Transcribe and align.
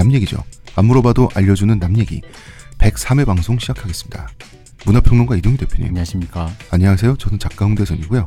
남 0.00 0.12
얘기죠. 0.14 0.42
안 0.76 0.86
물어봐도 0.86 1.28
알려주는 1.34 1.78
남 1.78 1.98
얘기. 1.98 2.22
103회 2.78 3.26
방송 3.26 3.58
시작하겠습니다. 3.58 4.28
문화평론가 4.86 5.36
이동희 5.36 5.58
대표님. 5.58 5.88
안녕하십니까. 5.88 6.48
안녕하세요. 6.70 7.16
저는 7.18 7.38
작가 7.38 7.66
홍대선이고요. 7.66 8.26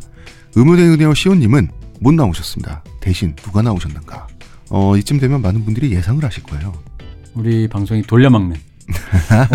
의문의 0.55 0.87
은혜어 0.89 1.15
시온님은 1.15 1.69
못 1.99 2.13
나오셨습니다. 2.13 2.83
대신 2.99 3.35
누가 3.37 3.63
나오셨는가? 3.63 4.27
어, 4.69 4.95
이쯤 4.97 5.19
되면 5.19 5.41
많은 5.41 5.65
분들이 5.65 5.91
예상을 5.95 6.23
하실 6.23 6.43
거예요. 6.43 6.73
우리 7.33 7.67
방송이 7.67 8.03
돌려막는 8.03 8.55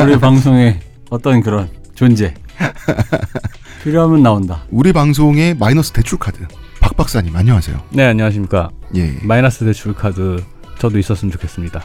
우리 0.02 0.19
방송의 0.19 0.80
어떤 1.10 1.41
그런 1.41 1.71
존재 1.95 2.35
필요하면 3.85 4.24
나온다. 4.24 4.65
우리 4.71 4.93
방송의 4.93 5.55
마이너스 5.55 5.93
대출 5.93 6.19
카드 6.19 6.41
박 6.80 6.96
박사님 6.96 7.37
안녕하세요. 7.37 7.80
네 7.91 8.07
안녕하십니까 8.07 8.71
예. 8.96 9.16
마이너스 9.23 9.65
대출 9.65 9.95
카드 9.95 10.43
저도 10.80 10.98
있었으면 10.98 11.30
좋겠습니다 11.32 11.85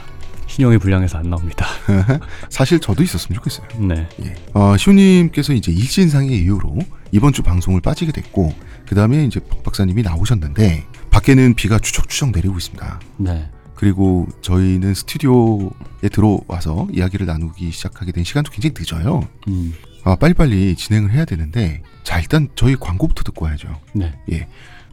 신용이 0.54 0.78
불량해서 0.78 1.18
안 1.18 1.32
나옵니다 1.32 1.66
사실 2.50 2.80
저도 2.80 3.02
있었으면 3.02 3.38
좋겠어요. 3.38 3.68
네 3.88 4.08
예. 4.24 4.36
어, 4.54 4.78
시호님께서 4.78 5.54
이제 5.54 5.72
일신상의 5.72 6.30
이유로 6.44 6.78
이번 7.12 7.34
주 7.34 7.42
방송을 7.42 7.82
빠지게 7.82 8.12
됐고 8.12 8.54
그 8.88 8.94
다음에 8.94 9.26
이제 9.26 9.40
박 9.40 9.64
박사님이 9.64 10.04
나오셨는데 10.04 10.86
밖에는 11.10 11.56
비가 11.56 11.80
추적추적 11.80 12.32
내리고 12.32 12.58
있습니다. 12.58 13.00
네. 13.18 13.50
그리고 13.74 14.28
저희는 14.42 14.94
스튜디오에 14.94 16.10
들어와서 16.12 16.88
이야기를 16.92 17.26
나누기 17.26 17.72
시작하게 17.72 18.12
된 18.12 18.24
시간도 18.24 18.52
굉장히 18.52 18.76
늦어요. 18.78 19.28
음. 19.48 19.74
아, 20.04 20.16
빨리빨리 20.16 20.76
진행을 20.76 21.12
해야 21.12 21.26
되는데 21.26 21.82
자 22.04 22.20
일단 22.20 22.48
저희 22.54 22.76
광고부터 22.76 23.24
듣고 23.24 23.46
와야죠. 23.46 23.70
네. 23.94 24.14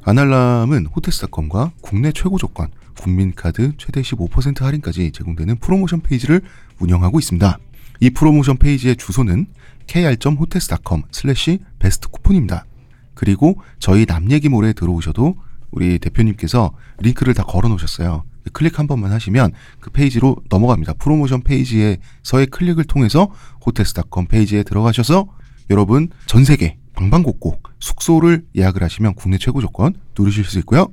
안알남은 0.04 0.86
호텔스닷컴과 0.86 1.72
국내 1.82 2.12
최고 2.12 2.38
조건 2.38 2.68
국민카드 3.00 3.72
최대 3.78 4.02
15% 4.02 4.60
할인까지 4.60 5.10
제공되는 5.12 5.56
프로모션 5.56 6.02
페이지를 6.02 6.42
운영하고 6.78 7.18
있습니다. 7.18 7.58
이 8.00 8.10
프로모션 8.10 8.58
페이지의 8.58 8.96
주소는 8.96 9.46
kr.hotels.com 9.86 11.02
슬래시 11.10 11.60
베스트 11.78 12.08
쿠폰입니다. 12.08 12.66
그리고 13.14 13.60
저희 13.78 14.04
남얘기몰에 14.06 14.74
들어오셔도 14.74 15.36
우리 15.70 15.98
대표님께서 15.98 16.72
링크를 16.98 17.32
다 17.32 17.42
걸어 17.42 17.68
놓으셨어요. 17.68 18.24
클릭 18.52 18.78
한 18.78 18.86
번만 18.86 19.12
하시면 19.12 19.52
그 19.80 19.90
페이지로 19.90 20.36
넘어갑니다. 20.50 20.94
프로모션 20.94 21.42
페이지에서의 21.42 22.46
클릭을 22.50 22.84
통해서 22.84 23.30
호텔스닷컴 23.64 24.26
페이지에 24.26 24.62
들어가셔서 24.62 25.26
여러분 25.70 26.08
전 26.26 26.44
세계 26.44 26.76
방방곡곡 26.94 27.62
숙소를 27.78 28.44
예약을 28.56 28.82
하시면 28.82 29.14
국내 29.14 29.38
최고 29.38 29.60
조건 29.60 29.94
누르실 30.18 30.44
수 30.44 30.58
있고요. 30.58 30.92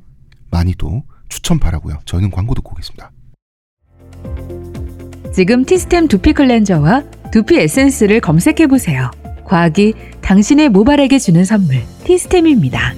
많이 0.52 0.74
또 0.78 1.04
추천 1.30 1.60
바라고요. 1.60 2.00
저희는 2.06 2.32
광고 2.32 2.54
듣고 2.56 2.72
오겠습니다. 2.72 3.12
지금 5.34 5.66
티스템 5.66 6.08
두피 6.08 6.34
클렌저와 6.34 7.04
두피 7.32 7.60
에센스를 7.60 8.22
검색해 8.22 8.68
보세요. 8.68 9.12
과학이 9.46 9.94
당신의 10.22 10.70
모발에게 10.70 11.20
주는 11.20 11.46
선물 11.46 11.84
티스템입니다. 12.04 12.94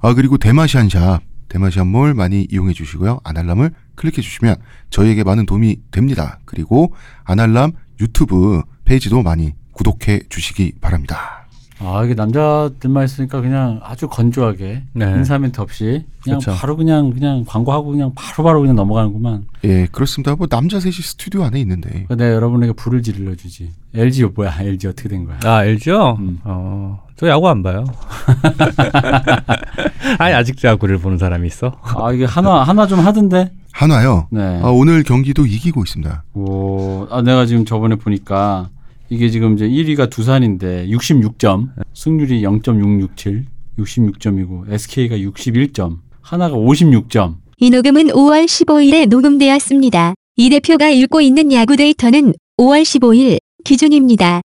아 0.00 0.14
그리고 0.14 0.38
대마시안샵 0.38 1.22
대마시안몰 1.48 2.14
많이 2.14 2.46
이용해 2.50 2.74
주시고요. 2.74 3.20
아날람을 3.24 3.70
클릭해 3.94 4.20
주시면 4.20 4.56
저희에게 4.90 5.24
많은 5.24 5.46
도움이 5.46 5.78
됩니다. 5.90 6.38
그리고 6.44 6.94
아날람 7.24 7.72
유튜브 8.00 8.62
페이지도 8.84 9.22
많이 9.22 9.54
구독해 9.72 10.20
주시기 10.28 10.74
바랍니다. 10.80 11.45
아 11.78 12.02
이게 12.04 12.14
남자들만 12.14 13.04
있으니까 13.04 13.40
그냥 13.40 13.80
아주 13.82 14.08
건조하게 14.08 14.82
네. 14.94 15.04
인사 15.12 15.38
멘트 15.38 15.60
없이 15.60 16.04
그냥 16.22 16.38
그렇죠. 16.40 16.58
바로 16.58 16.76
그냥 16.76 17.10
그냥 17.10 17.44
광고하고 17.46 17.90
그냥 17.90 18.12
바로 18.14 18.44
바로 18.44 18.60
그냥 18.60 18.76
넘어가는구만. 18.76 19.44
예 19.64 19.86
그렇습니다. 19.92 20.34
뭐 20.36 20.46
남자 20.46 20.80
셋이 20.80 20.94
스튜디오 20.94 21.44
안에 21.44 21.60
있는데 21.60 22.06
내가 22.08 22.30
여러분에게 22.32 22.72
불을 22.72 23.02
질러 23.02 23.34
주지. 23.34 23.72
LG 23.94 24.24
뭐야? 24.34 24.56
LG 24.60 24.88
어떻게 24.88 25.08
된 25.08 25.24
거야? 25.26 25.38
아 25.44 25.64
LG요? 25.64 26.16
음. 26.18 26.38
어저 26.44 27.28
야구 27.28 27.48
안 27.48 27.62
봐요 27.62 27.84
아니 30.18 30.34
아직도 30.34 30.68
야구를 30.68 30.98
보는 30.98 31.16
사람이 31.18 31.46
있어 31.48 31.72
아 31.82 32.12
이게 32.12 32.24
하나 32.24 32.62
하나 32.62 32.86
좀 32.86 33.00
하던데. 33.00 33.50
한화요. 33.72 34.26
네. 34.30 34.60
아, 34.62 34.68
오늘 34.68 35.02
경기도 35.02 35.44
이기고 35.44 35.82
있습니다. 35.82 36.24
오, 36.32 37.06
아, 37.10 37.20
내가 37.20 37.44
지금 37.44 37.66
저번에 37.66 37.96
보니까 37.96 38.70
이게 39.08 39.30
지금 39.30 39.54
이제 39.54 39.68
1위가 39.68 40.10
두산인데 40.10 40.88
66점, 40.88 41.68
승률이 41.94 42.42
0.667, 42.42 43.44
66점이고 43.78 44.70
SK가 44.72 45.16
61점, 45.16 45.98
하나가 46.20 46.56
56점. 46.56 47.36
이 47.58 47.70
녹음은 47.70 48.08
5월 48.08 48.44
15일에 48.44 49.08
녹음되었습니다. 49.08 50.14
이 50.36 50.50
대표가 50.50 50.88
읽고 50.90 51.20
있는 51.20 51.52
야구 51.52 51.76
데이터는 51.76 52.34
5월 52.58 52.82
15일 52.82 53.38
기준입니다. 53.64 54.42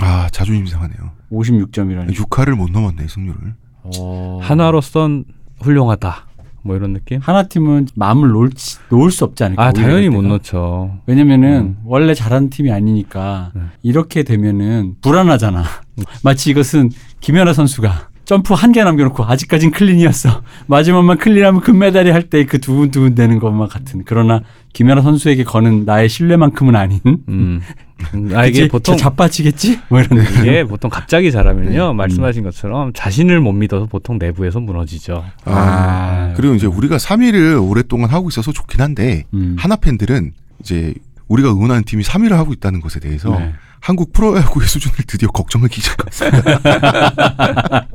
아 0.00 0.28
자존심 0.30 0.66
상하네요. 0.66 1.12
56점이라니. 1.30 2.14
6화를 2.14 2.54
못 2.56 2.70
넘었네 2.70 3.06
승률을. 3.08 3.54
어. 3.98 4.38
한화로선 4.42 5.24
훌륭하다 5.60 6.26
뭐 6.62 6.76
이런 6.76 6.92
느낌 6.92 7.20
하나 7.22 7.44
팀은 7.44 7.88
마음을 7.94 8.28
놓을, 8.30 8.50
놓을 8.90 9.10
수 9.10 9.24
없지 9.24 9.44
않을까? 9.44 9.62
아 9.66 9.72
당연히 9.72 10.08
못. 10.08 10.22
놓죠 10.22 10.98
왜냐면은 11.06 11.76
원래 11.84 12.14
잘하는 12.14 12.50
팀이 12.50 12.70
아니니까 12.70 13.52
네. 13.54 13.62
이렇게 13.82 14.22
되면은 14.22 14.96
불안하잖아. 15.02 15.64
마치 16.22 16.50
이것은 16.50 16.90
김연아 17.20 17.52
선수가 17.52 18.08
점프 18.24 18.54
한 18.54 18.70
개 18.72 18.84
남겨놓고 18.84 19.24
아직까진 19.24 19.72
클린이었어. 19.72 20.42
마지막만 20.68 21.18
클린하면 21.18 21.62
금메달이 21.62 22.10
할 22.10 22.28
때 22.30 22.44
그 22.44 22.60
두근두근 22.60 23.14
되는 23.16 23.38
것만 23.40 23.68
같은. 23.68 24.02
그러나 24.04 24.42
김연아 24.72 25.02
선수에게 25.02 25.42
거는 25.44 25.84
나의 25.84 26.08
신뢰만큼은 26.08 26.76
아닌. 26.76 27.00
음. 27.28 27.60
아 28.34 28.46
이게 28.46 28.60
그치? 28.62 28.68
보통 28.68 28.96
저 28.96 29.04
자빠지겠지? 29.04 29.80
뭐 29.88 30.00
이런 30.00 30.18
느낌. 30.22 30.40
이게 30.40 30.64
보통 30.64 30.90
갑자기 30.90 31.30
잘하면요 31.30 31.88
네. 31.88 31.92
말씀하신 31.94 32.42
것처럼 32.42 32.92
자신을 32.94 33.40
못 33.40 33.52
믿어서 33.52 33.86
보통 33.86 34.18
내부에서 34.18 34.60
무너지죠 34.60 35.24
아, 35.44 35.52
아. 35.52 36.32
그리고 36.36 36.54
이제 36.54 36.66
우리가 36.66 36.96
3위를 36.96 37.62
오랫동안 37.68 38.10
하고 38.10 38.28
있어서 38.28 38.52
좋긴 38.52 38.80
한데 38.80 39.24
음. 39.34 39.56
하나 39.58 39.76
팬들은 39.76 40.32
이제 40.60 40.94
우리가 41.28 41.50
응원하는 41.52 41.84
팀이 41.84 42.02
3위를 42.02 42.30
하고 42.30 42.52
있다는 42.52 42.80
것에 42.80 43.00
대해서 43.00 43.30
네. 43.38 43.52
한국 43.80 44.12
프로야구의 44.12 44.68
수준을 44.68 44.96
드디어 45.06 45.28
걱정하기 45.30 45.80
시작했습니다. 45.80 46.60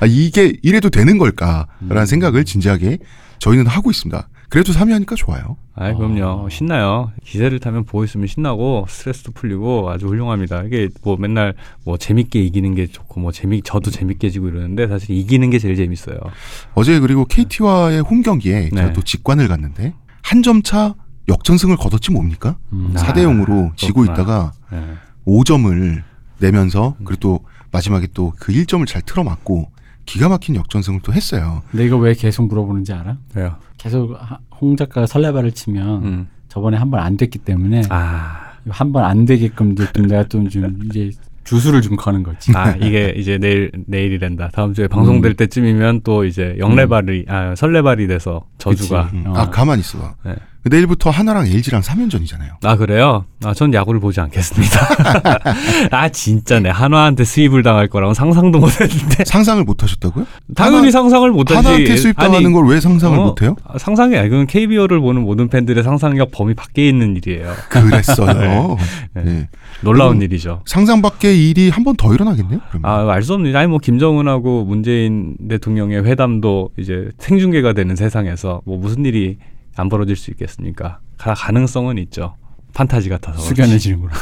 아, 0.00 0.06
이게 0.06 0.52
이래도 0.62 0.90
되는 0.90 1.16
걸까라는 1.16 1.66
음. 2.02 2.06
생각을 2.06 2.44
진지하게 2.44 2.98
저희는 3.38 3.66
하고 3.66 3.90
있습니다. 3.90 4.28
그래도 4.54 4.72
3위 4.72 4.92
하니까 4.92 5.16
좋아요. 5.16 5.56
아 5.74 5.92
그럼요 5.92 6.48
신나요 6.48 7.10
기세를 7.24 7.58
타면 7.58 7.84
보고 7.84 8.04
있으면 8.04 8.28
신나고 8.28 8.86
스트레스도 8.88 9.32
풀리고 9.32 9.90
아주 9.90 10.06
훌륭합니다 10.06 10.62
이게 10.62 10.88
뭐 11.02 11.16
맨날 11.18 11.54
뭐 11.84 11.96
재밌게 11.98 12.40
이기는 12.40 12.74
게 12.76 12.86
좋고 12.86 13.18
뭐 13.20 13.32
재미 13.32 13.60
저도 13.62 13.90
재밌게 13.90 14.30
지고 14.30 14.46
이러는데 14.48 14.86
사실 14.86 15.10
이기는 15.16 15.50
게 15.50 15.58
제일 15.58 15.74
재밌어요 15.74 16.16
어제 16.74 17.00
그리고 17.00 17.24
KT와의 17.24 18.02
홈 18.02 18.22
경기에 18.22 18.68
제가 18.70 18.86
네. 18.86 18.92
또 18.92 19.02
직관을 19.02 19.48
갔는데 19.48 19.94
한 20.22 20.42
점 20.42 20.62
차 20.62 20.94
역전승을 21.26 21.76
거뒀지 21.76 22.12
뭡니까? 22.12 22.56
음. 22.72 22.92
아, 22.96 23.00
4대 23.00 23.24
0으로 23.24 23.74
지고 23.76 24.02
그렇구나. 24.02 24.12
있다가 24.12 24.52
네. 24.70 24.94
5점을 25.26 26.02
내면서 26.38 26.94
그리고 27.04 27.16
또 27.20 27.40
마지막에 27.72 28.06
또 28.14 28.32
그 28.38 28.52
1점을 28.52 28.86
잘 28.86 29.02
틀어맞고 29.02 29.70
기가 30.06 30.28
막힌 30.28 30.54
역전승을 30.56 31.00
또 31.02 31.12
했어요. 31.12 31.62
근데 31.70 31.86
이거 31.86 31.96
왜 31.96 32.14
계속 32.14 32.46
물어보는지 32.48 32.92
알아? 32.92 33.16
그래요 33.32 33.56
계속 33.78 34.14
하- 34.18 34.38
홍 34.60 34.76
작가가 34.76 35.06
설레발을 35.06 35.52
치면 35.52 36.04
음. 36.04 36.28
저번에 36.48 36.76
한 36.76 36.90
번 36.90 37.00
안 37.00 37.16
됐기 37.16 37.38
때문에 37.40 37.82
아, 37.90 38.52
한번 38.68 39.04
안 39.04 39.24
되게끔 39.24 39.74
좀 39.74 40.06
내가 40.06 40.24
좀, 40.28 40.48
좀 40.48 40.78
이제 40.86 41.10
주술을 41.44 41.82
좀 41.82 41.96
거는 41.96 42.22
거지. 42.22 42.52
아 42.56 42.70
이게 42.76 43.12
이제 43.16 43.36
내일 43.38 43.70
내일이란다 43.86 44.48
다음 44.52 44.72
주에 44.72 44.86
방송될 44.88 45.32
음. 45.32 45.36
때쯤이면 45.36 46.00
또 46.04 46.24
이제 46.24 46.54
영레발이 46.58 47.26
아 47.28 47.54
설레발이 47.54 48.06
돼서 48.06 48.46
저주가. 48.58 49.10
음. 49.12 49.24
어. 49.26 49.34
아 49.36 49.50
가만 49.50 49.78
있어. 49.80 50.14
네. 50.24 50.34
내일부터 50.70 51.10
하나랑 51.10 51.46
LG랑 51.46 51.82
3연전이잖아요. 51.82 52.64
아 52.64 52.76
그래요? 52.76 53.26
아 53.44 53.52
전 53.54 53.72
야구를 53.74 54.00
보지 54.00 54.20
않겠습니다. 54.20 54.80
아 55.90 56.08
진짜 56.08 56.60
내 56.60 56.70
한화한테 56.70 57.24
수입을 57.24 57.62
당할 57.62 57.88
거라고 57.88 58.14
상상도 58.14 58.58
못했는데 58.58 59.24
상상을 59.24 59.62
못 59.64 59.82
하셨다고요? 59.82 60.26
당연히 60.56 60.78
하나- 60.86 60.90
상상을 60.92 61.30
못하지. 61.30 61.56
하나한테 61.58 61.96
수입당하는 61.96 62.52
걸 62.52 62.64
왜 62.64 62.80
상상을 62.80 63.18
어? 63.18 63.24
못 63.26 63.42
해요? 63.42 63.56
아, 63.66 63.76
상상이 63.78 64.16
아니 64.16 64.30
그건 64.30 64.46
KBO를 64.46 65.00
보는 65.00 65.22
모든 65.22 65.48
팬들의 65.48 65.82
상상력 65.84 66.30
범위 66.32 66.54
밖에 66.54 66.88
있는 66.88 67.14
일이에요. 67.16 67.52
그랬어요. 67.68 68.76
네. 69.14 69.22
네. 69.22 69.48
놀라운 69.82 70.12
그럼- 70.18 70.22
일이죠. 70.22 70.62
상상 70.66 71.02
밖의 71.02 71.50
일이 71.50 71.68
한 71.68 71.84
번 71.84 71.94
더 71.96 72.14
일어나겠네요. 72.14 72.60
그러면. 72.70 72.90
아, 72.90 73.12
알 73.12 73.22
수 73.22 73.34
없는. 73.34 73.54
아니, 73.54 73.66
뭐, 73.68 73.78
김정은하고 73.78 74.64
문재인 74.64 75.36
대통령의 75.48 76.04
회담도 76.06 76.70
이제 76.78 77.10
생중계가 77.18 77.74
되는 77.74 77.94
세상에서 77.94 78.62
뭐 78.64 78.78
무슨 78.78 79.04
일이 79.04 79.36
안 79.76 79.88
벌어질 79.88 80.16
수 80.16 80.30
있겠습니까? 80.30 81.00
가, 81.18 81.34
가능성은 81.34 81.98
있죠. 81.98 82.36
판타지 82.74 83.08
같아서. 83.08 83.38
숙연해지는구나. 83.40 84.14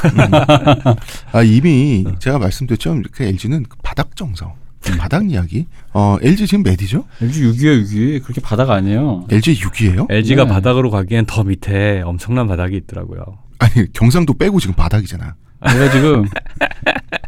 아 1.31 1.41
이미 1.43 2.05
제가 2.19 2.37
말씀드렸죠. 2.39 3.01
그 3.11 3.23
LG는 3.23 3.65
바닥 3.81 4.15
정서. 4.15 4.55
바닥 4.99 5.29
이야기. 5.31 5.65
어, 5.93 6.17
LG 6.21 6.45
지금 6.45 6.63
몇이죠? 6.63 7.05
LG 7.21 7.43
6위에 7.43 7.83
6위 7.83 8.23
그렇게 8.23 8.41
바닥 8.41 8.69
아니에요. 8.69 9.25
LG 9.29 9.55
6위예요? 9.55 10.11
LG가 10.11 10.43
네. 10.43 10.49
바닥으로 10.51 10.91
가기엔 10.91 11.25
더 11.25 11.43
밑에 11.43 12.01
엄청난 12.01 12.47
바닥이 12.47 12.75
있더라고요. 12.77 13.23
아니 13.59 13.91
경상도 13.93 14.33
빼고 14.33 14.59
지금 14.59 14.75
바닥이잖아. 14.75 15.35
내가 15.61 15.91
지금 15.91 16.25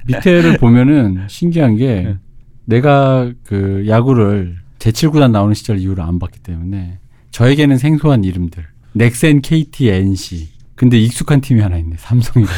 밑에를 0.07 0.57
보면은 0.57 1.25
신기한 1.29 1.77
게 1.77 1.85
네. 2.01 2.17
내가 2.65 3.31
그 3.43 3.85
야구를 3.87 4.57
제7구단 4.79 5.31
나오는 5.31 5.53
시절 5.53 5.79
이후로 5.79 6.03
안 6.03 6.19
봤기 6.19 6.39
때문에 6.39 6.99
저에게는 7.35 7.77
생소한 7.77 8.23
이름들. 8.23 8.65
넥센, 8.93 9.41
KT, 9.41 9.89
NC. 9.89 10.47
근데 10.75 10.97
익숙한 10.97 11.41
팀이 11.41 11.59
하나 11.59 11.75
있네. 11.75 11.97
삼성이가. 11.97 12.51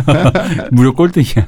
무려 0.72 0.92
꼴등이야. 0.92 1.46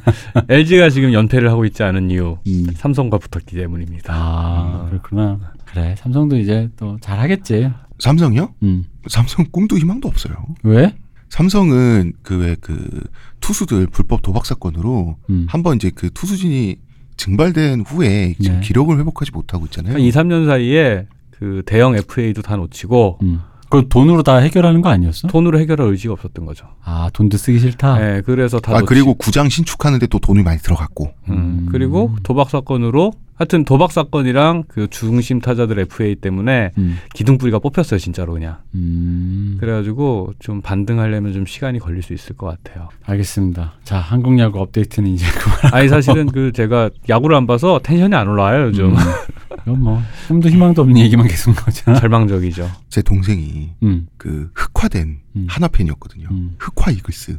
LG가 0.50 0.90
지금 0.90 1.14
연패를 1.14 1.50
하고 1.50 1.64
있지 1.64 1.82
않은 1.82 2.10
이유 2.10 2.36
음. 2.46 2.66
삼성과 2.74 3.16
붙었기 3.16 3.56
때문입니다. 3.56 4.12
아, 4.14 4.86
그렇구나. 4.90 5.40
그래. 5.64 5.94
삼성도 5.96 6.36
이제 6.36 6.68
또 6.76 6.98
잘하겠지. 7.00 7.70
삼성이요? 8.00 8.52
음. 8.64 8.84
삼성 9.08 9.46
꿈도 9.50 9.78
희망도 9.78 10.06
없어요. 10.06 10.34
왜? 10.62 10.94
삼성은 11.30 12.12
그왜그 12.22 13.00
투수들 13.40 13.86
불법 13.86 14.20
도박 14.20 14.44
사건으로 14.44 15.16
음. 15.30 15.46
한번 15.48 15.76
이제 15.76 15.90
그 15.94 16.10
투수진이 16.10 16.76
증발된 17.16 17.80
후에 17.86 18.34
지금 18.38 18.60
네. 18.60 18.66
기록을 18.66 18.98
회복하지 18.98 19.32
못하고 19.32 19.64
있잖아요. 19.66 19.94
한 19.94 20.00
2, 20.02 20.10
3년 20.10 20.46
사이에 20.46 21.06
그 21.38 21.62
대형 21.66 21.94
FA도 21.94 22.42
다 22.42 22.56
놓치고 22.56 23.18
음. 23.22 23.40
그걸 23.64 23.88
돈으로 23.90 24.22
다 24.22 24.38
해결하는 24.38 24.80
거 24.80 24.88
아니었어? 24.88 25.28
돈으로 25.28 25.58
해결할 25.60 25.88
의지가 25.88 26.14
없었던 26.14 26.46
거죠. 26.46 26.66
아, 26.84 27.10
돈도 27.12 27.36
쓰기 27.36 27.58
싫다. 27.58 27.98
네, 27.98 28.22
그래서 28.22 28.58
다 28.60 28.72
아 28.72 28.80
놓치- 28.80 28.86
그리고 28.86 29.12
구장 29.14 29.50
신축하는데 29.50 30.06
또 30.06 30.18
돈이 30.18 30.42
많이 30.42 30.58
들어갔고. 30.58 31.12
음, 31.28 31.32
음. 31.34 31.68
그리고 31.70 32.14
도박 32.22 32.48
사건으로 32.48 33.12
하여튼 33.34 33.64
도박 33.66 33.92
사건이랑 33.92 34.64
그 34.68 34.88
중심 34.88 35.40
타자들 35.40 35.78
FA 35.80 36.14
때문에 36.16 36.70
음. 36.78 36.96
기둥뿌리가 37.14 37.58
뽑혔어요 37.58 38.00
진짜로 38.00 38.32
그냥. 38.32 38.56
음. 38.74 39.58
그래가지고 39.60 40.32
좀 40.38 40.62
반등하려면 40.62 41.34
좀 41.34 41.44
시간이 41.44 41.78
걸릴 41.78 42.02
수 42.02 42.14
있을 42.14 42.36
것 42.36 42.46
같아요. 42.46 42.88
알겠습니다. 43.04 43.74
자, 43.84 43.98
한국 43.98 44.38
야구 44.38 44.60
업데이트는 44.60 45.10
이제 45.10 45.26
그만. 45.38 45.74
아니 45.74 45.88
사실은 45.90 46.26
그 46.26 46.52
제가 46.52 46.88
야구를 47.10 47.36
안 47.36 47.46
봐서 47.46 47.80
텐션이 47.82 48.14
안 48.14 48.26
올라와요 48.28 48.68
요즘. 48.68 48.94
음. 49.68 49.74
이건 49.74 49.80
뭐 49.82 50.02
좀도 50.28 50.48
희망도 50.50 50.82
없는 50.82 50.98
얘기만 50.98 51.26
계속 51.28 51.54
나오잖아. 51.54 52.00
절망적이죠. 52.00 52.70
제 52.88 53.02
동생이 53.02 53.70
음. 53.82 54.06
그 54.16 54.50
흑화된 54.54 55.20
음. 55.36 55.46
하나 55.48 55.68
팬이었거든요. 55.68 56.28
음. 56.30 56.56
흑화 56.58 56.90
이글스. 56.92 57.38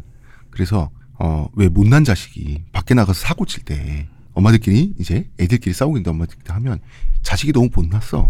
그래서 0.50 0.90
어 1.20 1.48
왜 1.56 1.68
못난 1.68 2.04
자식이 2.06 2.64
밖에 2.72 2.94
나가서 2.94 3.20
사고 3.20 3.46
칠 3.46 3.64
때 3.64 4.08
엄마들끼리 4.34 4.94
이제 5.00 5.28
애들끼리 5.40 5.74
싸우고 5.74 5.98
있는데 5.98 6.12
엄마들끼리 6.12 6.46
하면 6.54 6.80
자식이 7.24 7.52
너무 7.52 7.70
못났어. 7.76 8.30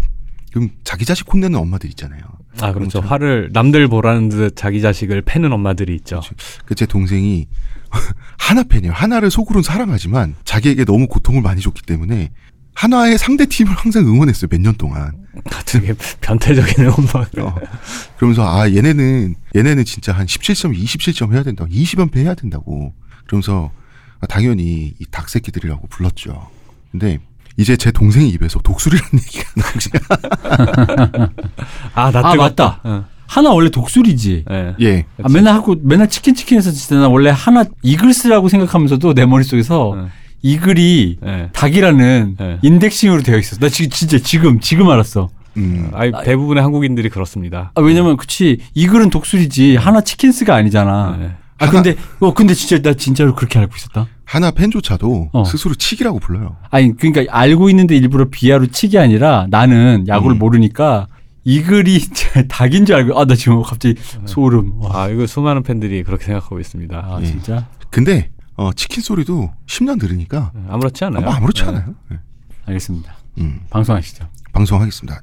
그럼 0.52 0.70
자기 0.82 1.04
자식 1.04 1.32
혼내는 1.32 1.56
엄마들 1.56 1.88
있잖아요. 1.90 2.20
아 2.60 2.72
그렇죠. 2.72 2.98
그렇죠. 2.98 3.00
화를 3.02 3.50
남들 3.52 3.86
보라는 3.86 4.28
듯 4.28 4.56
자기 4.56 4.80
자식을 4.80 5.22
패는 5.22 5.52
엄마들이 5.52 5.94
있죠. 5.96 6.20
그제 6.64 6.86
동생이 6.86 7.46
하나 8.38 8.64
팬이에요. 8.64 8.92
하나를 8.92 9.30
속으로는 9.30 9.62
사랑하지만 9.62 10.34
자기에게 10.44 10.84
너무 10.84 11.06
고통을 11.06 11.42
많이 11.42 11.60
줬기 11.60 11.82
때문에 11.82 12.30
하나의 12.74 13.18
상대 13.18 13.46
팀을 13.46 13.72
항상 13.74 14.06
응원했어요. 14.06 14.48
몇 14.50 14.60
년 14.60 14.74
동안. 14.76 15.12
되게 15.66 15.94
변태적인 16.20 16.88
엄마. 16.88 17.24
어. 17.40 17.54
그러면서 18.16 18.44
아 18.46 18.68
얘네는 18.70 19.34
얘네는 19.56 19.84
진짜 19.84 20.12
한 20.12 20.26
17점, 20.26 20.76
27점 20.76 21.32
해야 21.32 21.42
된다고, 21.42 21.70
20연패 21.70 22.16
해야 22.18 22.34
된다고. 22.34 22.92
그러면서 23.26 23.70
아, 24.20 24.26
당연히 24.26 24.94
이 24.98 25.04
닭새끼들이라고 25.10 25.86
불렀죠. 25.88 26.48
근데 26.90 27.18
이제 27.56 27.76
제 27.76 27.90
동생 27.92 28.26
입에서 28.26 28.58
독수리라는 28.60 29.10
얘기가 29.14 29.44
나오지. 29.56 29.90
아나 31.94 32.18
아, 32.20 32.32
뜨겁다. 32.32 32.36
맞다. 32.36 32.80
응. 32.86 33.04
하나 33.26 33.50
원래 33.50 33.70
독수리지. 33.70 34.44
예. 34.50 34.74
예. 34.80 35.06
아, 35.22 35.28
맨날 35.28 35.54
하고 35.54 35.76
맨날 35.82 36.08
치킨 36.08 36.34
치킨해서 36.34 36.72
진짜 36.72 36.96
나 36.96 37.08
원래 37.08 37.30
하나 37.30 37.64
이글스라고 37.82 38.48
생각하면서도 38.48 39.14
내 39.14 39.24
머릿속에서 39.26 39.94
응. 39.94 40.10
이 40.42 40.56
글이 40.56 41.18
예. 41.26 41.50
닭이라는 41.52 42.36
네. 42.38 42.58
인덱싱으로 42.62 43.22
되어 43.22 43.38
있었어. 43.38 43.60
나 43.60 43.68
지금 43.68 43.90
진짜 43.90 44.18
지금 44.18 44.60
지금 44.60 44.88
알았어. 44.88 45.28
음. 45.56 45.90
아니 45.92 46.12
대부분의 46.24 46.62
한국인들이 46.62 47.08
그렇습니다. 47.10 47.72
아, 47.74 47.80
왜냐면 47.80 48.16
그치 48.16 48.58
이 48.74 48.86
글은 48.86 49.10
독수리지 49.10 49.76
하나 49.76 50.00
치킨스가 50.00 50.54
아니잖아. 50.54 51.16
네. 51.18 51.30
아 51.58 51.66
하나- 51.66 51.70
근데 51.72 51.96
어 52.20 52.32
근데 52.32 52.54
진짜 52.54 52.80
나 52.80 52.94
진짜로 52.94 53.34
그렇게 53.34 53.58
알고 53.58 53.72
있었다. 53.76 54.06
하나 54.24 54.50
팬조차도 54.52 55.30
어. 55.32 55.44
스스로 55.44 55.74
치기라고 55.74 56.20
불러요. 56.20 56.56
아니 56.70 56.96
그러니까 56.96 57.24
알고 57.36 57.68
있는데 57.70 57.96
일부러 57.96 58.28
비하로 58.30 58.68
치기 58.68 58.96
아니라 58.98 59.46
나는 59.50 60.06
야구를 60.08 60.36
음. 60.36 60.38
모르니까 60.38 61.08
이 61.44 61.62
글이 61.62 62.00
닭인 62.48 62.86
줄 62.86 62.94
알고 62.94 63.18
아 63.18 63.24
나 63.26 63.34
지금 63.34 63.60
갑자기 63.62 63.96
소름. 64.24 64.74
와. 64.78 64.90
아 65.04 65.08
이거 65.08 65.26
수많은 65.26 65.64
팬들이 65.64 66.02
그렇게 66.04 66.24
생각하고 66.26 66.60
있습니다. 66.60 66.96
아 66.96 67.18
예. 67.20 67.26
진짜 67.26 67.66
근데 67.90 68.30
어, 68.60 68.74
치킨 68.74 69.02
소리도 69.02 69.50
10년 69.66 69.98
들으니까 69.98 70.52
예, 70.54 70.60
아무렇지 70.68 71.02
않아요. 71.06 71.22
아무 71.26 71.34
아무렇지 71.34 71.62
예. 71.62 71.68
않아요. 71.68 71.94
예. 72.12 72.18
알겠습니다. 72.66 73.14
음, 73.38 73.60
방송하시죠. 73.70 74.28
방송하겠습니다. 74.52 75.18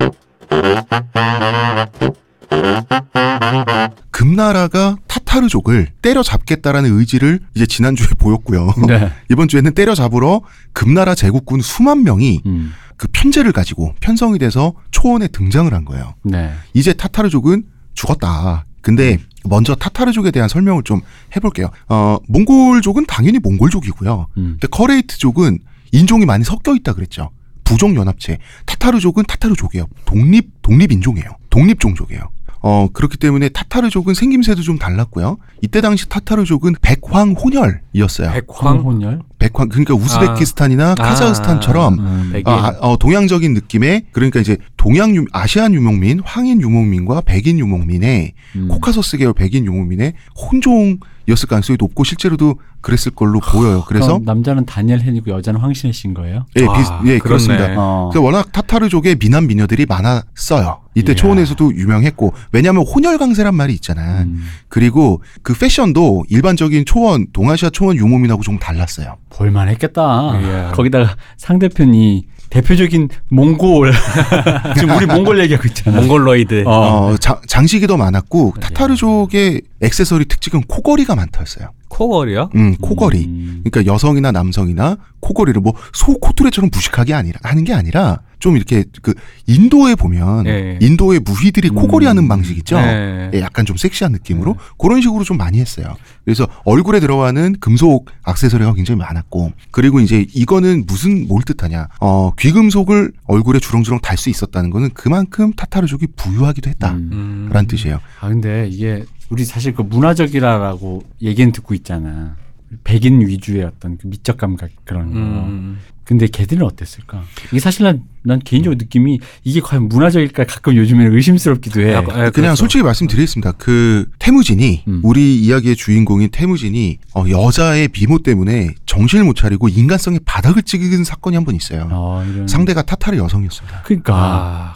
금나라가 4.09 4.97
타타르족을 5.05 5.89
때려잡겠다라는 6.01 6.97
의지를 6.97 7.39
이제 7.53 7.67
지난주에 7.67 8.07
보였고요. 8.17 8.73
네. 8.87 9.11
이번 9.29 9.47
주에는 9.47 9.71
때려잡으러 9.75 10.41
금나라 10.73 11.13
제국군 11.13 11.61
수만 11.61 12.01
명이 12.01 12.41
음. 12.47 12.73
그 12.95 13.07
편제를 13.11 13.51
가지고 13.51 13.93
편성이 13.99 14.39
돼서 14.39 14.73
초원에 14.89 15.27
등장을 15.27 15.71
한 15.71 15.85
거예요. 15.85 16.15
네. 16.23 16.51
이제 16.73 16.91
타타르족은 16.91 17.65
죽었다. 17.93 18.65
근데 18.87 19.17
먼저 19.43 19.75
타타르족에 19.75 20.31
대한 20.31 20.47
설명을 20.47 20.83
좀 20.83 21.01
해볼게요. 21.35 21.71
어, 21.89 22.19
몽골족은 22.29 23.05
당연히 23.05 23.37
몽골족이고요. 23.39 24.27
음. 24.37 24.43
근데 24.53 24.67
커레이트족은 24.67 25.59
인종이 25.91 26.25
많이 26.25 26.45
섞여 26.45 26.73
있다 26.73 26.93
그랬죠. 26.93 27.31
부족 27.65 27.93
연합체. 27.97 28.37
타타르족은 28.65 29.25
타타르족이에요. 29.27 29.87
독립 30.05 30.61
독립 30.61 30.93
인종이에요. 30.93 31.31
독립 31.49 31.81
종족이에요. 31.81 32.29
어 32.61 32.87
그렇기 32.91 33.17
때문에 33.17 33.49
타타르족은 33.49 34.13
생김새도 34.13 34.61
좀 34.61 34.77
달랐고요. 34.79 35.37
이때 35.61 35.81
당시 35.81 36.09
타타르족은 36.09 36.75
백황 36.81 37.33
혼혈이었어요. 37.33 38.31
백황 38.31 38.77
혼혈. 38.77 39.21
백황 39.39 39.69
그러니까 39.69 39.93
우즈베키스탄이나 39.93 40.95
카자흐스탄처럼 40.95 41.99
음. 41.99 42.29
백인. 42.33 42.47
아, 42.47 42.75
어, 42.81 42.97
동양적인 42.97 43.53
느낌의 43.53 44.07
그러니까 44.11 44.39
이제 44.39 44.57
동양 44.75 45.15
유, 45.15 45.25
아시안 45.31 45.73
유목민, 45.73 46.21
황인 46.23 46.61
유목민과 46.61 47.21
백인 47.21 47.59
유목민의 47.59 48.33
음. 48.55 48.67
코카서스 48.69 49.17
계열 49.17 49.33
백인 49.33 49.65
유목민의 49.65 50.13
혼종 50.35 50.97
이었을 51.27 51.49
가능성이 51.49 51.77
높고 51.79 52.03
실제로도 52.03 52.59
그랬을 52.87 53.11
걸로 53.11 53.41
보여요. 53.41 53.83
그래서 53.85 54.07
그럼 54.13 54.23
남자는 54.23 54.65
다니엘 54.65 55.01
헨이고 55.01 55.29
여자는 55.31 55.59
황신혜 55.59 55.91
씨인 55.91 56.13
거예요? 56.13 56.45
예, 56.57 56.65
아, 56.65 56.73
비슷, 56.73 56.91
예. 57.05 57.17
그렇습니다. 57.19 57.73
어. 57.75 58.09
그래서 58.09 58.23
워낙 58.25 58.49
타타르족의 58.53 59.17
미남 59.19 59.45
미녀들이 59.47 59.85
많았어요. 59.85 60.79
이때 60.95 61.11
이야. 61.11 61.15
초원에서도 61.15 61.75
유명했고 61.75 62.33
왜냐하면 62.53 62.83
혼혈 62.85 63.17
강세란 63.17 63.53
말이 63.55 63.73
있잖아. 63.73 64.21
음. 64.21 64.41
그리고 64.69 65.21
그 65.43 65.53
패션도 65.53 66.25
일반적인 66.29 66.85
초원 66.85 67.27
동아시아 67.33 67.69
초원 67.69 67.97
유목민하고 67.97 68.41
좀 68.41 68.57
달랐어요. 68.57 69.17
볼만했겠다. 69.29 70.39
예. 70.69 70.71
거기다가 70.73 71.15
상대편이 71.35 72.25
대표적인 72.49 73.09
몽골 73.27 73.91
지금 74.79 74.95
우리 74.95 75.05
몽골 75.05 75.37
얘기하고 75.41 75.67
있잖아. 75.67 75.99
몽골로이드. 75.99 76.63
어. 76.65 76.71
어, 77.11 77.17
자- 77.17 77.41
장식이 77.45 77.85
더 77.87 77.97
많았고 77.97 78.53
타타르족의 78.61 79.61
액세서리 79.81 80.25
특징은 80.25 80.63
코걸이가 80.67 81.15
많다였어요. 81.15 81.69
코걸이요? 81.89 82.49
음, 82.55 82.75
코걸이. 82.77 83.25
음. 83.25 83.61
그러니까 83.63 83.91
여성이나 83.91 84.31
남성이나 84.31 84.97
코걸이를 85.21 85.61
뭐 85.61 85.73
소 85.93 86.17
코뚜레처럼 86.19 86.69
무식하게 86.71 87.13
아니라 87.13 87.39
하는 87.43 87.63
게 87.63 87.73
아니라 87.73 88.19
좀 88.39 88.55
이렇게 88.55 88.83
그 89.01 89.13
인도에 89.47 89.95
보면 89.95 90.45
예. 90.47 90.77
인도의 90.81 91.21
무희들이 91.21 91.69
코걸이 91.69 92.05
음. 92.05 92.09
하는 92.09 92.27
방식 92.27 92.57
있죠. 92.59 92.77
네. 92.79 93.31
예, 93.33 93.41
약간 93.41 93.65
좀 93.65 93.77
섹시한 93.77 94.11
느낌으로 94.11 94.57
그런 94.77 95.01
식으로 95.01 95.23
좀 95.23 95.37
많이 95.37 95.59
했어요. 95.59 95.95
그래서 96.25 96.47
얼굴에 96.65 96.99
들어가는 96.99 97.55
금속 97.59 98.09
액세서리가 98.27 98.73
굉장히 98.73 98.99
많았고 98.99 99.53
그리고 99.71 99.99
이제 99.99 100.25
이거는 100.33 100.85
무슨 100.87 101.27
뭘 101.27 101.41
뜻하냐? 101.43 101.87
어, 102.01 102.31
귀금속을 102.37 103.11
얼굴에 103.25 103.59
주렁주렁 103.59 103.99
달 104.01 104.17
수 104.17 104.29
있었다는 104.31 104.71
거는 104.71 104.89
그만큼 104.95 105.53
타타르족이 105.53 106.07
부유하기도 106.15 106.69
했다라는 106.71 107.11
음. 107.11 107.67
뜻이에요. 107.67 107.99
아 108.19 108.27
근데 108.29 108.67
이게 108.67 109.03
우리 109.29 109.43
사실 109.45 109.73
그 109.73 109.81
문화적이라라고 109.81 111.03
얘기는 111.21 111.51
듣고 111.51 111.73
있잖아. 111.73 112.35
백인 112.83 113.21
위주의 113.25 113.63
어떤 113.63 113.97
그 113.97 114.07
미적 114.07 114.37
감각 114.37 114.69
그런 114.83 115.11
거. 115.13 115.19
음. 115.19 115.79
근데 116.03 116.25
걔들은 116.27 116.65
어땠을까? 116.65 117.21
이게 117.51 117.59
사실 117.59 117.83
난, 117.83 118.03
난 118.23 118.39
개인적으로 118.39 118.77
느낌이 118.77 119.19
이게 119.43 119.59
과연 119.59 119.89
문화적일까 119.89 120.45
가끔 120.45 120.77
요즘에는 120.77 121.13
의심스럽기도 121.13 121.81
해. 121.81 121.91
약간, 121.93 122.11
예, 122.11 122.29
그냥 122.29 122.31
그렇죠. 122.31 122.55
솔직히 122.55 122.83
말씀드리겠습니다. 122.83 123.51
그 123.57 124.09
태무진이 124.19 124.83
음. 124.87 125.01
우리 125.03 125.37
이야기의 125.41 125.75
주인공인 125.75 126.29
태무진이 126.29 126.99
어, 127.13 127.25
여자의 127.29 127.89
미모 127.89 128.19
때문에 128.19 128.75
정신을 128.85 129.25
못 129.25 129.35
차리고 129.35 129.67
인간성의 129.67 130.21
바닥을 130.23 130.63
찍은 130.63 131.03
사건이 131.03 131.35
한 131.35 131.43
번 131.43 131.55
있어요. 131.55 131.89
어, 131.91 132.23
이런. 132.25 132.47
상대가 132.47 132.83
타타르 132.83 133.17
여성이었습니다. 133.17 133.81
그러니까 133.83 134.13
아, 134.15 134.75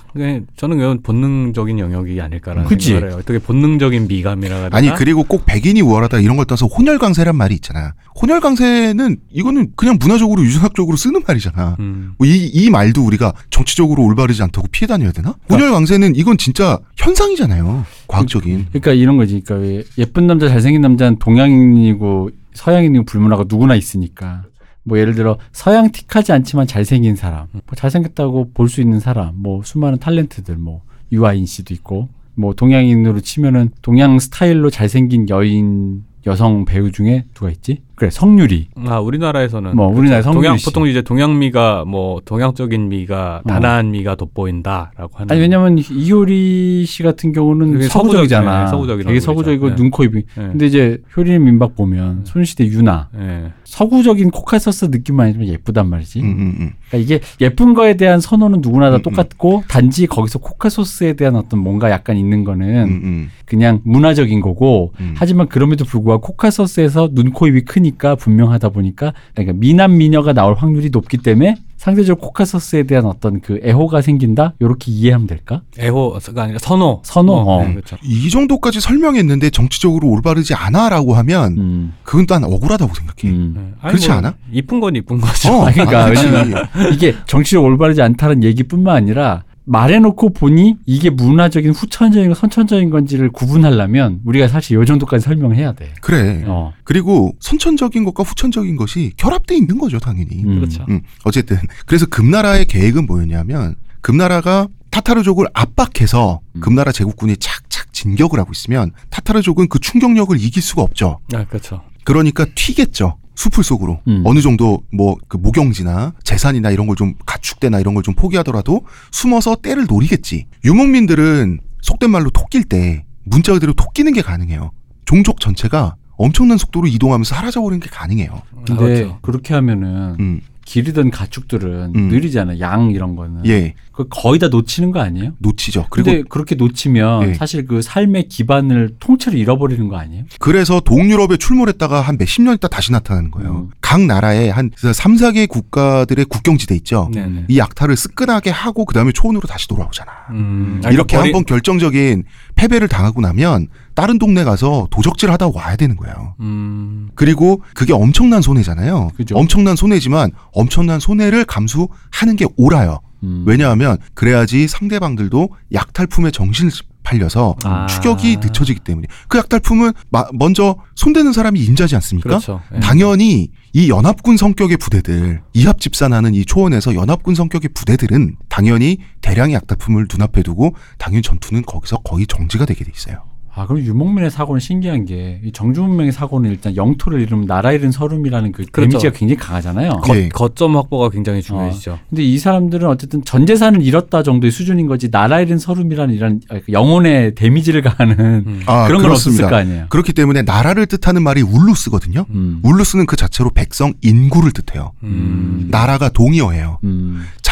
저는 0.57 0.77
그건 0.77 1.01
본능적인 1.01 1.79
영역이 1.79 2.19
아닐까라는 2.19 2.67
그치. 2.67 2.89
생각을 2.89 3.09
해요. 3.09 3.19
어떻게 3.19 3.39
본능적인 3.39 4.07
미감이라 4.07 4.69
아니 4.71 4.93
그리고 4.95 5.23
꼭 5.23 5.45
백인이 5.45 5.81
우월하다 5.81 6.19
이런 6.19 6.37
걸 6.37 6.45
떠서 6.45 6.65
혼혈강세란 6.65 7.35
말이 7.35 7.55
있잖아. 7.55 7.93
혼혈강세는 8.21 9.17
이거는 9.31 9.71
그냥 9.75 9.97
문화적으로 9.99 10.43
유전학적으로 10.43 10.97
쓰는 10.97 11.21
말이잖아. 11.25 11.77
음. 11.79 12.13
뭐 12.17 12.27
이, 12.27 12.45
이 12.45 12.69
말도 12.69 13.05
우리가 13.05 13.33
정치적으로 13.49 14.03
올바르지 14.03 14.41
않다고 14.43 14.67
피해 14.71 14.87
다녀야 14.87 15.11
되나? 15.11 15.35
혼혈강세는 15.49 16.15
이건 16.15 16.37
진짜 16.37 16.79
현상이잖아요. 16.97 17.85
과학적인. 18.07 18.67
그러니까 18.69 18.93
이런 18.93 19.17
거지. 19.17 19.41
그러니까 19.41 19.55
왜 19.67 19.83
예쁜 19.97 20.27
남자, 20.27 20.47
잘생긴 20.49 20.81
남자는 20.81 21.19
동양인이고 21.19 22.29
서양인이고 22.53 23.05
불문하고 23.05 23.45
누구나 23.47 23.75
있으니까. 23.75 24.43
뭐 24.83 24.97
예를 24.97 25.15
들어 25.15 25.37
서양 25.51 25.91
틱하지 25.91 26.31
않지만 26.31 26.67
잘생긴 26.67 27.15
사람, 27.15 27.47
뭐 27.51 27.61
잘생겼다고 27.75 28.51
볼 28.53 28.67
수 28.69 28.81
있는 28.81 28.99
사람, 28.99 29.33
뭐 29.35 29.61
수많은 29.63 29.99
탤런트들, 29.99 30.55
뭐 30.55 30.81
유아인 31.11 31.45
씨도 31.45 31.73
있고, 31.75 32.09
뭐 32.35 32.53
동양인으로 32.53 33.19
치면은 33.21 33.71
동양 33.81 34.17
스타일로 34.17 34.69
잘생긴 34.69 35.27
여인 35.29 36.03
여성 36.25 36.65
배우 36.65 36.91
중에 36.91 37.25
누가 37.33 37.49
있지? 37.51 37.81
그래 38.01 38.09
성유리. 38.09 38.69
아 38.87 38.99
우리나라에서는 38.99 39.75
뭐 39.75 39.85
우리나라 39.85 40.23
성유리 40.23 40.41
동양 40.41 40.57
씨. 40.57 40.65
보통 40.65 40.87
이제 40.87 41.03
동양미가 41.03 41.85
뭐 41.85 42.19
동양적인 42.25 42.89
미가 42.89 43.41
어. 43.45 43.47
단아한 43.47 43.91
미가 43.91 44.15
돋보인다라고 44.15 45.11
하는. 45.19 45.31
아니 45.31 45.39
왜냐면 45.39 45.77
이효리 45.77 46.83
씨 46.87 47.03
같은 47.03 47.31
경우는 47.31 47.73
되게 47.73 47.83
서구적이잖아. 47.83 48.49
서구적- 48.49 48.63
네, 48.65 48.71
서구적이라고 48.71 49.07
되게. 49.07 49.19
서구적이고 49.19 49.69
네. 49.69 49.75
눈, 49.75 49.91
코, 49.91 50.03
입이. 50.03 50.15
네. 50.15 50.23
근데 50.33 50.65
이제 50.65 50.97
효리는 51.15 51.43
민박 51.43 51.75
보면 51.75 52.21
소녀시대 52.23 52.65
윤아 52.65 53.09
예. 53.19 53.51
서구적인 53.65 54.31
코카서스 54.31 54.85
느낌만 54.85 55.25
아니지만 55.27 55.47
예쁘단 55.49 55.87
말이지. 55.87 56.21
음, 56.21 56.25
음, 56.25 56.55
음. 56.59 56.71
그러니까 56.89 56.97
이게 56.97 57.23
예쁜 57.39 57.75
거에 57.75 57.97
대한 57.97 58.19
선호는 58.19 58.61
누구나 58.61 58.89
다 58.89 58.95
음, 58.95 58.99
음. 58.99 59.01
똑같고 59.03 59.63
단지 59.69 60.07
거기서 60.07 60.39
코카서스에 60.39 61.13
대한 61.13 61.35
어떤 61.35 61.59
뭔가 61.59 61.91
약간 61.91 62.17
있는 62.17 62.43
거는 62.43 62.83
음, 62.83 63.01
음. 63.03 63.29
그냥 63.45 63.79
문화적인 63.83 64.41
거고 64.41 64.93
음. 64.99 65.13
하지만 65.17 65.47
그럼에도 65.47 65.85
불구하고 65.85 66.21
코카서스에서 66.21 67.09
눈, 67.13 67.31
코, 67.31 67.47
입이 67.47 67.61
크니 67.61 67.90
까 67.97 68.15
분명하다 68.15 68.69
보니까 68.69 69.13
그러니까 69.33 69.57
미남 69.57 69.97
미녀가 69.97 70.33
나올 70.33 70.55
확률이 70.55 70.89
높기 70.89 71.17
때문에 71.17 71.55
상대적으로 71.81 72.21
코카소스에 72.27 72.83
대한 72.83 73.05
어떤 73.05 73.41
그 73.41 73.59
애호가 73.63 74.01
생긴다 74.01 74.53
이렇게 74.59 74.91
이해하면 74.91 75.25
될까? 75.25 75.61
애호가 75.79 76.19
아니라 76.35 76.59
선호. 76.59 77.01
선호. 77.03 77.33
어. 77.33 77.63
네, 77.63 77.73
그렇죠. 77.73 77.97
이 78.03 78.29
정도까지 78.29 78.79
설명했는데 78.79 79.49
정치적으로 79.49 80.07
올바르지 80.09 80.53
않아라고 80.53 81.15
하면 81.15 81.57
음. 81.57 81.93
그건 82.03 82.27
난 82.27 82.43
억울하다고 82.43 82.93
생각해. 82.93 83.35
음. 83.35 83.53
네. 83.57 83.89
그렇지 83.89 84.09
뭐 84.09 84.17
않아? 84.17 84.35
이쁜 84.51 84.79
건 84.79 84.95
이쁜 84.95 85.19
거죠. 85.19 85.51
어, 85.51 85.67
아, 85.67 85.71
그러니까 85.71 86.05
아, 86.73 86.87
이게 86.93 87.15
정치적 87.25 87.63
올바르지 87.63 88.01
않다는 88.01 88.43
얘기뿐만 88.43 88.95
아니라 88.95 89.43
말해놓고 89.65 90.33
보니 90.33 90.77
이게 90.85 91.09
문화적인 91.09 91.71
후천적인 91.71 92.33
선천적인 92.33 92.89
건지를 92.89 93.29
구분하려면 93.29 94.19
우리가 94.25 94.47
사실 94.47 94.75
요 94.77 94.85
정도까지 94.85 95.23
설명해야 95.23 95.73
돼. 95.73 95.93
그래. 96.01 96.43
어. 96.47 96.73
그리고 96.83 97.33
선천적인 97.39 98.03
것과 98.05 98.23
후천적인 98.23 98.75
것이 98.75 99.11
결합돼 99.17 99.55
있는 99.55 99.77
거죠, 99.77 99.99
당연히. 99.99 100.43
음. 100.43 100.55
그렇죠. 100.55 100.85
음, 100.89 101.01
어쨌든 101.23 101.57
그래서 101.85 102.05
금나라의 102.05 102.65
계획은 102.65 103.05
뭐였냐면 103.05 103.75
금나라가 104.01 104.67
타타르족을 104.89 105.47
압박해서 105.53 106.41
음. 106.55 106.59
금나라 106.59 106.91
제국군이 106.91 107.37
착착 107.37 107.93
진격을 107.93 108.39
하고 108.39 108.51
있으면 108.51 108.91
타타르족은 109.09 109.69
그 109.69 109.79
충격력을 109.79 110.35
이길 110.39 110.61
수가 110.61 110.81
없죠. 110.81 111.19
아, 111.33 111.45
그렇죠. 111.45 111.81
그러니까 112.03 112.45
튀겠죠. 112.55 113.17
숲을 113.41 113.63
속으로 113.63 114.01
음. 114.07 114.21
어느 114.25 114.39
정도 114.41 114.83
뭐 114.93 115.15
그 115.27 115.37
목영지나 115.37 116.13
재산이나 116.23 116.69
이런 116.71 116.87
걸 116.87 116.95
좀 116.95 117.15
가축대나 117.25 117.79
이런 117.79 117.93
걸 117.95 118.03
좀 118.03 118.13
포기하더라도 118.15 118.81
숨어서 119.11 119.55
때를 119.55 119.85
노리겠지. 119.87 120.47
유목민들은 120.65 121.59
속된 121.81 122.09
말로 122.11 122.29
토낄 122.29 122.63
때 122.63 123.05
문자 123.23 123.53
그대로 123.53 123.73
토끼는 123.73 124.13
게 124.13 124.21
가능해요. 124.21 124.71
종족 125.05 125.39
전체가 125.39 125.95
엄청난 126.17 126.57
속도로 126.57 126.87
이동하면서 126.87 127.33
사라져버리는 127.35 127.79
게 127.79 127.89
가능해요. 127.89 128.41
근데 128.65 128.73
아, 128.73 128.77
그렇죠. 128.77 129.19
그렇게 129.21 129.53
하면은 129.55 130.15
음, 130.19 130.41
기르던 130.65 131.11
가축들은 131.11 131.93
음. 131.95 132.07
느리잖아. 132.09 132.59
양 132.59 132.91
이런 132.91 133.15
거는. 133.15 133.45
예, 133.45 133.73
그 133.91 134.07
거의 134.09 134.39
다 134.39 134.47
놓치는 134.47 134.91
거 134.91 135.01
아니에요? 135.01 135.33
놓치죠. 135.39 135.87
근데 135.89 136.23
그렇게 136.23 136.55
놓치면 136.55 137.29
예. 137.29 137.33
사실 137.33 137.65
그 137.65 137.81
삶의 137.81 138.29
기반을 138.29 138.95
통째로 138.99 139.37
잃어버리는 139.37 139.87
거 139.89 139.97
아니에요? 139.97 140.25
그래서 140.39 140.79
동유럽에 140.79 141.37
출몰했다가 141.37 142.01
한 142.01 142.17
몇십 142.17 142.43
년 142.43 142.55
있다 142.55 142.67
다시 142.67 142.91
나타나는 142.91 143.31
거예요. 143.31 143.51
음. 143.51 143.69
각 143.81 144.01
나라에 144.01 144.49
한 144.49 144.71
3, 144.75 145.15
4개 145.15 145.47
국가들의 145.49 146.25
국경지대 146.25 146.75
있죠. 146.75 147.09
네, 147.13 147.25
네. 147.27 147.45
이 147.49 147.57
약탈을 147.57 147.97
쓰끈하게 147.97 148.49
하고 148.49 148.85
그다음에 148.85 149.11
초원으로 149.11 149.47
다시 149.47 149.67
돌아오잖아. 149.67 150.11
음. 150.31 150.81
이렇게 150.91 151.17
한번 151.17 151.43
결정적인 151.43 152.23
패배를 152.61 152.87
당하고 152.87 153.21
나면 153.21 153.67
다른 153.95 154.19
동네 154.19 154.43
가서 154.43 154.87
도적질 154.91 155.31
하다 155.31 155.49
와야 155.53 155.75
되는 155.75 155.95
거예요. 155.95 156.35
음. 156.41 157.09
그리고 157.15 157.63
그게 157.73 157.91
엄청난 157.91 158.41
손해잖아요. 158.43 159.09
그죠. 159.15 159.35
엄청난 159.35 159.75
손해지만 159.75 160.29
엄청난 160.53 160.99
손해를 160.99 161.43
감수하는 161.45 162.35
게 162.37 162.45
옳아요. 162.57 162.99
음. 163.23 163.43
왜냐하면 163.47 163.97
그래야지 164.13 164.67
상대방들도 164.67 165.49
약탈품에 165.73 166.29
정신을 166.29 166.71
팔려서 167.03 167.55
아. 167.63 167.87
추격이 167.87 168.37
늦춰지기 168.37 168.81
때문에 168.81 169.07
그 169.27 169.39
약탈품은 169.39 169.93
마- 170.11 170.27
먼저 170.33 170.75
손대는 170.95 171.33
사람이 171.33 171.59
임자지 171.59 171.95
않습니까? 171.95 172.29
그렇죠. 172.29 172.61
예. 172.75 172.79
당연히 172.79 173.49
이 173.73 173.89
연합군 173.89 174.35
성격의 174.35 174.77
부대들 174.77 175.41
이합 175.53 175.79
집산하는 175.79 176.33
이 176.33 176.43
초원에서 176.43 176.93
연합군 176.93 177.35
성격의 177.35 177.69
부대들은 177.73 178.35
당연히 178.49 178.97
대량의 179.21 179.55
약탈품을 179.55 180.07
눈앞에 180.11 180.43
두고 180.43 180.75
당연히 180.97 181.21
전투는 181.21 181.63
거기서 181.63 181.99
거의 181.99 182.27
정지가 182.27 182.65
되게 182.65 182.83
돼 182.83 182.91
있어요. 182.93 183.30
아 183.53 183.67
그럼 183.67 183.83
유목민의 183.83 184.31
사고는 184.31 184.59
신기한 184.59 185.05
게 185.05 185.39
이 185.43 185.51
정주문명의 185.51 186.11
사고는 186.11 186.49
일단 186.51 186.75
영토를 186.75 187.21
잃으면 187.21 187.45
나라 187.45 187.71
잃은 187.71 187.91
서름이라는 187.91 188.51
그 188.51 188.65
그렇죠. 188.71 188.91
데미지가 188.91 189.13
굉장히 189.13 189.37
강하잖아요. 189.37 189.89
거- 190.03 190.15
예. 190.15 190.29
거점 190.29 190.75
확보가 190.77 191.09
굉장히 191.09 191.41
중요해지죠. 191.41 191.99
근데 192.09 192.23
이 192.23 192.37
사람들은 192.37 192.87
어쨌든 192.87 193.23
전 193.25 193.45
재산을 193.45 193.81
잃었다 193.81 194.23
정도의 194.23 194.51
수준인 194.51 194.87
거지 194.87 195.09
나라 195.11 195.41
잃은 195.41 195.57
서름이라는 195.57 196.13
이런 196.13 196.39
영혼의 196.69 197.35
데미지를 197.35 197.81
가하는 197.81 198.43
음. 198.45 198.61
아, 198.67 198.87
그런 198.87 199.01
건. 199.01 199.11
없었을 199.11 199.49
거 199.49 199.55
아니에요. 199.55 199.85
그렇기 199.89 200.13
때문에 200.13 200.43
나라를 200.43 200.85
뜻하는 200.85 201.21
말이 201.23 201.41
울루스거든요. 201.41 202.25
음. 202.29 202.59
울루스는 202.63 203.05
그 203.05 203.15
자체로 203.15 203.49
백성 203.49 203.93
인구를 204.01 204.51
뜻해요. 204.51 204.91
음. 205.03 205.67
나라가 205.71 206.09
동의어예요. 206.09 206.79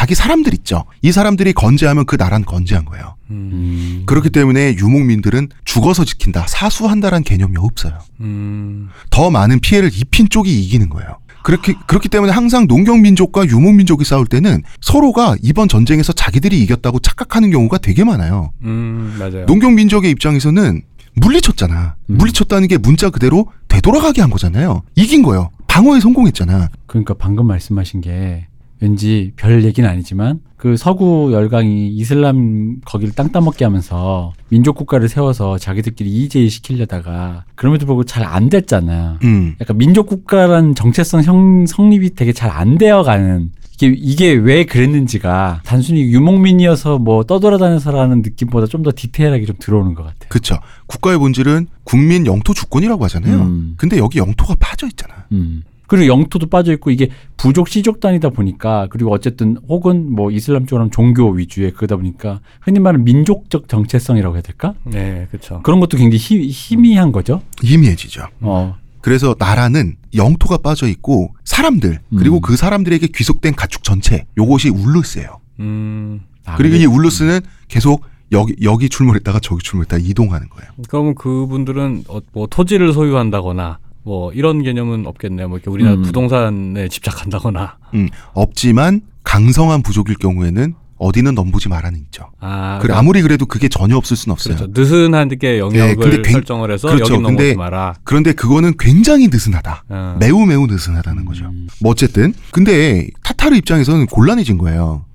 음. 0.00 0.10
자기 0.10 0.14
사람들 0.14 0.54
있죠. 0.54 0.84
이 1.02 1.12
사람들이 1.12 1.52
건재하면 1.52 2.06
그 2.06 2.16
나라는 2.16 2.46
건재한 2.46 2.86
거예요. 2.86 3.16
음. 3.30 3.50
음. 3.52 4.02
그렇기 4.06 4.30
때문에 4.30 4.76
유목민들은 4.76 5.48
죽어서 5.66 6.06
지킨다, 6.06 6.46
사수한다라는 6.48 7.22
개념이 7.22 7.58
없어요. 7.58 7.98
음. 8.20 8.88
더 9.10 9.30
많은 9.30 9.60
피해를 9.60 9.90
입힌 9.94 10.28
쪽이 10.30 10.62
이기는 10.64 10.88
거예요. 10.88 11.18
그렇기, 11.42 11.74
그렇기 11.86 12.08
때문에 12.08 12.32
항상 12.32 12.66
농경 12.66 13.02
민족과 13.02 13.46
유목 13.46 13.74
민족이 13.74 14.04
싸울 14.04 14.26
때는 14.26 14.62
서로가 14.80 15.36
이번 15.42 15.68
전쟁에서 15.68 16.12
자기들이 16.12 16.60
이겼다고 16.62 16.98
착각하는 17.00 17.50
경우가 17.50 17.78
되게 17.78 18.02
많아요. 18.04 18.52
음. 18.62 19.16
맞아요. 19.18 19.44
농경 19.46 19.74
민족의 19.74 20.10
입장에서는 20.12 20.82
물리쳤잖아. 21.14 21.96
음. 22.08 22.16
물리쳤다는 22.16 22.68
게 22.68 22.78
문자 22.78 23.10
그대로 23.10 23.46
되돌아가게 23.68 24.22
한 24.22 24.30
거잖아요. 24.30 24.82
이긴 24.96 25.22
거예요. 25.22 25.50
방어에 25.66 26.00
성공했잖아. 26.00 26.68
그러니까 26.86 27.14
방금 27.14 27.46
말씀하신 27.46 28.00
게 28.00 28.46
왠지 28.80 29.32
별 29.36 29.64
얘기는 29.64 29.88
아니지만 29.88 30.40
그 30.56 30.76
서구 30.76 31.30
열강이 31.32 31.88
이슬람 31.88 32.76
거기를 32.84 33.14
땅 33.14 33.30
따먹게 33.32 33.64
하면서 33.64 34.32
민족 34.48 34.76
국가를 34.76 35.08
세워서 35.08 35.58
자기들끼리 35.58 36.10
이재일 36.10 36.50
시키려다가 36.50 37.44
그럼에도 37.54 37.86
불구하고 37.86 38.04
잘 38.04 38.24
안 38.24 38.48
됐잖아. 38.48 39.18
음. 39.24 39.54
약간 39.60 39.76
민족 39.78 40.06
국가라는 40.06 40.74
정체성 40.74 41.22
형, 41.24 41.66
성립이 41.66 42.14
되게 42.14 42.32
잘 42.32 42.50
안 42.50 42.78
되어가는 42.78 43.50
이게 43.82 43.94
이게 43.96 44.32
왜 44.32 44.64
그랬는지가 44.66 45.62
단순히 45.64 46.02
유목민이어서 46.12 46.98
뭐 46.98 47.24
떠돌아다녀서라는 47.24 48.20
느낌보다 48.22 48.66
좀 48.66 48.82
더 48.82 48.92
디테일하게 48.94 49.46
좀 49.46 49.56
들어오는 49.58 49.94
것 49.94 50.02
같아요. 50.02 50.28
그쵸. 50.28 50.56
국가의 50.86 51.18
본질은 51.18 51.66
국민 51.84 52.26
영토 52.26 52.52
주권이라고 52.54 53.04
하잖아요. 53.04 53.36
음. 53.40 53.74
근데 53.78 53.96
여기 53.98 54.18
영토가 54.18 54.54
빠져 54.60 54.86
있잖아. 54.86 55.24
음. 55.32 55.62
그리고 55.90 56.06
영토도 56.06 56.46
빠져 56.46 56.72
있고 56.74 56.92
이게 56.92 57.08
부족 57.36 57.68
시족 57.68 57.98
단위다 57.98 58.30
보니까 58.30 58.86
그리고 58.90 59.10
어쨌든 59.10 59.56
혹은 59.68 60.12
뭐 60.12 60.30
이슬람 60.30 60.64
쪽으로 60.64 60.82
하면 60.82 60.90
종교 60.92 61.28
위주의 61.30 61.72
그러다 61.72 61.96
보니까 61.96 62.38
흔히 62.60 62.78
말하는 62.78 63.04
민족적 63.04 63.66
정체성이라고 63.66 64.36
해야 64.36 64.40
될까? 64.40 64.74
네, 64.84 65.26
그렇죠. 65.32 65.62
그런 65.64 65.80
것도 65.80 65.96
굉장히 65.96 66.18
희, 66.18 66.46
희미한 66.46 67.10
거죠. 67.10 67.42
희미해지죠. 67.60 68.24
어. 68.42 68.76
그래서 69.00 69.34
나라는 69.36 69.96
영토가 70.14 70.58
빠져 70.58 70.86
있고 70.86 71.34
사람들 71.42 71.98
그리고 72.16 72.36
음. 72.36 72.40
그 72.40 72.54
사람들에게 72.54 73.08
귀속된 73.08 73.56
가축 73.56 73.82
전체 73.82 74.26
요것이 74.38 74.68
울루스예요. 74.68 75.40
음. 75.58 76.20
아, 76.44 76.54
그리고 76.54 76.76
이 76.76 76.86
울루스는 76.86 77.40
계속 77.66 78.04
여기 78.30 78.54
여기 78.62 78.88
출몰했다가 78.88 79.40
저기 79.40 79.60
출몰했다가 79.64 80.00
이동하는 80.06 80.50
거예요. 80.50 80.70
그러면 80.88 81.16
그분들은 81.16 82.04
어, 82.06 82.20
뭐 82.32 82.46
토지를 82.46 82.92
소유한다거나 82.92 83.80
뭐 84.02 84.32
이런 84.32 84.62
개념은 84.62 85.06
없겠네요. 85.06 85.48
뭐 85.48 85.58
이렇게 85.58 85.70
우리나라 85.70 85.96
음. 85.96 86.02
부동산에 86.02 86.88
집착한다거나. 86.88 87.76
음, 87.94 88.08
없지만 88.32 89.02
강성한 89.24 89.82
부족일 89.82 90.16
경우에는 90.16 90.74
어디는 90.96 91.34
넘보지 91.34 91.68
말아는 91.70 91.98
있죠. 92.00 92.24
아, 92.40 92.78
그래 92.82 92.92
아무리 92.94 93.22
그래도 93.22 93.46
그게 93.46 93.68
전혀 93.68 93.96
없을 93.96 94.16
수는 94.18 94.32
없어요. 94.34 94.56
그렇죠. 94.56 94.72
느슨하게 94.78 95.58
영역을 95.58 95.88
예, 95.90 95.94
근데 95.94 96.22
굉- 96.22 96.32
설정을 96.32 96.70
해서 96.70 96.88
그렇죠. 96.88 97.14
여기 97.14 97.24
근데 97.24 97.54
마라. 97.54 97.94
그런데 98.04 98.32
그거는 98.32 98.74
굉장히 98.78 99.28
느슨하다. 99.28 99.84
어. 99.88 100.16
매우 100.20 100.44
매우 100.44 100.66
느슨하다는 100.66 101.24
거죠. 101.24 101.46
음. 101.46 101.68
뭐 101.80 101.92
어쨌든 101.92 102.34
근데 102.50 103.08
타타르 103.22 103.56
입장에서는 103.56 104.06
곤란해진 104.06 104.58
거예요. 104.58 105.06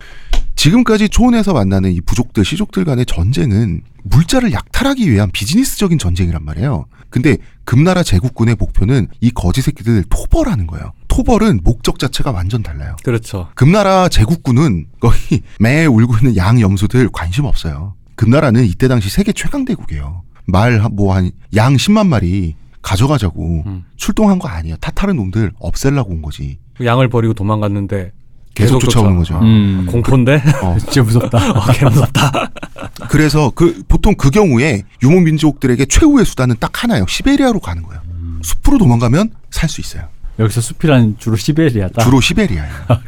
지금까지 0.55 1.09
초원에서 1.09 1.53
만나는 1.53 1.91
이 1.91 2.01
부족들 2.01 2.43
시족들 2.45 2.85
간의 2.85 3.05
전쟁은 3.05 3.81
물자를 4.03 4.53
약탈하기 4.53 5.11
위한 5.11 5.29
비즈니스적인 5.31 5.99
전쟁이란 5.99 6.43
말이에요. 6.45 6.85
근데 7.15 7.37
금나라 7.63 8.03
제국군의 8.03 8.57
목표는 8.59 9.07
이 9.21 9.31
거지 9.31 9.61
새끼들 9.61 10.03
토벌하는 10.09 10.67
거예요. 10.67 10.91
토벌은 11.07 11.61
목적 11.63 11.97
자체가 11.97 12.31
완전 12.31 12.61
달라요. 12.61 12.97
그렇죠. 13.05 13.47
금나라 13.55 14.09
제국군은 14.09 14.87
거의 14.99 15.15
매 15.61 15.85
울고 15.85 16.17
있는 16.17 16.35
양 16.35 16.59
염소들 16.59 17.07
관심 17.13 17.45
없어요. 17.45 17.95
금나라는 18.17 18.65
이때 18.65 18.89
당시 18.89 19.09
세계 19.09 19.31
최강대국이에요. 19.31 20.23
말 20.45 20.77
뭐 20.91 21.13
한 21.13 21.31
양 21.55 21.75
10만 21.77 22.05
마리 22.07 22.57
가져가자고 22.81 23.63
음. 23.65 23.85
출동한 23.95 24.37
거 24.37 24.49
아니에요. 24.49 24.75
타타르 24.81 25.13
놈들 25.13 25.53
없앨라고 25.57 26.11
온 26.11 26.21
거지. 26.21 26.59
양을 26.83 27.07
버리고 27.07 27.33
도망갔는데 27.33 28.11
계속 28.55 28.79
계속 28.79 28.89
쫓아오는 28.91 29.23
쫓아. 29.23 29.35
거죠. 29.39 29.45
음. 29.45 29.85
공포인데 29.89 30.41
어, 30.63 30.75
진짜 30.81 31.03
무섭다. 31.03 31.51
어, 31.51 31.65
개 31.73 31.85
무섭다. 31.85 32.51
그래서 33.09 33.51
그 33.53 33.83
보통 33.87 34.15
그 34.15 34.31
경우에 34.31 34.83
유목민족들에게 35.03 35.85
최후의 35.85 36.25
수단은 36.25 36.55
딱 36.59 36.83
하나예요. 36.83 37.05
시베리아로 37.07 37.59
가는 37.59 37.83
거예요. 37.83 38.01
숲으로 38.41 38.77
도망가면 38.77 39.31
살 39.51 39.69
수 39.69 39.81
있어요. 39.81 40.07
여기서 40.37 40.59
숲이란 40.61 41.15
주로 41.17 41.35
시베리아다. 41.37 42.03
주로 42.03 42.19
시베리아예요. 42.19 42.73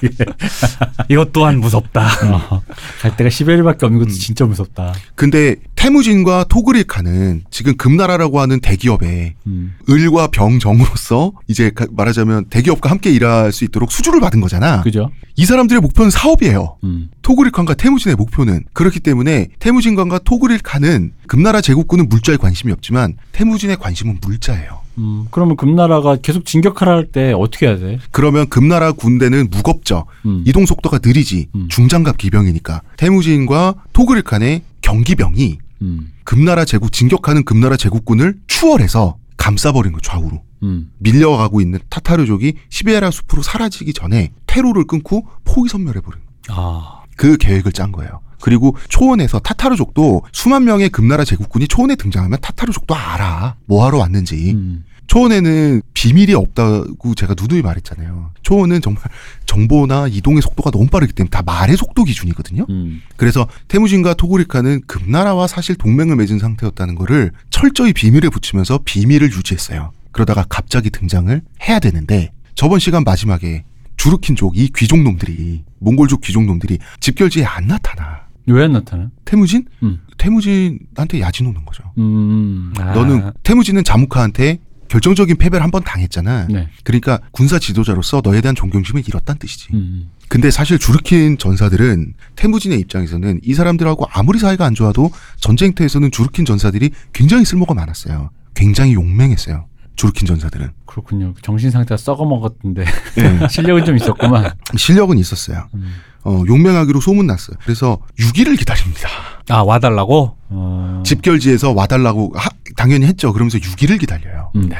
이것 1.08 1.32
또한 1.32 1.58
무섭다. 1.60 2.06
어, 2.50 2.62
갈 3.00 3.16
데가 3.16 3.28
시베리아밖에 3.30 3.84
없는 3.86 3.98
것도 4.00 4.10
음. 4.10 4.14
진짜 4.14 4.44
무섭다. 4.46 4.94
근데 5.14 5.56
태무진과 5.74 6.44
토그릴카는 6.48 7.44
지금 7.50 7.76
금나라라고 7.76 8.40
하는 8.40 8.60
대기업에 8.60 9.34
음. 9.46 9.74
을과 9.88 10.28
병정으로서 10.28 11.32
이제 11.48 11.70
가- 11.70 11.86
말하자면 11.90 12.46
대기업과 12.50 12.90
함께 12.90 13.10
일할 13.10 13.52
수 13.52 13.64
있도록 13.64 13.92
수주를 13.92 14.20
받은 14.20 14.40
거잖아. 14.40 14.80
그죠? 14.82 15.10
이 15.36 15.44
사람들의 15.44 15.80
목표는 15.82 16.10
사업이에요. 16.10 16.78
음. 16.84 17.08
토그릴칸과 17.28 17.74
태무진의 17.74 18.16
목표는 18.16 18.64
그렇기 18.74 19.00
때문에 19.00 19.48
태무진관과 19.58 20.20
토그릴칸은 20.20 21.12
금나라 21.26 21.60
제국군은 21.62 22.08
물자에 22.08 22.36
관심이 22.36 22.70
없지만 22.72 23.16
태무진의 23.32 23.78
관심은 23.78 24.18
물자예요. 24.20 24.80
음. 24.98 25.26
그러면 25.30 25.56
금나라가 25.56 26.16
계속 26.16 26.44
진격하라 26.44 26.92
할 26.92 27.06
때 27.10 27.32
어떻게 27.32 27.66
해야 27.66 27.78
돼? 27.78 27.98
그러면 28.12 28.48
금나라 28.48 28.92
군대는 28.92 29.48
무겁죠. 29.50 30.04
음. 30.26 30.44
이동 30.46 30.66
속도가 30.66 31.00
느리지. 31.02 31.48
음. 31.54 31.68
중장갑 31.68 32.18
기병이니까. 32.18 32.82
태무진과 32.98 33.74
토그릴칸의 33.94 34.62
경기병이 34.82 35.58
음. 35.82 36.12
금나라 36.24 36.64
제국 36.66 36.92
진격하는 36.92 37.44
금나라 37.44 37.76
제국군을 37.76 38.34
추월해서 38.46 39.16
감싸버린 39.38 39.92
거 39.92 40.00
좌우로. 40.00 40.42
음. 40.62 40.90
밀려가고 40.98 41.60
있는 41.62 41.78
타타르족이 41.88 42.54
시베리아 42.68 43.10
숲으로 43.10 43.42
사라지기 43.42 43.92
전에 43.94 44.30
테러를 44.46 44.84
끊고 44.84 45.26
포위 45.44 45.68
섬멸해버린 45.70 46.20
아. 46.48 47.00
그 47.16 47.36
계획을 47.36 47.72
짠 47.72 47.92
거예요. 47.92 48.20
그리고 48.40 48.76
초원에서 48.88 49.38
타타르족도 49.38 50.22
수만 50.32 50.64
명의 50.64 50.90
금나라 50.90 51.24
제국군이 51.24 51.66
초원에 51.66 51.96
등장하면 51.96 52.38
타타르족도 52.42 52.94
알아. 52.94 53.56
뭐하러 53.66 53.98
왔는지. 53.98 54.52
음. 54.52 54.84
초원에는 55.06 55.82
비밀이 55.92 56.34
없다고 56.34 57.14
제가 57.14 57.34
누누이 57.38 57.62
말했잖아요. 57.62 58.32
초원은 58.42 58.80
정말 58.80 59.02
정보나 59.46 60.08
이동의 60.08 60.42
속도가 60.42 60.70
너무 60.70 60.86
빠르기 60.86 61.12
때문에 61.12 61.30
다 61.30 61.42
말의 61.42 61.76
속도 61.76 62.04
기준이거든요. 62.04 62.66
음. 62.68 63.02
그래서 63.16 63.46
태무진과 63.68 64.14
토고리카는 64.14 64.82
금나라와 64.86 65.46
사실 65.46 65.76
동맹을 65.76 66.16
맺은 66.16 66.38
상태였다는 66.38 66.94
거를 66.94 67.32
철저히 67.50 67.92
비밀에 67.92 68.28
붙이면서 68.28 68.80
비밀을 68.84 69.30
유지했어요. 69.32 69.92
그러다가 70.12 70.44
갑자기 70.48 70.90
등장을 70.90 71.40
해야 71.68 71.78
되는데 71.78 72.30
저번 72.54 72.78
시간 72.78 73.04
마지막에 73.04 73.64
주르킨족 74.08 74.58
이 74.58 74.68
귀족놈들이 74.76 75.64
몽골족 75.78 76.20
귀족놈들이 76.20 76.78
집결지에 77.00 77.44
안 77.46 77.66
나타나. 77.66 78.24
왜 78.46 78.62
안 78.62 78.72
나타나? 78.72 79.10
태무진? 79.24 79.64
음. 79.82 80.00
태무진한테 80.18 81.20
야지 81.20 81.42
노는 81.42 81.64
거죠. 81.64 81.82
음. 81.96 82.74
아. 82.78 82.92
너는 82.92 83.32
태무진은 83.42 83.82
자무카한테 83.84 84.58
결정적인 84.88 85.36
패배를 85.38 85.62
한 85.64 85.70
번 85.70 85.82
당했잖아. 85.82 86.48
네. 86.50 86.68
그러니까 86.84 87.18
군사 87.32 87.58
지도자로서 87.58 88.20
너에 88.22 88.42
대한 88.42 88.54
존경심을 88.54 89.02
잃었다는 89.08 89.38
뜻이지. 89.38 89.68
음. 89.72 90.10
근데 90.28 90.50
사실 90.50 90.78
주르킨 90.78 91.38
전사들은 91.38 92.12
태무진의 92.36 92.78
입장에서는 92.80 93.40
이 93.42 93.54
사람들하고 93.54 94.06
아무리 94.12 94.38
사이가 94.38 94.66
안 94.66 94.74
좋아도 94.74 95.10
전쟁터에서는 95.40 96.10
주르킨 96.10 96.44
전사들이 96.44 96.90
굉장히 97.14 97.46
쓸모가 97.46 97.72
많았어요. 97.72 98.28
굉장히 98.52 98.92
용맹했어요. 98.92 99.64
주르킨 99.96 100.26
전사들은. 100.26 100.70
그렇군요. 100.86 101.34
정신 101.42 101.70
상태가 101.70 101.96
썩어 101.96 102.24
먹었던데 102.24 102.84
예. 103.18 103.46
실력은 103.50 103.84
좀 103.84 103.96
있었구만. 103.96 104.52
실력은 104.76 105.18
있었어요. 105.18 105.68
음. 105.74 105.94
어, 106.24 106.42
용맹하기로 106.46 107.00
소문 107.00 107.26
났어요. 107.26 107.56
그래서 107.64 107.98
6일을 108.18 108.58
기다립니다. 108.58 109.08
아 109.48 109.62
와달라고? 109.62 110.36
어. 110.48 111.02
집결지에서 111.04 111.72
와달라고 111.72 112.32
하- 112.34 112.48
당연히 112.76 113.06
했죠. 113.06 113.32
그러면서 113.32 113.58
6일을 113.58 114.00
기다려요. 114.00 114.50
음. 114.56 114.70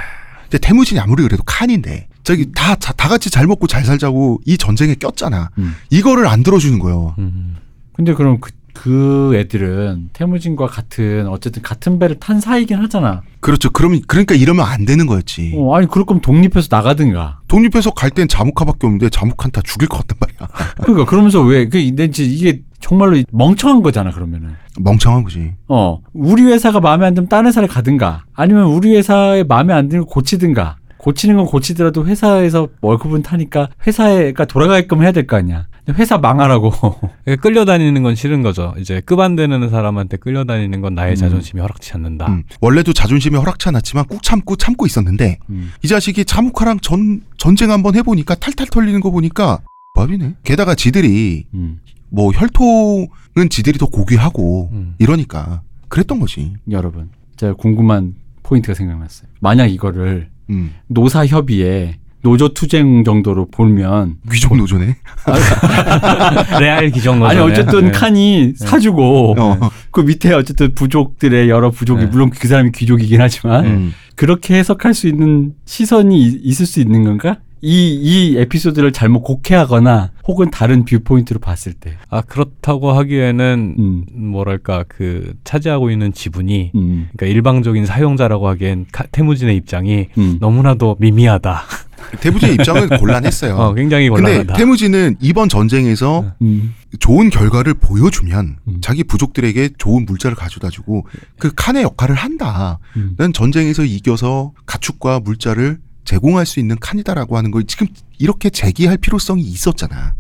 근데 0.43 0.59
태무진이 0.59 0.99
아무리 1.01 1.23
그래도 1.23 1.43
칸인데 1.45 2.09
저기 2.23 2.51
다, 2.55 2.75
자- 2.77 2.93
다 2.95 3.09
같이 3.09 3.29
잘 3.31 3.47
먹고 3.47 3.67
잘 3.67 3.85
살자고 3.85 4.41
이 4.47 4.57
전쟁에 4.57 4.95
꼈잖아. 4.95 5.51
음. 5.59 5.75
이거를 5.91 6.27
안 6.27 6.43
들어주는 6.43 6.79
거예요. 6.79 7.15
음. 7.19 7.57
근데 7.93 8.15
그럼 8.15 8.41
그, 8.41 8.51
그 8.75 9.33
애들은 9.37 10.11
태무진과 10.13 10.67
같은 10.67 11.27
어쨌든 11.29 11.63
같은 11.63 11.99
배를 11.99 12.19
탄 12.19 12.41
사이긴 12.41 12.79
하잖아. 12.79 13.23
그렇죠. 13.41 13.71
그러면 13.71 14.01
그러니까 14.07 14.35
이러면 14.35 14.67
안 14.67 14.85
되는 14.85 15.07
거였지. 15.07 15.55
어, 15.57 15.75
아니 15.77 15.87
그럴 15.87 16.05
거면 16.05 16.21
독립해서 16.21 16.69
나가든가. 16.71 17.41
독립해서 17.49 17.93
갈 17.93 18.11
땐 18.11 18.29
자무카밖에 18.29 18.87
없는데 18.87 19.09
자무카는 19.11 19.53
다 19.53 19.61
죽일 19.65 19.89
것 19.89 19.99
같단 20.07 20.19
말이야. 20.21 20.75
그러니까 20.83 21.07
그러면서 21.07 21.41
왜그 21.41 21.79
이제 21.79 22.09
이게 22.25 22.61
정말로 22.81 23.17
멍청한 23.33 23.83
거잖아 23.83 24.11
그러면은. 24.11 24.51
멍청한 24.79 25.25
거지. 25.25 25.53
어 25.69 26.01
우리 26.13 26.43
회사가 26.43 26.81
마음에 26.81 27.07
안 27.07 27.15
들면 27.15 27.29
딴 27.29 27.47
회사를 27.47 27.69
가든가 27.69 28.25
아니면 28.35 28.67
우리 28.67 28.95
회사에 28.97 29.45
마음에 29.45 29.73
안 29.73 29.89
들면 29.89 30.07
고치든가. 30.07 30.77
고치는 30.99 31.37
건 31.37 31.45
고치더라도 31.47 32.07
회사에서 32.07 32.69
월급은 32.81 33.23
타니까 33.23 33.69
회사가 33.87 34.47
돌아가게끔 34.47 35.03
해야 35.03 35.13
될 35.13 35.27
거 35.27 35.37
아니야. 35.37 35.67
회사 35.91 36.19
망하라고. 36.19 36.71
그러니까 37.25 37.43
끌려다니는 37.43 38.03
건 38.03 38.15
싫은 38.15 38.43
거죠. 38.43 38.75
이제 38.79 39.01
급안 39.05 39.37
되는 39.37 39.69
사람한테 39.69 40.17
끌려다니는 40.17 40.81
건 40.81 40.95
나의 40.95 41.13
음. 41.13 41.17
자존심이 41.17 41.61
허락치 41.61 41.93
않는다. 41.93 42.29
음. 42.29 42.45
원래도 42.61 42.93
자존심이 42.93 43.37
허락치 43.37 43.69
않았지만 43.69 44.07
꾹 44.07 44.23
참고 44.23 44.57
참고 44.57 44.87
있었는데 44.87 45.39
음. 45.51 45.73
이 45.83 45.89
자식이 45.89 46.25
자무카랑 46.25 46.81
전 46.81 47.21
전쟁 47.37 47.71
한번 47.71 47.95
해보니까 47.97 48.35
탈탈 48.37 48.69
털리는 48.69 48.99
거 49.01 49.11
보니까 49.11 49.61
법이네. 49.95 50.37
게다가 50.43 50.75
지들이 50.75 51.47
음. 51.55 51.81
뭐 52.09 52.31
혈통은 52.31 53.51
지들이 53.51 53.79
더 53.79 53.87
고귀하고 53.87 54.71
음. 54.73 54.95
이러니까 54.99 55.63
그랬던 55.89 56.19
거지. 56.21 56.55
여러분 56.71 57.11
제가 57.37 57.55
궁금한 57.55 58.15
포인트가 58.43 58.75
생각났어요. 58.75 59.29
만약 59.41 59.67
이거를 59.67 60.31
음. 60.51 60.75
노사 60.87 61.27
협의에 61.27 61.99
노조 62.25 62.49
투쟁 62.55 63.05
정도로 63.05 63.49
보면 63.51 64.17
귀족 64.33 64.57
노조네. 64.57 64.97
레알 66.59 66.91
귀족 66.91 67.25
아니 67.25 67.39
노조네. 67.39 67.53
어쨌든 67.53 67.85
네. 67.87 67.91
칸이 67.93 68.53
사주고 68.57 69.35
어. 69.39 69.59
그 69.91 70.01
밑에 70.01 70.33
어쨌든 70.33 70.75
부족들의 70.75 71.49
여러 71.51 71.71
부족이 71.71 72.05
네. 72.05 72.11
물론 72.11 72.31
그 72.31 72.49
사람이 72.49 72.73
귀족이긴 72.73 73.21
하지만 73.21 73.67
음. 73.67 73.93
그렇게 74.17 74.55
해석할 74.57 74.95
수 74.95 75.07
있는 75.07 75.53
시선이 75.67 76.19
이- 76.21 76.41
있을 76.43 76.67
수 76.67 76.81
있는 76.81 77.05
건가? 77.05 77.39
이, 77.67 77.95
이 77.95 78.37
에피소드를 78.39 78.93
잘못 78.93 79.23
곡해하거나 79.23 80.11
혹은 80.29 80.51
다른 80.51 80.85
viewpoint로 80.85 81.41
봤을 81.41 81.73
때. 81.73 81.93
아 82.11 82.21
그렇다고 82.21 82.93
하기에는 82.93 83.75
음, 83.79 84.05
뭐랄까 84.13 84.85
그 84.87 85.33
차지하고 85.45 85.91
있는 85.91 86.13
지분이 86.13 86.73
음, 86.75 87.09
그러니까 87.17 87.35
일방적인 87.35 87.87
사용자라고 87.87 88.49
하기엔 88.49 88.87
카- 88.93 89.05
태무진의 89.11 89.57
입장이 89.57 90.09
음. 90.19 90.37
너무나도 90.41 90.97
미미하다. 91.01 91.63
태무진의 92.21 92.55
입장은 92.57 92.89
곤란했어요. 92.99 93.57
어, 93.57 93.75
굉장히 93.75 94.09
근데 94.09 94.23
곤란하다. 94.23 94.55
태무진은 94.55 95.17
이번 95.21 95.49
전쟁에서 95.49 96.33
음. 96.43 96.75
좋은 97.01 97.31
결과를 97.31 97.75
보여주면 97.75 98.57
음. 98.69 98.79
자기 98.81 99.05
부족들에게 99.05 99.71
좋은 99.79 100.05
물자를 100.07 100.37
가져다주고 100.37 101.07
그 101.39 101.53
칸의 101.55 101.83
역할을 101.83 102.15
한다. 102.15 102.79
음. 102.97 103.15
난 103.17 103.33
전쟁에서 103.33 103.85
이겨서 103.85 104.53
가축과 104.67 105.21
물자를 105.21 105.79
제공할 106.05 106.47
수 106.47 106.61
있는 106.61 106.77
칸이다라고 106.79 107.37
하는 107.37 107.51
걸 107.51 107.65
지금 107.65 107.87
이렇게 108.19 108.51
제기할 108.51 108.99
필요성이 108.99 109.43
있었잖아. 109.43 110.15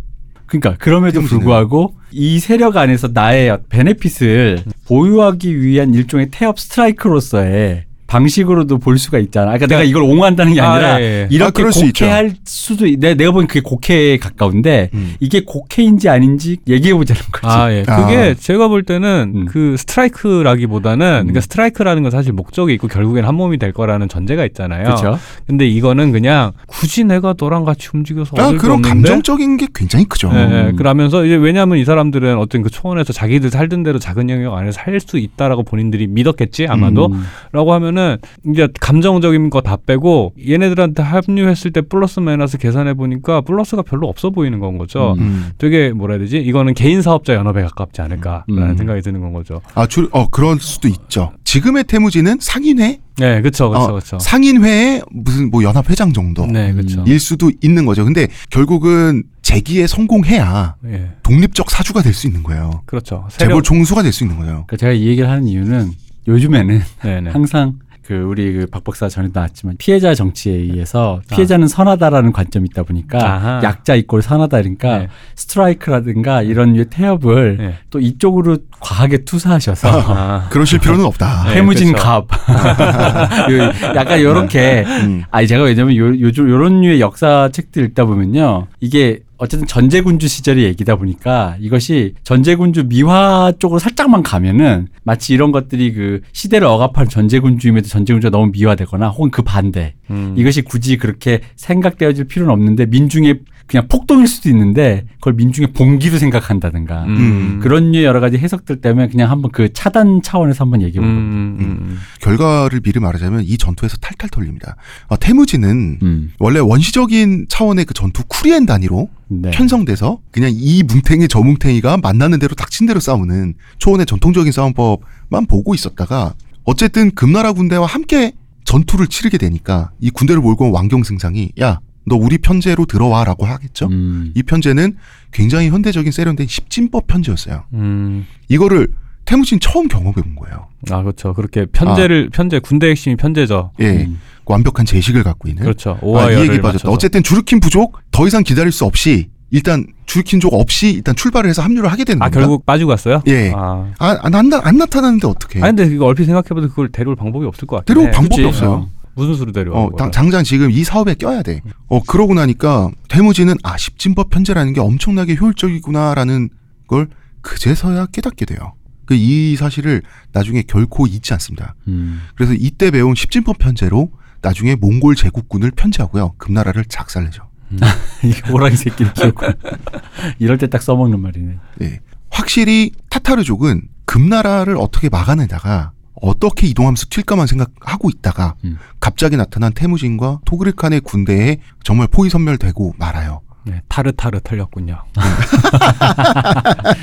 그러니까 0.46 0.76
그럼에도 0.78 1.20
태무진은- 1.20 1.28
불구하고 1.28 1.94
이 2.10 2.38
세력 2.38 2.76
안에서 2.76 3.08
나의 3.12 3.58
베네핏을 3.68 4.62
보유하기 4.86 5.60
위한 5.60 5.94
일종의 5.94 6.28
태업 6.30 6.58
스트라이크로서의 6.60 7.84
방식으로도 8.14 8.78
볼 8.78 8.98
수가 8.98 9.18
있잖아. 9.18 9.46
그러니까 9.46 9.66
내가 9.66 9.82
이걸 9.82 10.02
옹호한다는 10.02 10.54
게 10.54 10.60
아, 10.60 10.72
아니라 10.72 11.00
예, 11.00 11.04
예. 11.04 11.24
아, 11.24 11.28
이렇게 11.30 11.70
수 11.72 11.84
있죠. 11.86 12.04
곡해할 12.04 12.34
수도 12.44 12.86
있. 12.86 12.98
내가, 12.98 13.14
내가 13.14 13.32
보기엔 13.32 13.48
그게 13.48 13.60
곡해에 13.60 14.18
가까운데 14.18 14.90
음. 14.94 15.14
이게 15.20 15.42
곡해인지 15.44 16.08
아닌지 16.08 16.58
얘기해 16.68 16.94
보자는 16.94 17.22
거지. 17.32 17.46
아, 17.46 17.72
예. 17.72 17.84
아. 17.86 18.06
그게 18.06 18.34
제가 18.34 18.68
볼 18.68 18.84
때는 18.84 19.32
음. 19.34 19.44
그 19.46 19.76
스트라이크라기보다는 19.78 21.06
음. 21.06 21.20
그러니까 21.22 21.40
스트라이크라는 21.40 22.02
건 22.02 22.10
사실 22.10 22.32
목적이 22.32 22.74
있고 22.74 22.88
결국엔 22.88 23.24
한 23.24 23.34
몸이 23.34 23.58
될 23.58 23.72
거라는 23.72 24.08
전제가 24.08 24.44
있잖아요. 24.46 24.84
그렇죠. 24.84 25.18
근데 25.46 25.66
이거는 25.66 26.12
그냥 26.12 26.52
굳이 26.66 27.04
내가 27.04 27.34
너랑 27.38 27.64
같이 27.64 27.88
움직여서 27.92 28.36
아, 28.38 28.52
그런 28.52 28.80
감정적인 28.82 29.56
게 29.56 29.66
굉장히 29.74 30.04
크죠. 30.06 30.30
예, 30.32 30.38
예. 30.38 30.70
음. 30.70 30.76
그러면서 30.76 31.24
이제 31.24 31.34
왜냐하면 31.34 31.78
이 31.78 31.84
사람들은 31.84 32.38
어떤 32.38 32.62
그 32.62 32.70
초원에서 32.70 33.12
자기들 33.12 33.50
살던 33.50 33.82
대로 33.82 33.98
작은 33.98 34.30
영역 34.30 34.54
안에서 34.54 34.80
살 34.80 34.94
수 35.00 35.18
있다라고 35.18 35.64
본인들이 35.64 36.06
믿었겠지 36.06 36.66
아마도 36.68 37.06
음. 37.06 37.24
라고 37.52 37.72
하면은 37.74 38.03
이제 38.46 38.68
감정적인 38.80 39.50
거 39.50 39.60
다 39.64 39.76
빼고 39.76 40.34
얘네들한테 40.46 41.02
합류했을 41.02 41.70
때 41.72 41.80
플러스 41.80 42.20
마이너스 42.20 42.58
계산해 42.58 42.94
보니까 42.94 43.40
플러스가 43.40 43.82
별로 43.82 44.08
없어 44.08 44.30
보이는 44.30 44.58
건 44.58 44.76
거죠. 44.78 45.14
음. 45.18 45.22
음. 45.22 45.50
되게 45.58 45.90
뭐라 45.90 46.14
해야 46.14 46.20
되지? 46.20 46.38
이거는 46.38 46.74
개인 46.74 47.00
사업자 47.02 47.34
연합에 47.34 47.62
가깝지 47.62 48.02
않을까라는 48.02 48.44
음. 48.70 48.76
생각이 48.76 49.00
드는 49.00 49.20
건 49.20 49.32
거죠. 49.32 49.60
아, 49.74 49.86
줄, 49.86 50.08
어, 50.12 50.28
그럴 50.28 50.58
수도 50.60 50.88
있죠. 50.88 51.32
지금의 51.44 51.84
태무진은 51.84 52.38
상인회, 52.40 52.98
네, 53.16 53.40
그렇죠, 53.40 53.70
그렇죠, 53.70 53.84
어, 53.84 53.92
그렇죠. 53.92 54.18
상인회의 54.18 55.02
무슨 55.10 55.50
뭐 55.50 55.62
연합 55.62 55.88
회장 55.88 56.12
정도. 56.12 56.44
네, 56.46 56.72
그렇죠. 56.72 57.02
일 57.06 57.18
수도 57.20 57.50
있는 57.62 57.86
거죠. 57.86 58.04
근데 58.04 58.26
결국은 58.50 59.22
재기에 59.42 59.86
성공해야 59.86 60.74
예, 60.86 61.10
독립적 61.22 61.70
사주가 61.70 62.02
될 62.02 62.12
수 62.12 62.26
있는 62.26 62.42
거예요. 62.42 62.82
그렇죠. 62.86 63.26
재벌 63.36 63.62
총수가 63.62 64.02
될 64.02 64.12
수 64.12 64.24
있는 64.24 64.36
거예요. 64.38 64.64
그러니까 64.66 64.76
제가 64.78 64.92
이 64.92 65.06
얘기를 65.06 65.28
하는 65.30 65.46
이유는 65.46 65.90
요즘에는 66.26 66.80
네, 67.04 67.20
네. 67.20 67.30
항상 67.30 67.74
그 68.04 68.14
우리 68.14 68.52
그 68.52 68.66
박 68.66 68.84
박사 68.84 69.08
전에도 69.08 69.32
나왔지만 69.34 69.76
피해자 69.78 70.14
정치에 70.14 70.52
의해서 70.54 71.20
아. 71.30 71.34
피해자는 71.34 71.68
선하다라는 71.68 72.32
관점이 72.32 72.68
있다 72.70 72.82
보니까 72.82 73.18
아하. 73.18 73.60
약자 73.62 73.94
이꼴 73.94 74.20
선하다 74.22 74.58
그러니까 74.58 74.98
네. 74.98 75.08
스트라이크라든가 75.36 76.42
이런 76.42 76.72
류의 76.74 76.86
태업을 76.90 77.56
네. 77.58 77.74
또 77.90 78.00
이쪽으로 78.00 78.58
과 78.80 78.93
하게 78.94 79.24
투사하셔서 79.24 79.88
아, 80.06 80.48
그러실 80.50 80.78
필요는 80.78 81.04
없다. 81.04 81.44
네, 81.48 81.56
해무진 81.56 81.88
그렇죠. 81.92 82.04
갑 82.04 82.28
요- 83.50 83.94
약간 83.96 84.20
요렇게 84.20 84.84
음. 84.86 85.22
아니 85.30 85.46
제가 85.46 85.64
왜냐면 85.64 85.96
요, 85.96 86.06
요즘 86.20 86.48
요런 86.48 86.80
류의 86.80 87.00
역사 87.00 87.48
책들 87.52 87.84
읽다 87.86 88.04
보면요 88.04 88.66
이게 88.80 89.20
어쨌든 89.36 89.66
전제군주 89.66 90.28
시절의 90.28 90.64
얘기다 90.64 90.96
보니까 90.96 91.56
이것이 91.60 92.14
전제군주 92.22 92.84
미화 92.88 93.52
쪽으로 93.58 93.78
살짝만 93.80 94.22
가면은 94.22 94.86
마치 95.02 95.34
이런 95.34 95.50
것들이 95.52 95.92
그 95.92 96.20
시대를 96.32 96.66
억압한 96.66 97.08
전제군주임에도 97.08 97.88
전제군주가 97.88 98.30
너무 98.30 98.50
미화되거나 98.52 99.08
혹은 99.08 99.30
그 99.30 99.42
반대 99.42 99.94
음. 100.10 100.34
이것이 100.38 100.62
굳이 100.62 100.96
그렇게 100.96 101.40
생각되어질 101.56 102.26
필요는 102.26 102.52
없는데 102.52 102.86
민중의 102.86 103.40
그냥 103.66 103.88
폭동일 103.88 104.26
수도 104.26 104.50
있는데 104.50 105.06
그걸 105.14 105.32
민중의 105.34 105.72
봉기로 105.72 106.18
생각한다든가 106.18 107.04
음. 107.04 107.60
그런 107.62 107.92
류의 107.92 108.04
여러 108.04 108.20
가지 108.20 108.36
해석들 108.36 108.80
때문에 108.80 109.08
그냥 109.08 109.30
한번 109.30 109.50
그 109.52 109.72
차단 109.72 110.20
차원에서 110.22 110.64
한번 110.64 110.82
얘기해 110.82 111.02
음, 111.02 111.08
보고 111.08 111.20
음, 111.20 111.56
음. 111.60 111.98
결과를 112.20 112.80
미리 112.80 113.00
말하자면 113.00 113.44
이 113.44 113.56
전투에서 113.56 113.96
탈탈 113.98 114.28
털립니다. 114.28 114.76
어, 115.08 115.16
태무진은 115.18 115.98
음. 116.02 116.32
원래 116.38 116.60
원시적인 116.60 117.46
차원의 117.48 117.86
그 117.86 117.94
전투 117.94 118.22
쿠리엔 118.28 118.66
단위로 118.66 119.08
네. 119.28 119.50
편성돼서 119.50 120.18
그냥 120.30 120.52
이 120.54 120.82
뭉탱이 120.82 121.28
저 121.28 121.40
뭉탱이가 121.40 121.96
만나는 121.96 122.38
대로 122.38 122.54
닥친 122.54 122.86
대로 122.86 123.00
싸우는 123.00 123.54
초원의 123.78 124.06
전통적인 124.06 124.52
싸움법만 124.52 125.46
보고 125.48 125.74
있었다가 125.74 126.34
어쨌든 126.64 127.10
금나라 127.14 127.52
군대와 127.52 127.86
함께 127.86 128.32
전투를 128.64 129.06
치르게 129.06 129.38
되니까 129.38 129.90
이 130.00 130.10
군대를 130.10 130.42
몰고 130.42 130.66
온 130.66 130.72
왕경 130.72 131.02
승상이 131.02 131.52
야 131.60 131.80
너 132.06 132.16
우리 132.16 132.38
편제로 132.38 132.84
들어와라고 132.86 133.46
하겠죠. 133.46 133.86
음. 133.86 134.32
이 134.34 134.42
편제는 134.42 134.96
굉장히 135.32 135.68
현대적인 135.70 136.12
세련된 136.12 136.46
십진법 136.46 137.06
편제였어요. 137.06 137.64
음. 137.74 138.26
이거를 138.48 138.88
태무진 139.24 139.58
처음 139.58 139.88
경험해 139.88 140.12
본 140.14 140.34
거예요. 140.36 140.68
아, 140.90 141.02
그렇죠. 141.02 141.32
그렇게 141.32 141.64
편제를 141.66 142.28
편제 142.30 142.58
군대 142.58 142.88
핵심이 142.90 143.16
편제죠. 143.16 143.70
예, 143.80 144.04
음. 144.04 144.20
완벽한 144.44 144.84
제식을 144.84 145.22
갖고 145.22 145.48
있는. 145.48 145.62
그렇죠. 145.62 145.98
아, 146.16 146.30
이 146.30 146.40
얘기 146.40 146.60
빠졌다. 146.60 146.88
어쨌든 146.90 147.22
주르킨 147.22 147.58
부족 147.60 147.98
더 148.10 148.26
이상 148.26 148.42
기다릴 148.42 148.70
수 148.70 148.84
없이 148.84 149.30
일단 149.50 149.86
주르킨 150.04 150.40
족 150.40 150.52
없이 150.52 150.90
일단 150.90 151.16
출발을 151.16 151.48
해서 151.48 151.62
합류를 151.62 151.90
하게 151.90 152.04
되는 152.04 152.20
아, 152.20 152.26
겁니다. 152.26 152.40
결국 152.40 152.66
빠지고 152.66 152.90
갔어요? 152.90 153.22
예. 153.28 153.50
아. 153.56 153.90
아, 153.98 154.18
안, 154.20 154.34
안, 154.34 154.52
안 154.52 154.76
나타나는데 154.76 155.26
어떻게? 155.26 155.62
아니 155.62 155.74
근데 155.74 155.94
이거 155.94 156.04
얼핏 156.04 156.26
생각해봐도 156.26 156.68
그걸 156.68 156.90
데려올 156.92 157.16
방법이 157.16 157.46
없을 157.46 157.66
것 157.66 157.76
같아. 157.76 157.86
데려올 157.86 158.10
방법이 158.10 158.42
그치. 158.42 158.46
없어요. 158.46 158.70
어. 158.72 158.90
무슨 159.16 159.34
수로 159.34 159.52
데려와? 159.52 159.78
어, 159.78 159.96
당, 159.96 160.10
장장 160.10 160.42
지금 160.44 160.70
이 160.70 160.82
사업에 160.84 161.14
껴야 161.14 161.42
돼. 161.42 161.60
어, 161.88 162.02
그러고 162.02 162.34
나니까 162.34 162.90
태무지는 163.08 163.54
아, 163.62 163.76
십진법 163.76 164.30
편제라는 164.30 164.72
게 164.72 164.80
엄청나게 164.80 165.36
효율적이구나라는 165.36 166.48
걸 166.86 167.08
그제서야 167.42 168.06
깨닫게 168.06 168.44
돼요. 168.46 168.74
그 169.06 169.14
이 169.14 169.54
사실을 169.56 170.02
나중에 170.32 170.62
결코 170.62 171.06
잊지 171.06 171.32
않습니다. 171.34 171.74
음. 171.88 172.22
그래서 172.34 172.54
이때 172.54 172.90
배운 172.90 173.14
십진법 173.14 173.58
편제로 173.58 174.10
나중에 174.42 174.74
몽골 174.76 175.14
제국군을 175.14 175.70
편제하고요. 175.72 176.34
금나라를 176.38 176.84
작살내죠. 176.86 177.42
이게 178.24 178.40
호랑이 178.50 178.76
새끼를 178.76 179.12
키우고 179.14 179.46
이럴 180.38 180.58
때 180.58 180.66
딱 180.68 180.80
써먹는 180.82 181.20
말이네. 181.20 181.58
예. 181.82 182.00
확실히 182.30 182.92
타타르족은 183.10 183.88
금나라를 184.06 184.76
어떻게 184.78 185.08
막아내다가 185.08 185.92
어떻게 186.24 186.66
이동하면서 186.66 187.06
튈까만 187.10 187.46
생각하고 187.46 188.08
있다가 188.08 188.54
음. 188.64 188.78
갑자기 188.98 189.36
나타난 189.36 189.72
태무진과 189.72 190.40
토그르칸의 190.46 191.00
군대에 191.00 191.58
정말 191.82 192.08
포위 192.08 192.30
선멸되고 192.30 192.94
말아요. 192.98 193.42
네, 193.66 193.80
타르타르 193.88 194.40
털렸군요. 194.44 194.98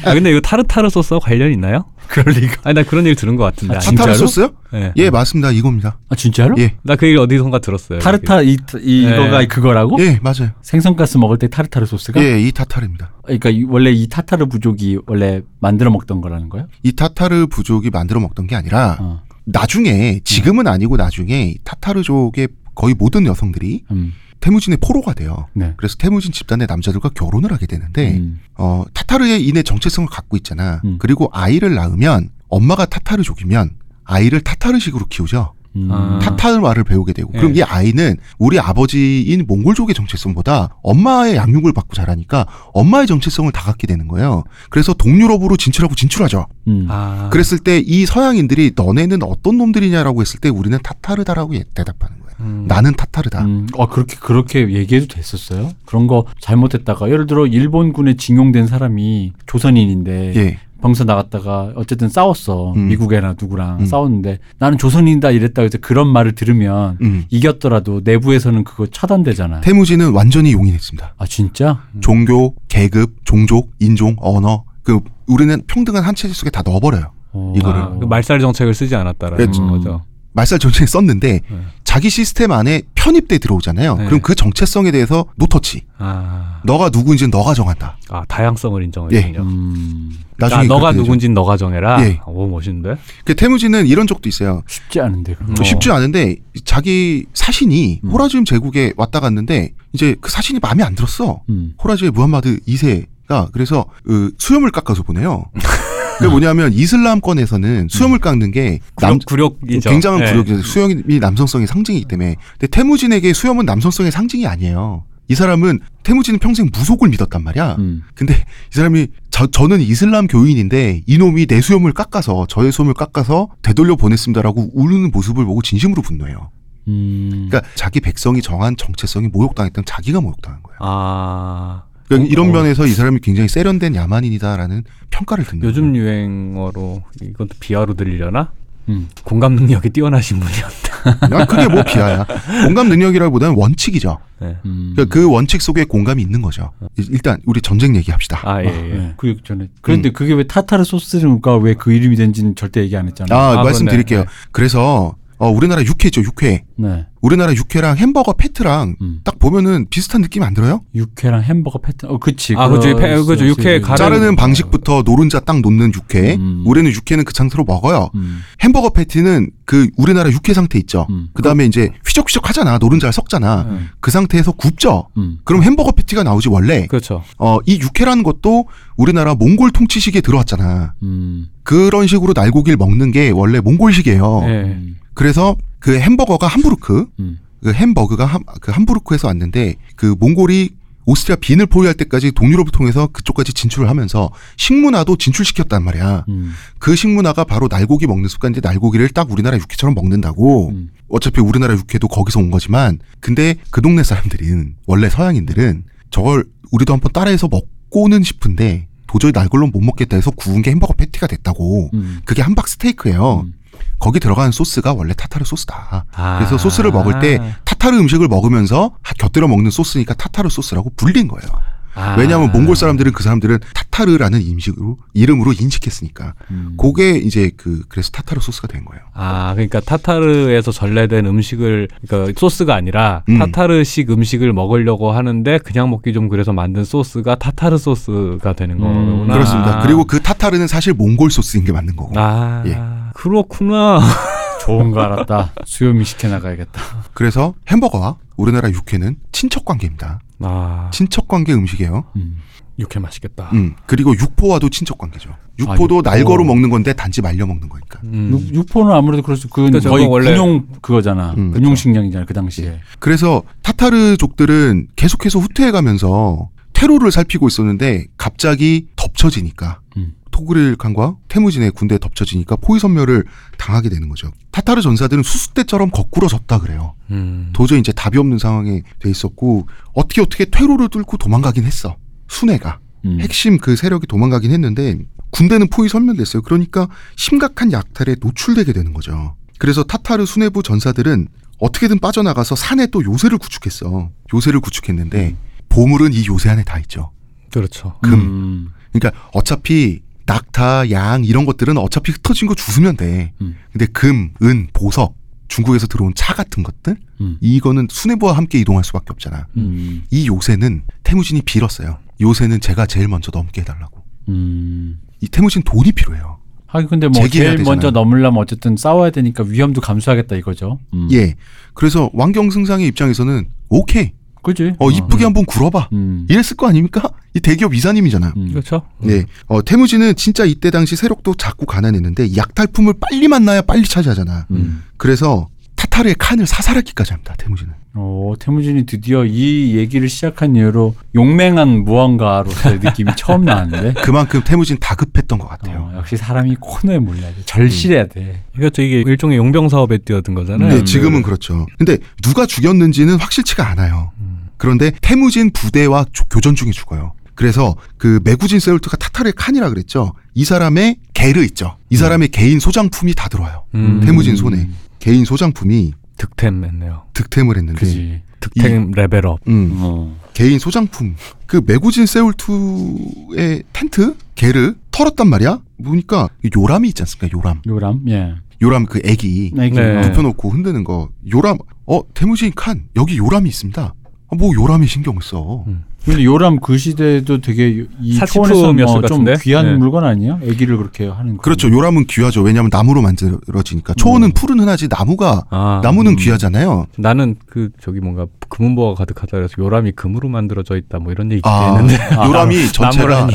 아, 0.06 0.13
근데 0.13 0.32
이거 0.32 0.39
타르타르 0.41 0.89
소스와 0.89 1.19
관련 1.19 1.52
있나요? 1.52 1.86
그럴 2.08 2.36
리가. 2.36 2.58
아니 2.63 2.76
나 2.76 2.84
그런 2.84 3.06
얘기 3.06 3.15
들은 3.15 3.36
것 3.36 3.43
같은데. 3.43 3.76
아, 3.76 3.80
진짜로? 3.80 4.08
타타르 4.12 4.17
소스요? 4.19 4.52
네. 4.71 4.91
예, 4.97 5.10
맞습니다. 5.10 5.52
이겁니다. 5.52 5.97
아 6.10 6.15
진짜로? 6.15 6.56
예. 6.60 6.76
나그 6.84 7.08
얘기 7.08 7.17
어디선가 7.17 7.60
들었어요. 7.60 8.00
타르타 8.00 8.41
이, 8.41 8.58
이 8.82 9.06
네. 9.06 9.13
이거가 9.13 9.45
그거라고? 9.45 9.97
예, 10.04 10.19
맞아요. 10.21 10.52
생선가스 10.62 11.17
먹을 11.17 11.38
때 11.38 11.47
타르타르 11.47 11.86
소스가? 11.86 12.21
예, 12.24 12.39
이 12.41 12.52
타타르입니다. 12.52 13.13
그러니까 13.24 13.50
이- 13.50 13.63
원래 13.63 13.91
이 13.91 14.08
타타르 14.08 14.45
부족이 14.47 15.00
원래 15.08 15.41
만들어 15.60 15.89
먹던 15.91 16.21
거라는 16.21 16.50
거예요? 16.50 16.67
이 16.84 16.91
타타르 16.93 17.47
부족이 17.47 17.89
만들어 17.89 18.19
먹던 18.19 18.47
게 18.47 18.56
아니라 18.56 18.97
어. 19.00 19.21
나중에 19.45 20.19
지금은 20.24 20.67
아니고 20.67 20.97
나중에 20.97 21.43
이 21.52 21.58
타타르족의 21.63 22.50
거의 22.76 22.93
모든 22.97 23.26
여성들이 23.26 23.84
음. 23.91 24.13
태무진의 24.41 24.77
포로가 24.82 25.13
돼요. 25.13 25.47
네. 25.54 25.73
그래서 25.77 25.95
태무진 25.97 26.32
집단의 26.32 26.67
남자들과 26.67 27.10
결혼을 27.10 27.51
하게 27.54 27.65
되는데 27.67 28.17
음. 28.17 28.39
어, 28.58 28.84
타타르의 28.93 29.45
인의 29.47 29.63
정체성을 29.63 30.10
갖고 30.10 30.36
있잖아. 30.38 30.82
음. 30.84 30.97
그리고 30.99 31.30
아이를 31.32 31.73
낳으면 31.75 32.30
엄마가 32.49 32.86
타타르족이면 32.88 33.71
아이를 34.04 34.41
타타르식으로 34.41 35.06
키우죠. 35.06 35.54
음. 35.77 35.88
아. 35.89 36.19
타타르 36.21 36.58
말을 36.60 36.84
배우게 36.84 37.13
되고. 37.13 37.32
그럼 37.32 37.54
네. 37.54 37.60
이 37.60 37.63
아이는 37.63 38.17
우리 38.38 38.60
아버지인 38.60 39.45
몽골족의 39.47 39.95
정체성보다 39.95 40.75
엄마의 40.84 41.38
양육을 41.38 41.71
받고 41.71 41.93
자라니까 41.95 42.45
엄마의 42.73 43.08
정체성을 43.08 43.49
다 43.54 43.62
갖게 43.62 43.88
되는 43.88 44.10
거예요. 44.10 44.43
그래서 44.69 44.93
동유럽으로 44.93 45.56
진출하고 45.56 45.95
진출하죠. 45.95 46.47
음. 46.67 46.88
아. 46.89 47.30
그랬을 47.32 47.60
때 47.60 47.82
이 47.86 48.06
서양인들이 48.06 48.73
너네는 48.75 49.23
어떤 49.23 49.58
놈들이냐라고 49.60 50.19
했을 50.21 50.41
때 50.41 50.49
우리는 50.49 50.77
타타르다라고 50.84 51.56
예- 51.56 51.63
대답하는 51.73 52.15
거예요. 52.17 52.21
음. 52.41 52.65
나는 52.67 52.93
타타르다. 52.93 53.43
음, 53.45 53.67
어 53.73 53.88
그렇게 53.88 54.17
그렇게 54.19 54.71
얘기해도 54.71 55.08
됐었어요? 55.08 55.71
그런 55.86 56.08
거 56.08 56.25
잘못했다가 56.39 57.10
예를 57.10 57.27
들어 57.27 57.45
일본군에 57.45 58.15
징용된 58.15 58.67
사람이 58.67 59.34
조선인인데 59.45 60.34
예. 60.36 60.58
병사 60.82 61.04
나갔다가 61.04 61.71
어쨌든 61.75 62.10
싸웠어 62.10 62.73
음. 62.73 62.88
미국이나 62.88 63.36
누구랑 63.39 63.82
음. 63.82 63.86
싸웠는데 63.86 64.39
나는 64.58 64.77
조선인이다 64.77 65.30
이랬다 65.32 65.62
해서 65.62 65.77
그런 65.80 66.08
말을 66.08 66.34
들으면 66.34 66.97
음. 67.01 67.25
이겼더라도 67.30 68.01
내부에서는 68.04 68.63
그거 68.63 68.88
차단되잖아. 68.88 69.62
태무지는 69.62 70.12
완전히 70.12 70.54
용인했습니다. 70.54 71.15
아 71.17 71.25
진짜? 71.27 71.84
종교, 71.99 72.56
계급, 72.67 73.13
종족, 73.25 73.71
인종, 73.80 74.15
언어. 74.19 74.63
그 74.84 74.99
우리는 75.27 75.62
평등한 75.67 76.04
한 76.04 76.15
체제 76.15 76.34
속에 76.34 76.49
다 76.49 76.63
넣어버려요. 76.65 77.12
어. 77.34 77.54
이거를. 77.56 77.82
아, 77.82 77.89
그 77.99 78.06
말살 78.06 78.39
정책을 78.39 78.73
쓰지 78.73 78.95
않았다라는 78.95 79.38
그렇죠. 79.38 79.67
거죠. 79.67 80.01
말살 80.34 80.60
전쟁에 80.60 80.86
썼는데 80.86 81.41
네. 81.50 81.58
자기 81.84 82.10
시스템 82.10 82.52
안에 82.52 82.84
편입돼 82.96 83.38
들어오잖아요. 83.39 83.96
네. 83.98 84.06
그럼 84.06 84.22
그 84.22 84.34
정체성에 84.34 84.91
대해서 84.91 85.26
노터치. 85.36 85.84
아, 85.98 86.62
너가 86.63 86.89
누구인지는 86.89 87.32
너가 87.32 87.54
정한다. 87.54 87.98
아 88.10 88.24
다양성을 88.28 88.82
인정해주군요. 88.84 89.41
음, 89.41 90.12
나중에 90.38 90.62
아, 90.62 90.63
너가. 90.63 90.91
누군진 90.94 91.34
너가 91.34 91.58
정해라. 91.58 92.02
예. 92.06 92.20
오 92.26 92.48
멋있는데. 92.48 92.96
그 93.26 93.36
태무지는 93.36 93.88
이런 93.88 94.08
적도 94.08 94.30
있어요. 94.30 94.63
쉽지 94.67 95.02
않은데. 95.02 95.34
어. 95.34 95.63
쉽지 95.63 95.91
않은데 95.91 96.38
자기 96.63 97.26
사신이 97.34 98.02
음. 98.04 98.10
호라즘 98.12 98.46
제국에 98.46 98.94
왔다 98.96 99.20
갔는데 99.20 99.74
이제 99.94 100.15
그 100.22 100.32
사신이 100.32 100.60
마음에 100.62 100.84
안 100.84 100.96
들었어. 100.96 101.41
음. 101.50 101.74
호라즈의 101.84 102.12
무함마드 102.12 102.60
2세가 102.62 103.52
그래서 103.52 103.86
그 104.06 104.32
수염을 104.38 104.72
깎아서 104.72 105.04
보내요. 105.04 105.46
그게 106.22 106.32
뭐냐면 106.32 106.74
이슬람권에서는 106.74 107.88
수염을 107.90 108.20
깎는 108.20 108.52
게 108.52 108.80
남, 108.98 109.20
구력 109.20 109.60
구력이죠. 109.60 109.90
굉장한 109.90 110.22
예. 110.22 110.32
구력이 110.32 110.62
수염이 110.64 111.20
남성성의 111.20 111.68
상징이기 111.68 112.06
때문에 112.06 112.36
근데 112.54 112.68
태무진에게 112.68 113.34
수염은 113.34 113.66
남성성의 113.66 114.12
상징이 114.12 114.48
아니에요. 114.48 115.04
이 115.28 115.36
사람은 115.36 115.80
태무진은 116.04 116.40
평생 116.40 116.70
무속을 116.74 117.08
믿었단 117.10 117.44
말이야. 117.44 117.76
음. 117.80 118.04
근데 118.16 118.34
이 118.34 118.76
사람이 118.76 119.08
저, 119.30 119.48
저는 119.48 119.80
이슬람 119.80 120.28
교인인데 120.28 121.04
이놈이 121.08 121.46
내 121.46 121.62
수염을 121.62 121.94
깎아서 121.94 122.48
저의 122.48 122.72
수염을 122.74 122.94
깎아서 122.94 123.50
되돌려 123.62 123.96
보냈습니다라고 123.96 124.72
우는 124.74 125.12
모습을 125.12 125.46
보고 125.46 125.62
진심으로 125.62 126.02
분노해요. 126.02 126.52
음. 126.90 127.48
그러니까 127.50 127.62
자기 127.76 128.02
백성이 128.02 128.42
정한 128.42 128.76
정체성이 128.76 129.30
모욕당했다면 129.30 129.86
자기가 129.86 130.20
모욕당한 130.20 130.62
거예요. 130.64 130.78
아 130.82 131.84
그러니까 132.12 132.30
어, 132.30 132.32
이런 132.32 132.50
어. 132.50 132.52
면에서 132.52 132.86
이 132.86 132.91
사람이 132.91 133.19
굉장히 133.21 133.47
세련된 133.50 133.95
야만인이다라는 133.95 134.84
평가를 135.10 135.45
듣는 135.45 135.63
요즘 135.63 135.93
거예요. 135.93 136.06
유행어로 136.06 137.04
이것도 137.21 137.50
비하로 137.60 137.93
들리려나? 137.95 138.52
음. 138.89 139.08
공감 139.24 139.54
능력이 139.54 139.91
뛰어나신 139.91 140.39
분이었다. 140.39 140.91
아, 141.38 141.45
그게 141.45 141.67
뭐 141.67 141.84
비하야. 141.84 142.26
공감 142.65 142.89
능력이라기보다는 142.89 143.56
원칙이죠. 143.56 144.17
네. 144.39 144.58
음. 144.65 144.93
그러니까 144.95 145.13
그 145.13 145.30
원칙 145.32 145.62
속에 145.62 145.84
공감이 145.86 146.21
있는 146.21 146.41
거죠. 146.41 146.71
일- 146.97 147.08
일단 147.12 147.38
우리 147.45 147.62
전쟁 147.62 147.95
얘기합시다. 147.95 148.39
아 148.43 148.63
예. 148.63 148.67
아, 148.67 148.71
예. 148.71 148.82
네. 148.97 149.13
그 149.17 149.38
전에 149.43 149.69
그런데 149.82 150.10
그게 150.12 150.34
왜 150.34 150.43
타타르 150.43 150.84
소스가 150.84 151.58
왜 151.58 151.76
그 151.76 151.93
이름이 151.93 152.15
된지는 152.15 152.56
절대 152.56 152.82
얘기 152.82 152.97
안 152.97 153.08
했잖아요. 153.08 153.38
아, 153.39 153.60
아, 153.60 153.63
말씀드릴게요. 153.63 154.21
그러네. 154.21 154.36
그래서 154.52 155.15
어, 155.41 155.49
우리나라 155.49 155.82
육회죠, 155.84 156.21
육회. 156.21 156.65
네. 156.77 157.06
우리나라 157.19 157.51
육회랑 157.54 157.97
햄버거 157.97 158.34
패트랑 158.34 158.95
음. 159.01 159.21
딱 159.23 159.39
보면은 159.39 159.88
비슷한 159.89 160.21
느낌 160.21 160.43
안 160.43 160.54
들어요? 160.54 160.82
육회랑 160.93 161.41
햄버거 161.41 161.80
패턴. 161.80 162.12
어, 162.12 162.17
그치. 162.19 162.54
아, 162.56 162.67
그죠. 162.69 162.95
그럴 162.95 162.99
패- 162.99 163.17
수 163.17 163.25
그죠. 163.25 163.47
육회 163.47 163.80
그- 163.80 163.88
가른- 163.88 163.97
자르는 163.97 164.36
방식부터 164.36 165.01
노른자 165.04 165.39
딱 165.39 165.62
놓는 165.62 165.93
육회. 165.95 166.36
음. 166.36 166.63
우리는 166.67 166.91
육회는 166.91 167.23
그 167.25 167.34
상태로 167.36 167.63
먹어요. 167.63 168.10
음. 168.13 168.41
햄버거 168.62 168.89
패티는 168.91 169.49
그 169.65 169.89
우리나라 169.97 170.30
육회 170.30 170.54
상태 170.54 170.77
있죠. 170.80 171.08
음. 171.10 171.30
그 171.34 171.41
다음에 171.41 171.65
이제 171.65 171.89
휘적휘적 172.06 172.47
하잖아. 172.47 172.77
노른자를 172.77 173.12
섞잖아. 173.12 173.62
음. 173.67 173.89
그 173.99 174.12
상태에서 174.12 174.51
굽죠. 174.51 175.08
음. 175.17 175.39
그럼 175.43 175.63
햄버거 175.63 175.91
패티가 175.91 176.21
나오지 176.21 176.49
원래. 176.49 176.86
그렇죠. 176.86 177.23
어, 177.39 177.58
이 177.65 177.80
육회라는 177.80 178.21
것도 178.23 178.67
우리나라 178.95 179.34
몽골 179.34 179.71
통치식에 179.71 180.21
들어왔잖아. 180.21 180.93
음. 181.01 181.47
그런 181.63 182.06
식으로 182.06 182.34
날고기를 182.36 182.77
먹는 182.77 183.12
게 183.12 183.32
원래 183.32 183.60
몽골식이에요. 183.60 184.41
예. 184.45 184.77
음. 185.12 185.13
그래서 185.13 185.56
그 185.80 186.00
햄버거가 186.00 186.47
함부르크, 186.47 187.08
음. 187.19 187.39
그 187.63 187.74
햄버거가 187.74 188.26
함, 188.26 188.43
그 188.60 188.71
함부르크에서 188.71 189.28
왔는데 189.28 189.76
그 189.95 190.15
몽골이 190.19 190.82
오스트리아 191.06 191.36
빈을 191.38 191.65
포위할 191.65 191.95
때까지 191.95 192.32
동유럽을 192.32 192.71
통해서 192.71 193.08
그쪽까지 193.08 193.54
진출을 193.54 193.89
하면서 193.89 194.30
식문화도 194.58 195.17
진출시켰단 195.17 195.84
말이야. 195.84 196.26
음. 196.30 196.54
그 196.80 196.95
식문화가 196.95 197.43
바로 197.43 197.67
날고기 197.69 198.08
먹는 198.08 198.30
습관인데 198.30 198.62
날고기를 198.63 199.10
딱 199.10 199.32
우리나라 199.32 199.58
육회처럼 199.58 199.95
먹는다고. 199.95 200.69
음. 200.69 200.89
어차피 201.10 201.41
우리나라 201.41 201.74
육회도 201.74 202.08
거기서 202.08 202.39
온 202.39 202.52
거지만 202.52 203.00
근데 203.19 203.56
그 203.69 203.82
동네 203.82 204.04
사람들은 204.04 204.76
원래 204.86 205.10
서양인들은 205.10 205.84
저걸 206.10 206.45
우리도 206.71 206.93
한번 206.93 207.12
따라해서 207.12 207.50
먹고는 207.50 208.24
싶은데 208.24 208.88
도저히 209.08 209.34
날걸로 209.34 209.67
못 209.67 209.82
먹겠다 209.82 210.15
해서 210.15 210.32
구운 210.32 210.62
게 210.62 210.71
햄버거 210.71 210.93
패티가 210.93 211.28
됐다고. 211.28 211.89
음. 211.93 212.21
그게 212.24 212.41
함박 212.41 212.67
스테이크예요. 212.67 213.41
음. 213.45 213.54
거기 214.00 214.20
들어가는 214.20 214.52
소스가 214.52 214.94
원래 214.94 215.13
타타르 215.13 215.46
소스다. 215.46 216.06
아. 216.13 216.38
그래서 216.39 216.58
소스를 216.58 216.91
먹을 216.91 217.20
때 217.20 217.38
타타르 217.65 217.98
음식을 217.98 218.28
먹으면서 218.28 218.91
하- 219.02 219.13
곁들여 219.17 219.48
먹는 219.48 219.72
소스니까 219.72 220.13
타타르 220.15 220.50
소스라고 220.50 220.91
불린 220.98 221.28
거예요. 221.28 221.52
아. 221.93 222.15
왜냐하면 222.17 222.51
몽골 222.51 222.75
사람들은 222.75 223.12
그 223.13 223.23
사람들은 223.23 223.60
타타르라는 223.73 224.39
음식으로 224.39 224.97
이름으로 225.13 225.54
인식했으니까. 225.54 226.34
음. 226.51 226.75
그게 226.80 227.17
이제 227.17 227.51
그 227.58 227.84
그래서 227.89 228.12
타타르 228.12 228.39
소스가 228.41 228.67
된 228.67 228.86
거예요. 228.86 229.04
아, 229.13 229.54
그러니까 229.54 229.80
타타르에서 229.80 230.71
전래된 230.71 231.25
음식을 231.25 231.89
그러니까 232.08 232.39
소스가 232.39 232.75
아니라 232.75 233.23
음. 233.30 233.39
타타르식 233.39 234.10
음식을 234.10 234.54
먹으려고 234.54 235.12
하는데 235.12 235.58
그냥 235.60 235.89
먹기 235.89 236.13
좀 236.13 236.30
그래서 236.30 236.54
만든 236.54 236.84
소스가 236.84 237.36
타타르 237.36 237.77
소스가 237.77 238.54
되는 238.54 238.75
음, 238.75 238.82
거구나. 238.82 239.34
그렇습니다. 239.34 239.80
그리고 239.82 240.06
그 240.06 240.21
타타르는 240.21 240.67
사실 240.67 240.93
몽골 240.93 241.32
소스인 241.32 241.65
게 241.65 241.71
맞는 241.71 241.95
거고. 241.95 242.13
아, 242.17 242.63
예. 242.65 242.80
그렇구나. 243.13 243.99
좋은 244.62 244.91
거 244.91 245.01
알았다. 245.01 245.54
수요미 245.65 246.06
시켜 246.06 246.27
나가야겠다. 246.30 246.82
그래서 247.13 247.56
햄버거와 247.67 248.17
우리나라 248.38 248.69
육회는 248.69 249.17
친척 249.32 249.65
관계입니다. 249.65 250.19
아, 250.43 250.89
친척 250.93 251.27
관계 251.27 251.54
음식이에요. 251.54 252.04
음. 252.15 252.38
육회 252.80 252.99
맛있겠다. 252.99 253.49
음. 253.54 253.75
그리고 253.86 254.13
육포와도 254.17 254.69
친척 254.69 254.97
관계죠. 254.97 255.30
육포도 255.60 255.97
육포. 255.97 256.10
날거로 256.10 256.43
먹는 256.43 256.69
건데 256.69 256.93
단지 256.93 257.21
말려 257.21 257.45
먹는 257.45 257.69
거니까. 257.69 257.99
음. 258.06 258.30
육- 258.32 258.56
육포는 258.56 258.91
아무래도 258.91 259.21
그럴 259.21 259.38
수 259.38 259.49
그건 259.49 259.71
그죠, 259.71 259.89
거의 259.89 260.06
그거 260.06 260.13
원래- 260.13 260.32
군용 260.32 260.65
그거잖아. 260.82 261.34
음, 261.38 261.51
군용 261.51 261.75
식량이잖아 261.75 262.25
그 262.25 262.34
당시에. 262.34 262.80
그래서 262.99 263.43
타타르족들은 263.62 264.88
계속해서 264.95 265.39
후퇴해가면서 265.39 266.49
테러를 266.73 267.12
살피고 267.12 267.47
있었는데 267.47 268.06
갑자기 268.17 268.88
덮쳐지니까 268.95 269.82
음. 269.97 270.13
토그릴 270.32 270.76
칸과 270.76 271.17
태무진의 271.28 271.72
군대에 271.72 271.98
덮쳐지니까 271.98 272.56
포위선멸을 272.58 273.26
당하게 273.58 273.89
되는 273.89 274.10
거죠. 274.10 274.32
타타르 274.52 274.82
전사들은 274.82 275.24
수수대처럼 275.24 275.91
거꾸러졌다 275.91 276.60
그래요. 276.60 276.96
음. 277.12 277.50
도저히 277.54 277.80
이제 277.80 277.91
답이 277.91 278.17
없는 278.17 278.38
상황에 278.38 278.84
돼 279.00 279.10
있었고 279.10 279.67
어떻게 279.94 280.22
어떻게 280.22 280.46
퇴로를 280.46 280.89
뚫고 280.89 281.17
도망가긴 281.17 281.63
했어. 281.65 281.98
순회가 282.28 282.80
음. 283.06 283.20
핵심 283.22 283.58
그 283.58 283.76
세력이 283.76 284.08
도망가긴 284.08 284.52
했는데 284.52 284.98
군대는 285.32 285.70
포위 285.70 285.89
선멸됐어요. 285.89 286.41
그러니까 286.41 286.88
심각한 287.15 287.72
약탈에 287.72 288.15
노출되게 288.20 288.74
되는 288.74 288.94
거죠. 288.94 289.36
그래서 289.58 289.84
타타르 289.84 290.26
수뇌부 290.26 290.63
전사들은 290.63 291.28
어떻게든 291.60 292.00
빠져나가서 292.00 292.56
산에 292.56 292.88
또 292.88 293.04
요새를 293.04 293.38
구축했어. 293.38 294.10
요새를 294.34 294.60
구축했는데 294.60 295.36
보물은 295.70 296.13
이 296.13 296.26
요새 296.26 296.50
안에 296.50 296.63
다 296.63 296.80
있죠. 296.80 297.12
그렇죠. 297.52 297.98
금. 298.02 298.13
음. 298.13 298.72
그러니까 298.91 299.30
어차피 299.34 300.02
낙타, 300.26 300.92
양 300.92 301.24
이런 301.24 301.46
것들은 301.46 301.78
어차피 301.78 302.12
흩어진 302.12 302.48
거 302.48 302.56
주스면 302.56 302.98
돼. 302.98 303.34
음. 303.42 303.56
근데 303.72 303.86
금, 303.88 304.32
은, 304.44 304.68
보석, 304.74 305.16
중국에서 305.48 305.88
들어온 305.88 306.14
차 306.16 306.34
같은 306.34 306.64
것들 306.64 306.98
음. 307.20 307.38
이거는 307.42 307.88
수뇌부와 307.90 308.38
함께 308.38 308.60
이동할 308.60 308.84
수밖에 308.84 309.08
없잖아. 309.10 309.48
음. 309.58 310.04
이 310.10 310.28
요새는 310.28 310.84
태무진이 311.04 311.42
빌었어요. 311.42 311.98
요새는 312.22 312.62
제가 312.62 312.86
제일 312.86 313.08
먼저 313.08 313.32
넘게 313.34 313.62
해달라고. 313.62 314.02
음. 314.30 315.00
이 315.20 315.28
태무진 315.28 315.62
돈이 315.64 315.92
필요해요. 315.92 316.40
하긴 316.68 316.88
근데 316.88 317.08
뭐 317.10 317.28
제일 317.28 317.58
되잖아요. 317.58 317.64
먼저 317.66 317.92
넘으려면 317.92 318.40
어쨌든 318.42 318.78
싸워야 318.78 319.10
되니까 319.12 319.44
위험도 319.44 319.82
감수하겠다 319.82 320.38
이거죠. 320.38 320.80
음. 320.94 321.10
예. 321.12 321.36
그래서 321.74 322.10
왕경 322.14 322.50
승상의 322.50 322.88
입장에서는 322.88 323.50
오케이. 323.70 324.14
그지? 324.41 324.73
어 324.80 324.89
이쁘게 324.89 325.23
한번 325.23 325.45
굴어봐. 325.45 325.89
음. 325.93 326.25
이랬을 326.30 326.58
거 326.58 326.67
아닙니까? 326.67 327.10
이 327.34 327.39
대기업 327.39 327.73
이사님이잖아. 327.73 328.34
음. 328.38 328.49
그렇죠. 328.49 328.84
네. 328.99 329.25
어, 329.47 329.62
태무진은 329.63 330.15
진짜 330.15 330.45
이때 330.45 330.71
당시 330.71 330.95
세력도 330.95 331.36
작고 331.36 331.65
가난했는데 331.65 332.25
이 332.25 332.38
약탈품을 332.38 332.95
빨리 332.99 333.27
만나야 333.27 333.62
빨리 333.62 333.84
차지하잖아. 333.84 334.47
음. 334.51 334.84
그래서 334.97 335.47
타타르의 335.75 336.15
칸을 336.19 336.45
사살하기까지 336.45 337.12
합니다. 337.13 337.34
태무진은. 337.38 337.73
어, 337.93 338.34
태무진이 338.39 338.86
드디어 338.86 339.25
이 339.25 339.75
얘기를 339.75 340.08
시작한 340.08 340.56
이후로 340.56 340.95
용맹한 341.15 341.84
무언가로서의 341.84 342.80
느낌이 342.80 343.12
처음 343.17 343.43
나는데. 343.43 343.93
그만큼 344.06 344.41
태무진 344.45 344.77
다급했던 344.80 345.39
것 345.39 345.47
같아요. 345.49 345.89
어, 345.91 345.97
역시 345.97 346.15
사람이 346.17 346.56
코너에 346.60 346.99
몰려야 346.99 347.27
돼. 347.30 347.36
절실해야 347.45 348.08
돼. 348.08 348.43
그렇죠. 348.56 348.82
이게 348.82 349.01
일종의 349.01 349.38
용병 349.38 349.69
사업에 349.69 349.97
뛰어든 349.97 350.36
거잖아요. 350.36 350.69
네, 350.69 350.84
지금은 350.84 351.21
그렇죠. 351.21 351.65
근데 351.77 351.97
누가 352.21 352.45
죽였는지는 352.45 353.15
확실치가 353.17 353.67
않아요. 353.71 354.12
음. 354.19 354.31
그런데 354.62 354.91
태무진 355.02 355.50
부대와 355.50 356.06
조- 356.13 356.24
교전 356.26 356.54
중에 356.54 356.69
죽어요. 356.69 357.13
그래서 357.34 357.76
그 357.97 358.19
메구진 358.24 358.60
세울트가 358.60 358.95
타타르의 358.97 359.34
칸이라 359.36 359.69
그랬죠. 359.69 360.13
이 360.36 360.45
사람의 360.45 360.97
게르 361.15 361.43
있죠. 361.45 361.78
이 361.89 361.97
사람의 361.97 362.28
개인 362.28 362.60
소장품이 362.60 363.15
다 363.15 363.28
들어와요. 363.28 363.63
음. 363.74 364.02
태무진 364.06 364.36
손에 364.36 364.69
개인 365.00 365.26
소장품이 365.26 365.93
득템 366.17 366.63
했네요. 366.63 367.02
득템을 367.13 367.58
했는데, 367.58 367.80
그지. 367.80 368.21
득템 368.39 368.91
레벨업. 368.91 369.39
음, 369.47 369.71
어. 369.80 370.15
개인 370.36 370.60
소장품 370.60 371.15
그 371.47 371.63
메구진 371.65 372.06
세울투의 372.06 373.63
텐트 373.74 374.15
게르 374.36 374.76
털었단 374.91 375.28
말이야. 375.28 375.60
보니까 375.84 376.30
요람이 376.56 376.88
있지 376.89 377.02
않습니까? 377.02 377.36
요람. 377.36 377.62
요람? 377.65 378.02
예. 378.10 378.36
요람 378.62 378.86
그 378.86 379.02
애기 379.04 379.52
애기. 379.58 379.76
네. 379.76 379.97
어. 379.97 380.02
눕혀놓고 380.02 380.50
흔드는 380.52 380.84
거 380.84 381.10
요람 381.34 381.58
어 381.88 382.02
태무진 382.13 382.52
칸 382.56 382.84
여기 382.95 383.17
요람이 383.17 383.50
있습니다. 383.50 383.93
아, 384.32 384.36
뭐 384.36 384.52
요람이 384.56 384.88
신경을 384.88 385.22
써. 385.22 385.63
음. 385.67 385.84
근데 386.06 386.24
요람 386.26 386.60
그 386.60 386.78
시대도 386.78 387.42
되게 387.42 387.86
이 388.02 388.16
초원에서 388.16 388.26
사치품이었을 388.26 389.02
뭐것 389.02 389.08
좀? 389.08 389.26
귀한 389.42 389.66
네. 389.66 389.76
물건 389.76 390.04
아니에요? 390.04 390.40
애기를 390.42 390.78
그렇게 390.78 391.08
하는 391.08 391.38
거. 391.38 391.44
그렇죠. 391.44 391.70
요람은 391.70 392.06
귀하죠. 392.08 392.42
왜냐하면 392.42 392.70
나무로 392.74 393.02
만들어지니까 393.04 393.94
초원은 393.96 394.32
풀은 394.34 394.60
흔하지 394.60 394.88
나무가 394.90 395.44
아, 395.52 395.80
나무는 395.84 396.14
음. 396.14 396.16
귀하잖아요. 396.16 396.88
나는 396.98 397.36
그 397.46 397.70
저기 397.80 398.00
뭔가 398.00 398.26
금은보가 398.50 398.96
가득하다 398.98 399.38
그래서 399.38 399.54
요람이 399.60 399.92
금으로 399.92 400.28
만들어져 400.28 400.76
있다 400.76 400.98
뭐 401.00 401.12
이런 401.12 401.32
얘기 401.32 401.42
아, 401.46 401.76
했는데 401.78 401.96
요람이 402.28 402.72
전체가 402.72 403.08
나무라니. 403.08 403.34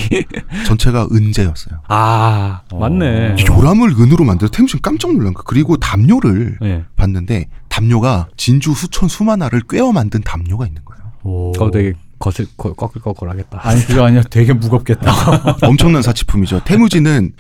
전체가 0.66 1.06
은재였어요. 1.12 1.80
아 1.88 2.62
어. 2.72 2.78
맞네. 2.80 3.36
요람을 3.48 3.90
은으로 4.00 4.24
만들어 4.24 4.50
태무진 4.50 4.80
깜짝 4.82 5.12
놀란 5.12 5.34
거. 5.34 5.42
그리고 5.44 5.76
담요를 5.76 6.58
네. 6.60 6.84
봤는데 6.96 7.46
담요가 7.68 8.26
진주 8.36 8.74
수천 8.74 9.08
수만화를 9.08 9.62
꿰어 9.68 9.92
만든 9.92 10.20
담요가 10.22 10.66
있는 10.66 10.82
거예요. 10.84 10.96
오. 11.22 11.52
그거 11.52 11.70
되게 11.70 11.92
거슬 12.18 12.46
거, 12.56 12.72
꺼끌꺼끌하겠다. 12.72 13.60
아니 13.62 13.80
그게 13.82 14.00
아니라 14.00 14.22
되게 14.30 14.52
무겁겠다. 14.52 15.12
엄청난 15.66 16.02
사치품이죠. 16.02 16.60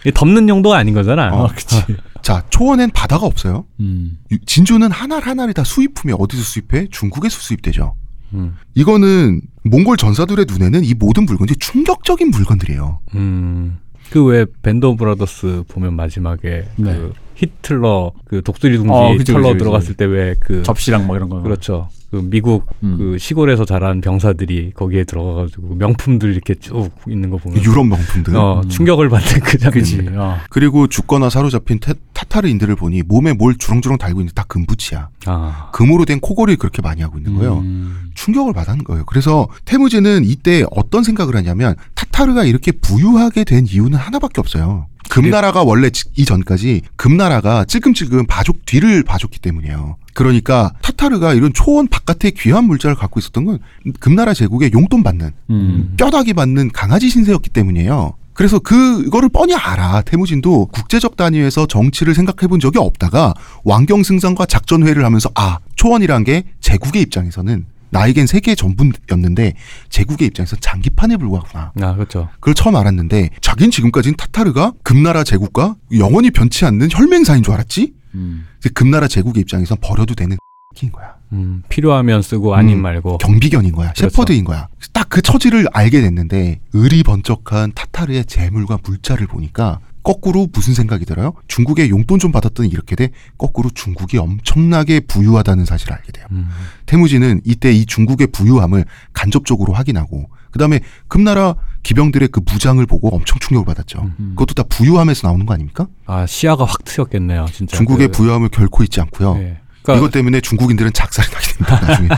이게 0.00 0.10
덮는 0.12 0.48
용도가 0.48 0.76
아닌 0.76 0.94
거잖아. 0.94 1.28
어, 1.32 1.48
그치. 1.54 1.82
자 2.22 2.44
초원엔 2.50 2.90
바다가 2.90 3.26
없어요. 3.26 3.64
음. 3.80 4.18
유- 4.32 4.38
진주는 4.44 4.90
하나 4.90 5.18
하나를 5.18 5.54
다 5.54 5.64
수입품이 5.64 6.14
어디서 6.18 6.42
수입해? 6.42 6.88
중국에서 6.90 7.38
수입되죠. 7.40 7.94
음. 8.34 8.56
이거는 8.74 9.40
몽골 9.64 9.96
전사들의 9.96 10.46
눈에는 10.48 10.84
이 10.84 10.94
모든 10.94 11.24
물건들이 11.24 11.58
충격적인 11.58 12.30
물건들이에요. 12.30 12.98
음. 13.14 13.78
그왜 14.10 14.46
Band 14.62 14.86
of 14.86 14.98
Brothers 15.02 15.64
보면 15.68 15.94
마지막에 15.94 16.68
네. 16.76 16.94
그 16.94 17.12
히틀러 17.36 18.12
그 18.24 18.42
독수리 18.42 18.76
둥지 18.76 18.90
어, 18.92 19.12
그치, 19.16 19.32
털러 19.32 19.42
그치, 19.42 19.52
그치. 19.54 19.58
들어갔을 19.58 19.94
때 19.94 20.04
왜 20.06 20.34
그 20.40 20.62
접시랑 20.62 21.06
뭐 21.06 21.16
이런 21.16 21.28
거. 21.28 21.40
그렇죠. 21.42 21.88
그 22.10 22.16
미국 22.24 22.66
음. 22.84 22.96
그 22.98 23.18
시골에서 23.18 23.64
자란 23.64 24.00
병사들이 24.00 24.72
거기에 24.74 25.04
들어가가지고 25.04 25.74
명품들 25.74 26.32
이렇게 26.32 26.54
쭉 26.54 26.90
있는 27.08 27.30
거 27.30 27.36
보면 27.36 27.62
유럽 27.64 27.84
명품들. 27.86 28.36
어, 28.36 28.60
음. 28.64 28.68
충격을 28.68 29.08
받는 29.08 29.40
그 29.40 29.58
장면. 29.58 29.72
그지. 29.72 30.08
어. 30.14 30.36
그리고 30.48 30.86
죽거나 30.86 31.28
사로잡힌 31.30 31.80
테- 31.80 31.94
타타르인들을 32.12 32.74
보니 32.76 33.02
몸에 33.02 33.32
뭘 33.32 33.56
주렁주렁 33.58 33.98
달고 33.98 34.20
있는데 34.20 34.34
다 34.34 34.44
금붙이야. 34.48 35.08
아. 35.26 35.70
금으로 35.72 36.04
된 36.04 36.20
코걸이를 36.20 36.56
그렇게 36.58 36.80
많이 36.80 37.02
하고 37.02 37.18
있는 37.18 37.34
거예요. 37.36 37.58
음. 37.58 38.10
충격을 38.14 38.52
받은 38.54 38.84
거예요. 38.84 39.04
그래서 39.04 39.48
태무제는 39.64 40.24
이때 40.24 40.64
어떤 40.70 41.02
생각을 41.02 41.34
하냐면 41.36 41.74
타타르가 41.94 42.44
이렇게 42.44 42.72
부유하게 42.72 43.44
된 43.44 43.66
이유는 43.66 43.98
하나밖에 43.98 44.40
없어요. 44.40 44.86
금나라가 45.08 45.62
원래 45.62 45.90
지- 45.90 46.04
이전까지 46.16 46.82
금나라가 46.96 47.64
찔끔찔끔 47.64 48.26
봐줬 48.26 48.56
뒤를 48.66 49.02
봐줬기 49.02 49.38
때문이에요. 49.40 49.96
그러니까 50.14 50.72
타타르가 50.82 51.34
이런 51.34 51.52
초원 51.52 51.88
바깥에 51.88 52.30
귀한 52.30 52.64
물자를 52.64 52.96
갖고 52.96 53.20
있었던 53.20 53.44
건 53.44 53.58
금나라 54.00 54.32
제국의 54.34 54.70
용돈 54.72 55.02
받는 55.02 55.30
음. 55.50 55.94
뼈다귀 55.96 56.32
받는 56.34 56.70
강아지 56.72 57.08
신세였기 57.10 57.50
때문이에요. 57.50 58.14
그래서 58.32 58.58
그거를 58.58 59.30
뻔히 59.30 59.54
알아. 59.54 60.02
태무진도 60.02 60.66
국제적 60.66 61.16
단위에서 61.16 61.66
정치를 61.66 62.14
생각해 62.14 62.48
본 62.48 62.60
적이 62.60 62.78
없다가 62.80 63.32
왕경 63.64 64.02
승상과 64.02 64.44
작전회의를 64.46 65.04
하면서 65.06 65.30
아, 65.34 65.58
초원이란 65.76 66.24
게 66.24 66.44
제국의 66.60 67.00
입장에서는 67.02 67.64
나에겐 67.98 68.26
세계의 68.26 68.56
전부였는데 68.56 69.54
제국의 69.88 70.28
입장에서 70.28 70.56
장기판에 70.56 71.16
불과하구나. 71.16 71.72
아 71.80 71.94
그렇죠. 71.94 72.28
그걸 72.34 72.54
처음 72.54 72.76
알았는데 72.76 73.30
자긴 73.40 73.70
지금까지는 73.70 74.16
타타르가 74.16 74.72
금나라 74.82 75.24
제국과 75.24 75.76
영원히 75.98 76.30
변치 76.30 76.64
않는 76.64 76.88
혈맹사인 76.90 77.42
줄 77.42 77.54
알았지? 77.54 77.94
음. 78.14 78.46
금나라 78.74 79.08
제국의 79.08 79.40
입장에선 79.42 79.78
버려도 79.80 80.14
되는 80.14 80.36
인 80.82 80.92
거야. 80.92 81.14
음, 81.32 81.62
필요하면 81.70 82.20
쓰고 82.20 82.54
아님 82.54 82.78
음, 82.78 82.82
말고. 82.82 83.16
경비견인 83.18 83.72
거야. 83.72 83.92
그렇죠. 83.92 84.10
셰퍼드인 84.10 84.44
거야. 84.44 84.68
딱 84.92 85.06
그 85.08 85.22
처지를 85.22 85.66
알게 85.72 86.02
됐는데 86.02 86.60
의리 86.74 87.02
번쩍한 87.02 87.72
타타르의 87.74 88.26
재물과 88.26 88.78
물자를 88.84 89.26
보니까 89.26 89.78
거꾸로 90.06 90.46
무슨 90.52 90.72
생각이 90.72 91.04
들어요? 91.04 91.32
중국의 91.48 91.90
용돈 91.90 92.20
좀 92.20 92.30
받았더니 92.30 92.68
이렇게 92.68 92.94
돼 92.94 93.10
거꾸로 93.38 93.70
중국이 93.74 94.18
엄청나게 94.18 95.00
부유하다는 95.00 95.64
사실을 95.64 95.94
알게 95.94 96.12
돼요. 96.12 96.26
음. 96.30 96.48
태무진은 96.86 97.40
이때 97.44 97.72
이 97.72 97.84
중국의 97.84 98.28
부유함을 98.28 98.84
간접적으로 99.12 99.72
확인하고 99.72 100.30
그다음에 100.52 100.78
금나라 101.08 101.56
기병들의 101.82 102.28
그 102.28 102.40
무장을 102.46 102.84
보고 102.86 103.08
엄청 103.16 103.40
충격을 103.40 103.64
받았죠. 103.66 104.12
음. 104.20 104.34
그것도 104.36 104.54
다 104.54 104.62
부유함에서 104.68 105.26
나오는 105.26 105.44
거 105.44 105.54
아닙니까? 105.54 105.88
아 106.06 106.24
시야가 106.24 106.64
확 106.64 106.84
트였겠네요, 106.84 107.46
진짜. 107.52 107.76
중국의 107.76 108.06
그- 108.08 108.12
부유함을 108.12 108.50
결코 108.50 108.84
잊지 108.84 109.00
않고요. 109.00 109.34
예. 109.38 109.58
그러니까 109.82 110.04
이것 110.06 110.12
때문에 110.12 110.40
중국인들은 110.40 110.92
작살이 110.92 111.28
나게 111.32 111.52
됩니다. 111.52 111.80
나중에. 111.80 112.08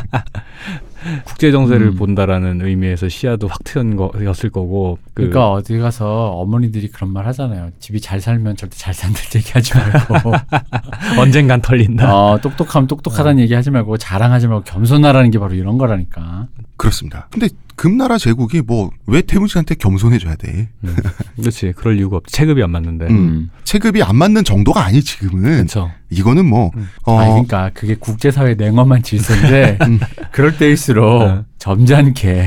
국제 1.24 1.50
정세를 1.50 1.88
음. 1.88 1.96
본다라는 1.96 2.60
의미에서 2.62 3.08
시야도 3.08 3.48
확 3.48 3.64
트였 3.64 3.84
거였을 3.96 4.50
거고. 4.50 4.98
그 5.14 5.14
그러니까 5.14 5.50
어디 5.52 5.78
가서 5.78 6.30
어머니들이 6.32 6.88
그런 6.88 7.12
말 7.12 7.26
하잖아요. 7.26 7.70
집이 7.78 8.00
잘 8.00 8.20
살면 8.20 8.56
절대 8.56 8.76
잘 8.76 8.94
산다 8.94 9.20
얘기하지 9.34 9.72
말고 9.76 10.32
언젠간 11.20 11.62
털린다. 11.62 12.14
어, 12.14 12.38
똑똑하면 12.40 12.86
똑똑하다는 12.86 13.42
얘기하지 13.42 13.70
말고 13.70 13.96
자랑하지 13.96 14.48
말고 14.48 14.64
겸손하라는 14.64 15.30
게 15.30 15.38
바로 15.38 15.54
이런 15.54 15.78
거라니까. 15.78 16.48
그렇습니다. 16.76 17.28
근데 17.30 17.48
금나라 17.78 18.18
제국이 18.18 18.60
뭐 18.60 18.90
왜 19.08 19.22
태무진한테 19.22 19.74
겸손해줘야 19.76 20.36
돼? 20.36 20.68
음. 20.84 20.96
그렇지. 21.36 21.72
그럴 21.74 21.96
이유가 21.96 22.18
없지. 22.18 22.30
체급이 22.30 22.62
안 22.62 22.70
맞는데. 22.70 23.06
음. 23.06 23.50
체급이 23.64 24.02
안 24.02 24.16
맞는 24.16 24.44
정도가 24.44 24.84
아니 24.84 25.02
지금은 25.02 25.42
그렇죠. 25.56 25.90
이거는 26.10 26.44
뭐 26.44 26.70
음. 26.76 26.88
어, 27.06 27.18
아니 27.18 27.30
그러니까 27.30 27.70
그게 27.72 27.94
국제사회 27.94 28.54
냉엄한 28.54 29.02
질서인데 29.02 29.78
음. 29.88 29.98
그럴 30.30 30.58
때일수록 30.58 31.24
네. 31.26 31.40
점잖게 31.58 32.46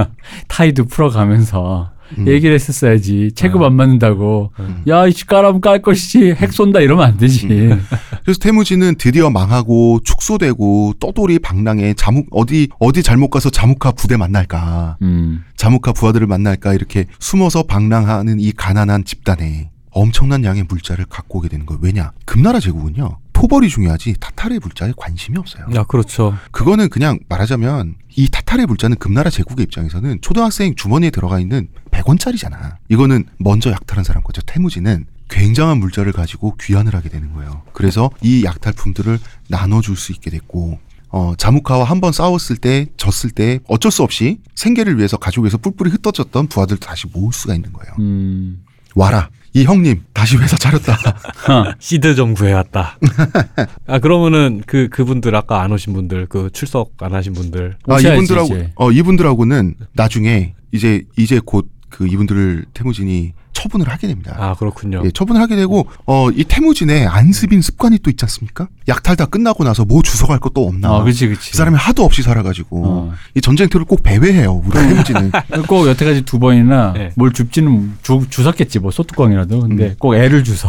타이도 0.48 0.86
풀어가면서 0.86 1.90
음. 2.16 2.28
얘기를 2.28 2.54
했었어야지 2.54 3.32
체급 3.34 3.62
음. 3.62 3.66
안 3.66 3.74
맞는다고 3.74 4.52
음. 4.60 4.82
야이 4.86 5.12
까라면 5.26 5.60
깔 5.60 5.82
것이지 5.82 6.32
핵 6.32 6.52
쏜다 6.52 6.80
이러면 6.80 7.04
안 7.04 7.16
되지 7.16 7.46
그래서 8.24 8.40
태무진은 8.40 8.96
드디어 8.96 9.30
망하고 9.30 10.00
축소되고 10.04 10.94
떠돌이 11.00 11.38
방랑에 11.38 11.94
자묵 11.94 12.26
어디 12.30 12.68
어디 12.78 13.02
잘못 13.02 13.30
가서 13.30 13.50
자묵하 13.50 13.92
부대 13.92 14.16
만날까 14.16 14.96
음. 15.02 15.44
자묵하 15.56 15.92
부하들을 15.92 16.26
만날까 16.26 16.74
이렇게 16.74 17.06
숨어서 17.18 17.64
방랑하는 17.64 18.40
이 18.40 18.52
가난한 18.52 19.04
집단에 19.04 19.70
엄청난 19.90 20.44
양의 20.44 20.64
물자를 20.68 21.06
갖고 21.06 21.38
오게 21.38 21.48
되는 21.48 21.66
거예요. 21.66 21.80
왜냐? 21.82 22.12
금나라 22.24 22.60
제국은요. 22.60 23.18
토벌이 23.38 23.68
중요하지 23.68 24.14
타타르의 24.18 24.58
물자에 24.58 24.92
관심이 24.96 25.38
없어요. 25.38 25.66
아 25.76 25.84
그렇죠. 25.84 26.36
그거는 26.50 26.88
그냥 26.88 27.20
말하자면 27.28 27.94
이 28.16 28.28
타타르의 28.28 28.66
물자는 28.66 28.96
금나라 28.98 29.30
제국의 29.30 29.62
입장에서는 29.64 30.18
초등학생 30.22 30.74
주머니에 30.74 31.10
들어가 31.10 31.38
있는 31.38 31.68
100원짜리잖아. 31.92 32.76
이거는 32.88 33.26
먼저 33.38 33.70
약탈한 33.70 34.02
사람 34.02 34.24
거죠. 34.24 34.42
태무진은 34.42 35.06
굉장한 35.30 35.78
물자를 35.78 36.10
가지고 36.12 36.56
귀환을 36.60 36.96
하게 36.96 37.10
되는 37.10 37.32
거예요. 37.32 37.62
그래서 37.72 38.10
이 38.22 38.42
약탈품들을 38.44 39.20
나눠줄 39.48 39.96
수 39.96 40.10
있게 40.12 40.30
됐고 40.30 40.80
어, 41.10 41.34
자무카와 41.38 41.84
한 41.84 42.00
번 42.00 42.12
싸웠을 42.12 42.56
때 42.56 42.86
졌을 42.96 43.30
때 43.30 43.60
어쩔 43.68 43.92
수 43.92 44.02
없이 44.02 44.40
생계를 44.56 44.98
위해서 44.98 45.16
가족에서 45.16 45.58
뿔뿔이 45.58 45.90
흩어졌던 45.90 46.48
부하들도 46.48 46.84
다시 46.84 47.06
모을 47.12 47.32
수가 47.32 47.54
있는 47.54 47.72
거예요. 47.72 47.94
음. 48.00 48.64
와라. 48.96 49.30
이 49.54 49.64
형님 49.64 50.04
다시 50.12 50.36
회사 50.36 50.56
차렸다. 50.56 50.96
시드 51.78 52.14
좀 52.14 52.34
구해왔다. 52.34 52.98
아 53.86 53.98
그러면은 53.98 54.62
그 54.66 54.88
그분들 54.88 55.34
아까 55.34 55.62
안 55.62 55.72
오신 55.72 55.92
분들 55.94 56.26
그 56.26 56.50
출석 56.52 56.92
안 56.98 57.14
하신 57.14 57.32
분들 57.32 57.76
아, 57.86 57.98
이분들하고 57.98 58.46
이제. 58.46 58.72
어 58.76 58.92
이분들하고는 58.92 59.74
나중에 59.94 60.54
이제 60.72 61.04
이제 61.16 61.40
곧 61.44 61.78
그 61.90 62.06
이분들을 62.06 62.66
태무진이 62.74 63.32
처분을 63.58 63.88
하게 63.88 64.06
됩니다. 64.06 64.36
아 64.38 64.54
그렇군요. 64.54 65.02
예, 65.04 65.10
처분을 65.10 65.40
하게 65.40 65.56
되고 65.56 65.86
어 66.06 66.28
이 66.38 66.44
태무진의 66.44 67.06
안습인 67.06 67.62
습관이 67.62 67.98
또 67.98 68.10
있지 68.10 68.24
않습니까? 68.24 68.68
약탈 68.86 69.16
다 69.16 69.26
끝나고 69.26 69.64
나서 69.64 69.84
뭐 69.84 70.02
주워갈 70.02 70.38
것도 70.38 70.66
없나? 70.68 70.92
어, 70.92 71.02
그치, 71.02 71.26
그치. 71.28 71.50
그 71.50 71.56
사람이 71.56 71.76
하도 71.76 72.04
없이 72.04 72.22
살아가지고 72.22 72.82
어. 72.86 73.12
이 73.34 73.40
전쟁터를 73.40 73.84
꼭 73.86 74.02
배회해요. 74.02 74.62
우리 74.64 74.70
태무진은. 74.70 75.32
꼭 75.66 75.88
여태까지 75.88 76.22
두 76.22 76.38
번이나 76.38 76.92
네. 76.92 77.10
뭘 77.16 77.32
줍지는 77.32 77.94
주, 78.02 78.24
주웠겠지 78.30 78.78
뭐 78.78 78.90
소뚜껑이라도 78.92 79.60
근데 79.60 79.84
음. 79.88 79.94
꼭 79.98 80.14
애를 80.14 80.44
주서 80.44 80.68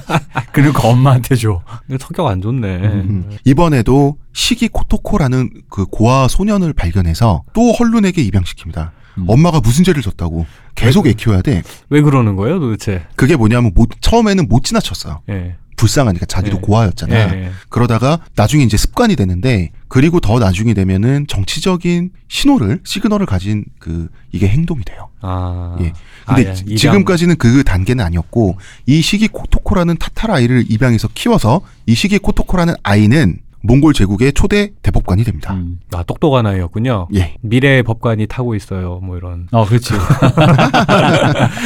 그리고 0.52 0.88
엄마한테 0.88 1.34
줘 1.34 1.62
이거 1.88 1.98
성격 1.98 2.26
안 2.26 2.40
좋네. 2.40 2.66
음. 2.76 3.30
이번에도 3.44 4.16
시기 4.32 4.68
코토코라는 4.68 5.50
그 5.68 5.86
고아 5.86 6.28
소년을 6.28 6.72
발견해서 6.72 7.42
또 7.52 7.72
헐룬에게 7.72 8.22
입양시킵니다. 8.28 8.90
음. 9.18 9.24
엄마가 9.28 9.60
무슨 9.60 9.84
죄를 9.84 10.02
졌다고 10.02 10.46
계속 10.74 11.06
애 11.06 11.12
키워야 11.12 11.42
돼. 11.42 11.62
왜 11.88 12.00
그러는 12.02 12.36
거예요, 12.36 12.58
도대체? 12.60 13.04
그게 13.16 13.36
뭐냐면 13.36 13.72
못, 13.74 13.88
처음에는 14.00 14.48
못 14.48 14.64
지나쳤어요. 14.64 15.20
예. 15.30 15.56
불쌍하니까 15.76 16.26
자기도 16.26 16.58
예. 16.58 16.60
고아였잖아. 16.60 17.14
예. 17.14 17.50
그러다가 17.70 18.18
나중에 18.36 18.62
이제 18.64 18.76
습관이 18.76 19.16
되는데 19.16 19.70
그리고 19.88 20.20
더 20.20 20.38
나중이 20.38 20.74
되면은 20.74 21.26
정치적인 21.26 22.10
신호를 22.28 22.80
시그널을 22.84 23.24
가진 23.24 23.64
그 23.78 24.08
이게 24.30 24.46
행동이 24.46 24.82
돼요. 24.84 25.08
아. 25.22 25.78
예. 25.80 25.92
근데 26.26 26.50
아, 26.50 26.54
지- 26.54 26.64
입양. 26.64 26.76
지금까지는 26.76 27.36
그 27.36 27.64
단계는 27.64 28.04
아니었고 28.04 28.58
이 28.86 29.00
시기 29.00 29.26
코토코라는 29.28 29.96
타타르 29.96 30.34
아이를 30.34 30.66
입양해서 30.68 31.08
키워서 31.14 31.62
이 31.86 31.94
시기 31.94 32.18
코토코라는 32.18 32.74
아이는 32.82 33.38
몽골 33.62 33.92
제국의 33.94 34.32
초대 34.32 34.72
대법관이 34.82 35.24
됩니다. 35.24 35.54
음. 35.54 35.78
아, 35.92 36.02
똑똑한 36.02 36.46
아이였군요. 36.46 37.08
예. 37.14 37.36
미래의 37.42 37.82
법관이 37.82 38.26
타고 38.26 38.54
있어요. 38.54 39.00
뭐 39.02 39.16
이런 39.16 39.48
어, 39.52 39.66
그렇지. 39.66 39.92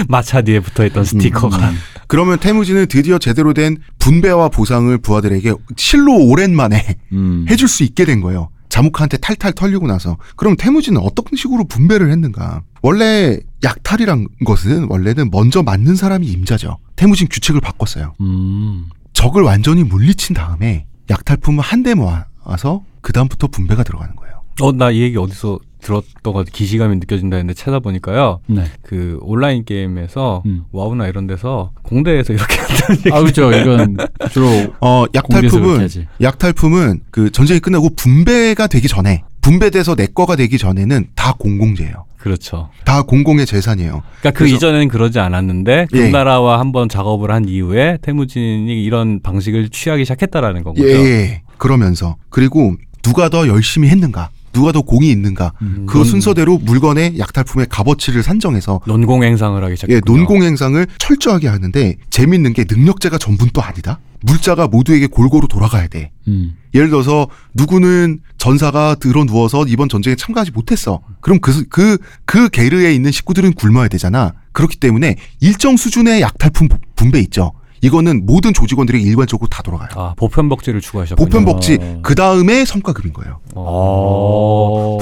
마차 0.09 0.42
뒤에 0.42 0.61
붙어 0.61 0.84
있던 0.86 1.05
스티커가. 1.05 1.57
음. 1.70 1.76
그러면 2.09 2.38
태무지는 2.38 2.86
드디어 2.86 3.18
제대로 3.18 3.55
된 3.55 3.78
분배와 3.99 4.49
보상을 4.49 4.97
부하들에게 4.99 5.55
실로 5.76 6.16
오랜만에 6.26 6.97
음. 7.12 7.47
해줄 7.51 7.68
수 7.68 7.82
있게 7.84 8.05
된 8.05 8.20
거예요. 8.20 8.51
자무카한테 8.68 9.18
탈탈 9.18 9.53
털리고 9.53 9.86
나서 9.86 10.16
그럼 10.34 10.57
태무지는 10.57 11.01
어떤 11.01 11.24
식으로 11.36 11.64
분배를 11.64 12.11
했는가? 12.11 12.62
원래 12.82 13.38
약탈이란 13.62 14.26
것은 14.45 14.86
원래는 14.88 15.30
먼저 15.30 15.62
맞는 15.62 15.95
사람이 15.95 16.26
임자죠. 16.26 16.78
태무진 16.97 17.28
규칙을 17.30 17.61
바꿨어요. 17.61 18.14
음. 18.20 18.86
적을 19.12 19.42
완전히 19.42 19.84
물리친 19.84 20.34
다음에 20.34 20.86
약탈품을 21.11 21.62
한 21.62 21.82
대 21.82 21.94
모아서 21.94 22.82
그 23.00 23.12
다음부터 23.12 23.48
분배가 23.48 23.82
들어가는 23.82 24.14
거예요. 24.16 24.34
어, 24.62 24.72
나 24.72 24.90
이 24.90 25.00
얘기 25.02 25.16
어디서 25.18 25.59
들었던 25.80 26.22
것 26.22 26.32
같아. 26.32 26.50
기시감이 26.50 26.96
느껴진다 26.96 27.36
했는데 27.36 27.52
찾아보니까요. 27.61 28.40
네. 28.46 28.64
그 28.82 29.18
온라인 29.20 29.64
게임에서 29.66 30.42
음. 30.46 30.64
와우나 30.72 31.07
이런 31.09 31.26
데서 31.26 31.72
공대에서 31.82 32.32
이렇게 32.32 32.57
한다는 32.62 32.96
얘기. 33.00 33.12
아, 33.12 33.20
그렇죠. 33.20 33.52
이건 33.52 33.96
주로 34.30 34.46
어, 34.80 35.05
약탈품은. 35.14 35.88
약탈품은 36.22 37.00
그 37.11 37.30
전쟁이 37.30 37.61
끝나고 37.61 37.90
분배가 37.96 38.66
되기 38.68 38.88
전에 38.88 39.24
분배돼서 39.45 39.95
내 39.95 40.07
거가 40.07 40.36
되기 40.36 40.57
전에는 40.57 41.09
다 41.14 41.34
공공재예요. 41.38 42.07
그렇죠. 42.16 42.70
다 42.86 43.03
공공의 43.03 43.45
재산이에요. 43.45 44.03
그러니까 44.20 44.38
그 44.38 44.49
이전에는 44.49 44.88
그러지 44.88 45.18
않았는데 45.18 45.88
예. 45.92 45.99
금나라와 45.99 46.59
한번 46.59 46.88
작업을 46.88 47.30
한 47.30 47.47
이후에 47.47 47.99
태무진이 48.01 48.82
이런 48.82 49.20
방식을 49.20 49.68
취하기 49.68 50.07
시작했다라는 50.07 50.64
건 50.64 50.74
거죠. 50.74 50.88
예, 50.88 50.92
예. 50.95 51.42
그러면서 51.59 52.16
그리고 52.30 52.74
누가 53.03 53.28
더 53.28 53.47
열심히 53.47 53.88
했는가, 53.88 54.30
누가 54.55 54.72
더 54.72 54.80
공이 54.80 55.11
있는가, 55.11 55.53
음. 55.61 55.84
그 55.86 56.05
순서대로 56.05 56.57
물건의 56.57 57.18
약탈품의 57.18 57.66
값어치를 57.68 58.22
산정해서 58.22 58.80
논공 58.86 59.22
행상을 59.24 59.62
하기 59.62 59.72
예, 59.72 59.76
시작했군요. 59.76 60.16
논공 60.16 60.42
행상을 60.42 60.86
철저하게 60.97 61.49
하는데 61.49 61.97
재밌는 62.09 62.55
게 62.55 62.64
능력자가 62.66 63.18
전부는 63.18 63.51
또 63.53 63.61
아니다. 63.61 63.99
물자가 64.25 64.66
모두에게 64.68 65.07
골고루 65.07 65.49
돌아가야 65.49 65.87
돼. 65.89 66.11
음. 66.29 66.57
예를 66.75 66.89
들어서 66.91 67.29
누구는 67.55 68.20
전사가 68.39 68.95
들어 68.97 69.25
누워서 69.25 69.64
이번 69.68 69.89
전쟁에 69.89 70.16
참가하지 70.16 70.51
못했어. 70.53 71.01
그럼 71.20 71.41
그그그 71.41 72.49
게르에 72.51 72.95
있는 72.95 73.11
식구들은 73.12 73.53
굶어야 73.53 73.89
되잖아. 73.89 74.33
그렇기 74.53 74.77
때문에 74.79 75.16
일정 75.41 75.77
수준의 75.77 76.20
약탈품 76.22 76.68
부- 76.68 76.79
분배 76.97 77.20
있죠. 77.20 77.53
이거는 77.83 78.25
모든 78.25 78.55
조직원들이 78.55 79.03
일괄적으로 79.03 79.47
다 79.49 79.62
돌아가요. 79.62 79.91
아, 79.95 80.14
보편복지를 80.16 80.81
추구하셨군요. 80.81 81.22
보편복지 81.29 81.79
어. 81.83 81.99
그 82.03 82.14
다음에 82.14 82.64
성과급인 82.64 83.12
거예요. 83.12 83.41
어. 83.55 83.62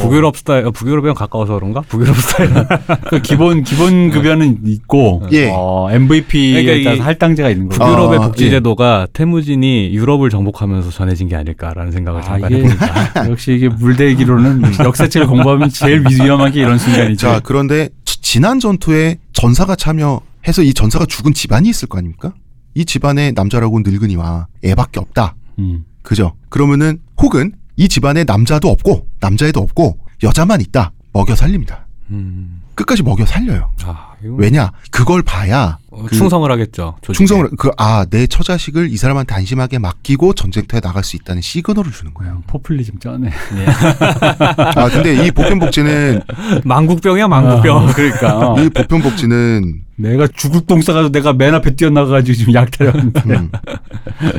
북유럽 0.03 0.37
스타일, 0.37 0.67
어, 0.67 0.71
북유럽이랑 0.71 1.15
가까워서 1.15 1.55
그런가? 1.55 1.81
북유럽 1.83 2.17
스타일. 2.17 2.51
그 3.09 3.23
기본 3.23 3.63
기본 3.63 4.11
급여는 4.11 4.59
있고 4.67 5.23
예. 5.33 5.51
어, 5.53 5.89
MVP에 5.91 6.63
그러니까 6.65 6.73
이 6.73 6.85
따라서 6.85 7.03
할당제가 7.05 7.51
있는 7.51 7.69
거고. 7.69 7.85
북유럽의 7.85 8.19
아, 8.19 8.23
복지제도가 8.27 9.07
태무진이 9.13 9.93
유럽을 9.95 10.31
정복하면서 10.31 10.91
전해진 10.91 11.29
게 11.29 11.37
아닐까라는 11.37 11.93
생각을 11.93 12.21
아, 12.21 12.25
잠깐 12.25 12.53
해봅니다. 12.53 13.21
아, 13.21 13.29
역시 13.31 13.53
이게 13.55 13.69
물대기로는 13.69 14.63
역사책을 14.81 15.27
공부하면 15.27 15.71
제일 15.71 16.05
위험한 16.09 16.53
게 16.53 16.61
이런 16.61 16.79
순간이죠. 16.79 17.17
자, 17.17 17.41
그런데 17.43 17.89
지- 18.05 18.21
지난 18.21 18.59
전투에 18.61 19.19
전사가 19.33 19.77
참여해서 19.77 20.63
이 20.65 20.75
전사가 20.75 21.07
죽은 21.07 21.33
집안이 21.35 21.69
있을 21.69 21.89
거 21.89 21.99
아닙니까? 21.99 22.33
이 22.75 22.85
집안에 22.85 23.33
남자라고 23.33 23.81
늙은이와 23.81 24.47
애밖에 24.65 25.01
없다. 25.01 25.35
음. 25.59 25.85
그죠? 26.03 26.33
그러면은 26.49 26.99
혹은 27.21 27.53
이 27.77 27.89
집안에 27.89 28.25
남자도 28.25 28.69
없고 28.69 29.07
남자애도 29.21 29.61
없고 29.61 29.99
여자만 30.23 30.61
있다. 30.61 30.93
먹여 31.13 31.35
살립니다. 31.35 31.87
음. 32.11 32.61
끝까지 32.75 33.03
먹여 33.03 33.27
살려요. 33.27 33.71
아, 33.85 34.13
왜냐? 34.23 34.73
그걸 34.91 35.23
봐야 35.23 35.79
어, 35.91 36.05
그- 36.05 36.17
충성을 36.17 36.51
하겠죠. 36.51 36.97
조직에. 37.03 37.19
충성을 37.19 37.51
그아내 37.59 38.27
처자식을 38.27 38.91
이 38.91 38.97
사람한테 38.97 39.35
안심하게 39.35 39.79
맡기고 39.79 40.33
전쟁터에 40.35 40.81
나갈 40.81 41.05
수 41.05 41.17
있다는 41.17 41.43
시그널을 41.43 41.93
주는 41.93 42.15
거예요. 42.15 42.43
포퓰리즘 42.47 42.99
쩌네. 42.99 43.31
아 44.57 44.89
근데 44.89 45.27
이 45.27 45.31
보편복지는 45.31 46.23
망국병이야, 46.65 47.29
망국병. 47.29 47.77
어, 47.77 47.93
그러니까 47.95 48.39
어. 48.53 48.61
이 48.63 48.69
보편복지는 48.71 49.83
내가 49.97 50.27
죽을 50.35 50.63
똥 50.67 50.81
싸가지고 50.81 51.13
내가 51.13 51.33
맨 51.35 51.55
앞에 51.55 51.77
뛰어나가가지고 51.77 52.35
지금 52.37 52.55
약탈했는데. 52.55 53.21
음, 53.27 53.51